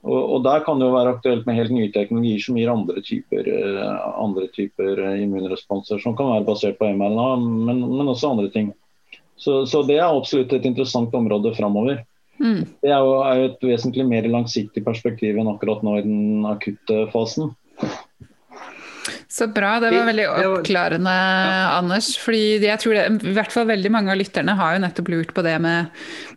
Og, 0.08 0.20
og, 0.38 0.44
Der 0.46 0.64
kan 0.64 0.80
det 0.80 0.88
jo 0.88 0.96
være 0.96 1.14
aktuelt 1.18 1.48
med 1.48 1.58
helt 1.60 1.74
nye 1.76 1.92
teknologier 1.92 2.44
som 2.44 2.58
gir 2.60 2.72
andre 2.72 3.04
typer, 3.04 3.48
eh, 3.52 4.04
andre 4.24 4.48
typer 4.56 5.02
eh, 5.04 5.24
immunresponser, 5.26 6.00
som 6.00 6.16
kan 6.18 6.32
være 6.32 6.48
basert 6.48 6.78
på 6.80 6.88
mRNA, 6.88 7.30
men, 7.44 7.82
men 7.92 8.12
også 8.14 8.32
andre 8.32 8.52
ting. 8.54 8.72
Så, 9.38 9.66
så, 9.70 9.84
det 9.86 10.00
er 10.00 10.08
absolutt 10.08 10.54
et 10.56 10.66
interessant 10.66 11.14
område 11.16 11.52
framover. 11.58 12.02
Mm. 12.40 12.64
Det 12.82 12.90
er 12.90 13.04
jo, 13.04 13.14
er 13.26 13.40
jo, 13.42 13.50
et 13.52 13.68
vesentlig 13.74 14.06
mer 14.08 14.30
langsiktig 14.32 14.84
perspektiv 14.86 15.38
enn 15.38 15.50
akkurat 15.52 15.84
nå 15.86 15.98
i 16.00 16.06
den 16.06 16.48
akutte 16.50 17.06
fasen. 17.14 17.52
Så 19.38 19.46
bra. 19.48 19.76
Det 19.80 19.92
var 19.94 20.08
veldig 20.08 20.24
oppklarende, 20.50 21.12
Anders. 21.70 22.08
fordi 22.18 22.58
jeg 22.64 22.82
tror 22.82 22.96
det, 22.98 23.04
i 23.30 23.34
hvert 23.36 23.52
fall 23.54 23.68
veldig 23.70 23.92
mange 23.94 24.10
av 24.10 24.18
lytterne 24.18 24.56
har 24.58 24.74
jo 24.74 24.80
nettopp 24.82 25.12
lurt 25.14 25.34
på 25.38 25.44
det 25.46 25.54
med, 25.62 25.92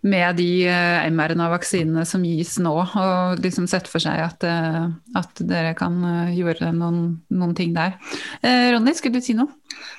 med 0.05 0.37
de 0.37 0.49
uh, 0.69 1.07
mRNA-vaksinene 1.09 2.05
som 2.05 2.27
gis 2.29 2.59
nå, 2.61 2.75
og 2.77 3.41
liksom 3.41 3.71
sett 3.73 3.89
for 3.89 4.05
seg 4.05 4.21
at, 4.21 4.45
uh, 4.45 4.93
at 5.17 5.41
dere 5.49 5.73
kan 5.81 5.97
uh, 6.05 6.35
gjøre 6.37 6.75
noen, 6.77 7.01
noen, 7.33 7.57
ting 7.57 7.73
der. 7.73 7.97
Ronny, 8.45 8.93
skulle 8.99 9.17
du 9.17 9.25
si 9.25 9.33
noe? 9.39 9.49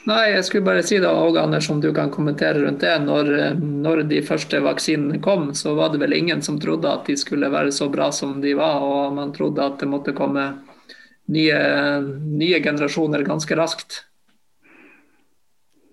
Nei, 0.06 0.36
jeg 0.36 0.46
skulle 0.46 0.70
bare 0.70 0.86
si 0.86 1.00
da, 1.02 1.16
og 1.26 1.42
Anders, 1.42 1.72
om 1.74 1.82
du 1.82 1.90
kan 1.98 2.14
kommentere 2.14 2.62
rundt 2.62 2.86
det. 2.86 2.94
Når, 3.02 3.32
når 3.58 4.06
de 4.14 4.22
første 4.26 4.62
vaksinene 4.62 5.18
kom, 5.26 5.56
så 5.58 5.74
var 5.80 5.90
det 5.90 6.04
vel 6.06 6.14
ingen 6.20 6.46
som 6.46 6.62
trodde 6.62 6.94
at 6.94 7.10
de 7.10 7.18
skulle 7.18 7.50
være 7.50 7.74
så 7.74 7.90
bra 7.90 8.12
som 8.14 8.38
de 8.46 8.54
var, 8.62 8.86
og 8.86 9.18
man 9.18 9.34
trodde 9.34 9.66
at 9.66 9.82
det 9.82 9.90
måtte 9.90 10.14
komme 10.14 10.52
nye, 11.30 11.60
nye 12.42 12.64
generasjoner 12.64 13.28
ganske 13.28 13.58
raskt. 13.60 14.02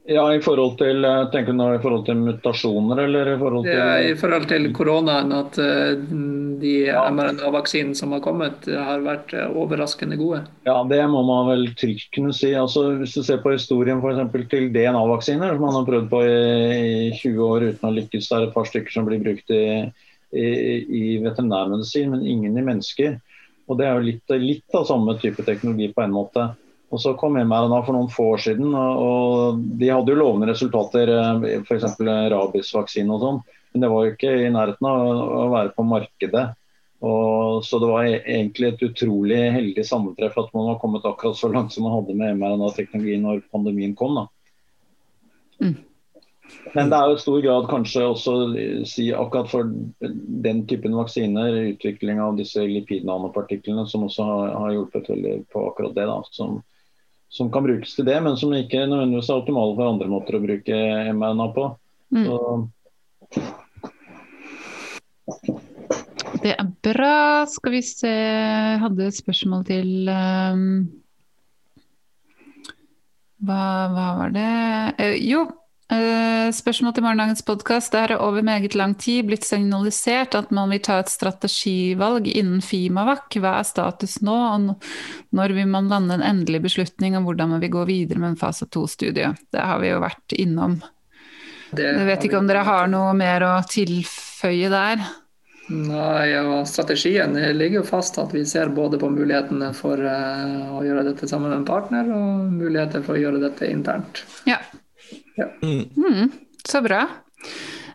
Ja, 0.09 0.23
I 0.33 0.39
forhold 0.41 0.79
til 0.81 1.05
tenker 1.35 1.53
du 1.53 1.59
nå 1.59 1.67
i 1.75 1.81
forhold 1.83 2.07
til 2.07 2.17
mutasjoner, 2.17 3.03
eller 3.03 3.29
i 3.29 3.37
forhold 3.37 3.67
til 3.67 3.75
ja, 3.77 3.89
I 4.01 4.15
forhold 4.17 4.47
til 4.49 4.71
koronaen, 4.73 5.35
at 5.37 5.59
uh, 5.61 6.01
de 6.63 6.71
ja. 6.87 7.03
mRNA-vaksinene 7.13 7.99
som 7.99 8.15
har 8.17 8.23
kommet, 8.25 8.65
har 8.73 9.05
vært 9.05 9.35
uh, 9.37 9.51
overraskende 9.53 10.17
gode. 10.17 10.41
Ja, 10.65 10.79
det 10.89 11.03
må 11.13 11.21
man 11.29 11.51
vel 11.51 11.69
trygt 11.77 12.09
kunne 12.17 12.33
si. 12.33 12.55
Altså, 12.57 12.87
hvis 13.03 13.19
du 13.19 13.21
ser 13.27 13.43
på 13.45 13.53
historien 13.53 14.01
for 14.01 14.17
til 14.49 14.71
DNA-vaksiner, 14.73 15.53
som 15.53 15.67
man 15.67 15.77
har 15.77 15.89
prøvd 15.91 16.09
på 16.15 16.25
i, 16.25 16.41
i, 17.11 17.13
20 17.21 17.45
år 17.45 17.69
uten 17.69 17.91
å 17.91 17.95
lykkes, 17.99 18.31
det 18.31 18.39
er 18.39 18.49
et 18.49 18.57
par 18.57 18.73
stykker 18.73 18.97
som 18.97 19.11
blir 19.11 19.21
brukt 19.21 19.53
i, 19.53 19.65
i, 20.33 20.49
i 20.89 21.05
veterinærmedisin, 21.21 22.17
men 22.17 22.25
ingen 22.25 22.57
i 22.57 22.65
mennesker. 22.65 23.21
Og 23.69 23.77
Det 23.77 23.87
er 23.87 23.99
jo 23.99 24.07
litt, 24.07 24.35
litt, 24.41 24.67
av 24.75 24.87
samme 24.89 25.19
type 25.21 25.45
teknologi 25.45 25.91
på 25.93 26.03
en 26.05 26.15
måte. 26.15 26.47
Og 26.89 27.01
Så 27.01 27.13
kom 27.21 27.37
mRNA 27.37 27.83
for 27.85 27.93
noen 27.93 28.09
få 28.09 28.31
år 28.35 28.41
siden, 28.41 28.73
og 28.73 29.59
de 29.81 29.91
hadde 29.93 30.15
jo 30.15 30.21
lovende 30.23 30.49
resultater, 30.49 31.13
eh, 31.13 31.59
f.eks. 31.61 31.99
rabiesvaksine 32.33 33.13
og 33.13 33.21
sånn. 33.25 33.43
Men 33.73 33.85
det 33.85 33.91
var 33.93 34.07
jo 34.07 34.15
ikke 34.15 34.33
i 34.47 34.49
nærheten 34.55 34.89
av 34.89 35.03
å 35.43 35.45
være 35.53 35.75
på 35.77 35.85
markedet. 35.85 36.47
Og, 37.05 37.61
så 37.63 37.79
det 37.79 37.91
var 37.93 38.09
e-, 38.09 38.23
egentlig 38.25 38.73
et 38.73 38.87
utrolig 38.89 39.43
heldig 39.55 39.85
sammentreff 39.87 40.39
at 40.41 40.49
man 40.57 40.73
var 40.73 40.81
kommet 40.83 41.05
akkurat 41.07 41.37
så 41.39 41.51
langt 41.53 41.75
som 41.75 41.85
man 41.87 41.95
hadde 41.99 42.17
med 42.19 42.41
mRNA-teknologi 42.41 43.21
når 43.23 43.45
pandemien 43.53 43.95
kom. 43.99 44.17
da. 44.19 44.25
Mm. 45.63 45.77
Men 46.75 46.91
det 46.91 46.99
er 46.99 47.11
jo 47.11 47.17
i 47.17 47.21
stor 47.23 47.41
grad 47.45 47.69
kanskje 47.71 48.05
også 48.05 48.35
si 48.89 49.09
akkurat 49.17 49.51
for 49.51 49.69
den 50.45 50.65
typen 50.69 50.97
vaksiner, 50.97 51.57
utvikling 51.75 52.21
av 52.23 52.37
disse 52.39 52.65
lipidnanopartiklene, 52.69 53.87
som 53.89 54.05
også 54.09 54.27
har, 54.29 54.51
har, 54.57 54.75
hjulpet 54.77 55.09
veldig 55.13 55.35
på 55.53 55.65
akkurat 55.71 55.97
det. 55.97 56.07
da, 56.11 56.19
som, 56.37 56.59
som, 57.33 57.53
kan 57.53 57.67
brukes 57.67 57.97
til 57.97 58.09
det, 58.09 58.19
men 58.25 58.37
som 58.41 58.55
ikke 58.57 58.85
nødvendigvis 58.87 59.31
er 59.31 59.41
optimale 59.41 59.77
for 59.79 59.93
andre 59.95 60.11
måter 60.13 60.39
å 60.39 60.45
bruke 60.45 60.83
mRNA 61.17 61.49
på. 61.57 61.69
Mm. 62.15 62.69
Det 66.43 66.55
er 66.55 66.69
bra. 66.85 67.45
Skal 67.51 67.75
vi 67.75 67.83
se 67.85 68.13
Jeg 68.13 68.81
hadde 68.85 69.11
spørsmål 69.13 69.65
til 69.69 70.09
um... 70.09 70.67
hva, 73.45 73.63
hva, 73.93 74.07
var 74.21 74.33
det 74.35 74.51
uh, 75.01 75.17
Jo, 75.21 75.45
Uh, 75.89 76.51
spørsmål 76.53 76.93
til 76.93 77.05
morgendagens 77.07 77.41
podkast. 77.49 77.95
Det 77.95 78.01
har 78.03 78.21
over 78.21 78.45
meget 78.45 78.75
lang 78.77 78.93
tid 79.01 79.25
blitt 79.25 79.47
signalisert 79.49 80.35
at 80.37 80.51
man 80.53 80.69
vil 80.69 80.83
ta 80.85 80.99
et 81.01 81.09
strategivalg 81.09 82.27
innen 82.29 82.61
Fimavac. 82.61 83.39
Hva 83.41 83.55
er 83.63 83.65
status 83.65 84.19
nå, 84.21 84.35
og 84.37 84.75
når 85.33 85.55
vil 85.57 85.71
man 85.73 85.87
lande 85.89 86.19
en 86.19 86.27
endelig 86.27 86.61
beslutning 86.67 87.17
om 87.17 87.25
hvordan 87.25 87.55
man 87.55 87.63
vil 87.65 87.73
gå 87.73 87.87
videre 87.89 88.21
med 88.21 88.35
en 88.35 88.41
fase 88.41 88.69
to-studie? 88.69 89.31
Det 89.49 89.65
har 89.65 89.81
vi 89.81 89.89
jo 89.89 90.03
vært 90.03 90.35
innom. 90.37 90.77
Det 91.73 91.87
jeg 91.89 92.09
vet 92.11 92.27
ikke 92.29 92.43
om 92.43 92.51
dere 92.51 92.67
har 92.69 92.91
noe 92.93 93.15
mer 93.17 93.47
å 93.47 93.55
tilføye 93.69 94.69
der? 94.73 95.07
Nei, 95.69 96.35
og 96.41 96.69
Strategien 96.69 97.33
ligger 97.57 97.81
jo 97.81 97.87
fast 97.89 98.21
at 98.21 98.33
vi 98.37 98.45
ser 98.49 98.69
både 98.77 99.01
på 99.01 99.09
mulighetene 99.13 99.71
for 99.77 100.01
uh, 100.01 100.77
å 100.77 100.85
gjøre 100.85 101.07
dette 101.09 101.29
sammen 101.29 101.49
med 101.49 101.63
en 101.63 101.67
partner, 101.69 102.13
og 102.13 102.53
muligheter 102.61 103.05
for 103.05 103.17
å 103.17 103.25
gjøre 103.25 103.41
dette 103.43 103.69
internt. 103.73 104.23
Ja, 104.49 104.61
ja. 105.39 105.51
Mm. 105.63 105.85
Mm, 105.97 106.31
så 106.69 106.83
bra. 106.85 107.07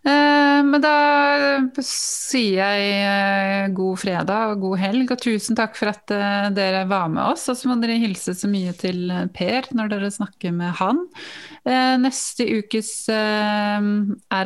Eh, 0.04 0.60
men 0.68 0.82
da 0.84 0.96
sier 1.80 2.58
jeg 2.60 2.88
eh, 3.08 3.70
god 3.72 4.02
fredag 4.02 4.52
og 4.52 4.66
god 4.66 4.82
helg, 4.82 5.14
og 5.16 5.22
tusen 5.24 5.56
takk 5.56 5.78
for 5.80 5.94
at 5.94 6.12
eh, 6.12 6.50
dere 6.56 6.82
var 6.90 7.08
med 7.14 7.24
oss. 7.24 7.46
Og 7.52 7.56
så 7.56 7.72
må 7.72 7.78
dere 7.80 7.96
hilse 8.02 8.36
så 8.36 8.50
mye 8.52 8.74
til 8.76 9.08
Per 9.36 9.70
når 9.72 9.94
dere 9.94 10.12
snakker 10.12 10.56
med 10.56 10.76
han. 10.82 11.06
Neste 11.64 12.44
ukes 12.60 12.90
er 13.08 13.80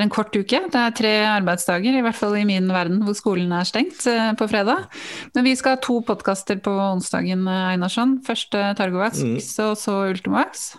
en 0.03 0.11
kort 0.13 0.35
uke. 0.37 0.59
Det 0.69 0.77
er 0.77 0.93
tre 0.93 1.13
arbeidsdager, 1.25 1.97
i 1.97 2.03
hvert 2.05 2.19
fall 2.19 2.35
i 2.37 2.45
min 2.45 2.69
verden 2.69 3.01
hvor 3.07 3.17
skolen 3.17 3.55
er 3.57 3.65
stengt 3.65 4.05
på 4.37 4.49
fredag. 4.51 4.85
Men 5.33 5.47
vi 5.47 5.55
skal 5.57 5.73
ha 5.73 5.81
to 5.81 5.97
podkaster 6.05 6.61
på 6.61 6.77
onsdagen, 6.91 7.47
Einarsson. 7.49 8.19
Først 8.27 8.53
Targovax, 8.53 9.25
mm. 9.25 9.39
og 9.65 9.73
så 9.81 9.99
Ultimax. 10.13 10.75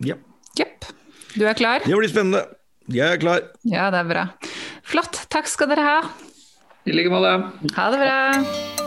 Ja. 0.00 0.16
Jepp. 0.58 0.88
Du 1.36 1.46
er 1.48 1.56
klar? 1.56 1.84
Det 1.86 1.96
blir 1.96 2.10
spennende. 2.12 2.44
Jeg 2.92 3.06
er 3.14 3.20
klar. 3.22 3.44
Ja, 3.64 3.88
det 3.94 4.02
er 4.02 4.08
bra. 4.10 4.24
Flott. 4.84 5.22
Takk 5.32 5.48
skal 5.48 5.70
dere 5.72 5.86
ha. 5.86 5.98
I 6.84 6.96
like 6.96 7.12
måte. 7.12 7.36
Ha 7.78 7.90
det 7.94 8.02
bra. 8.02 8.81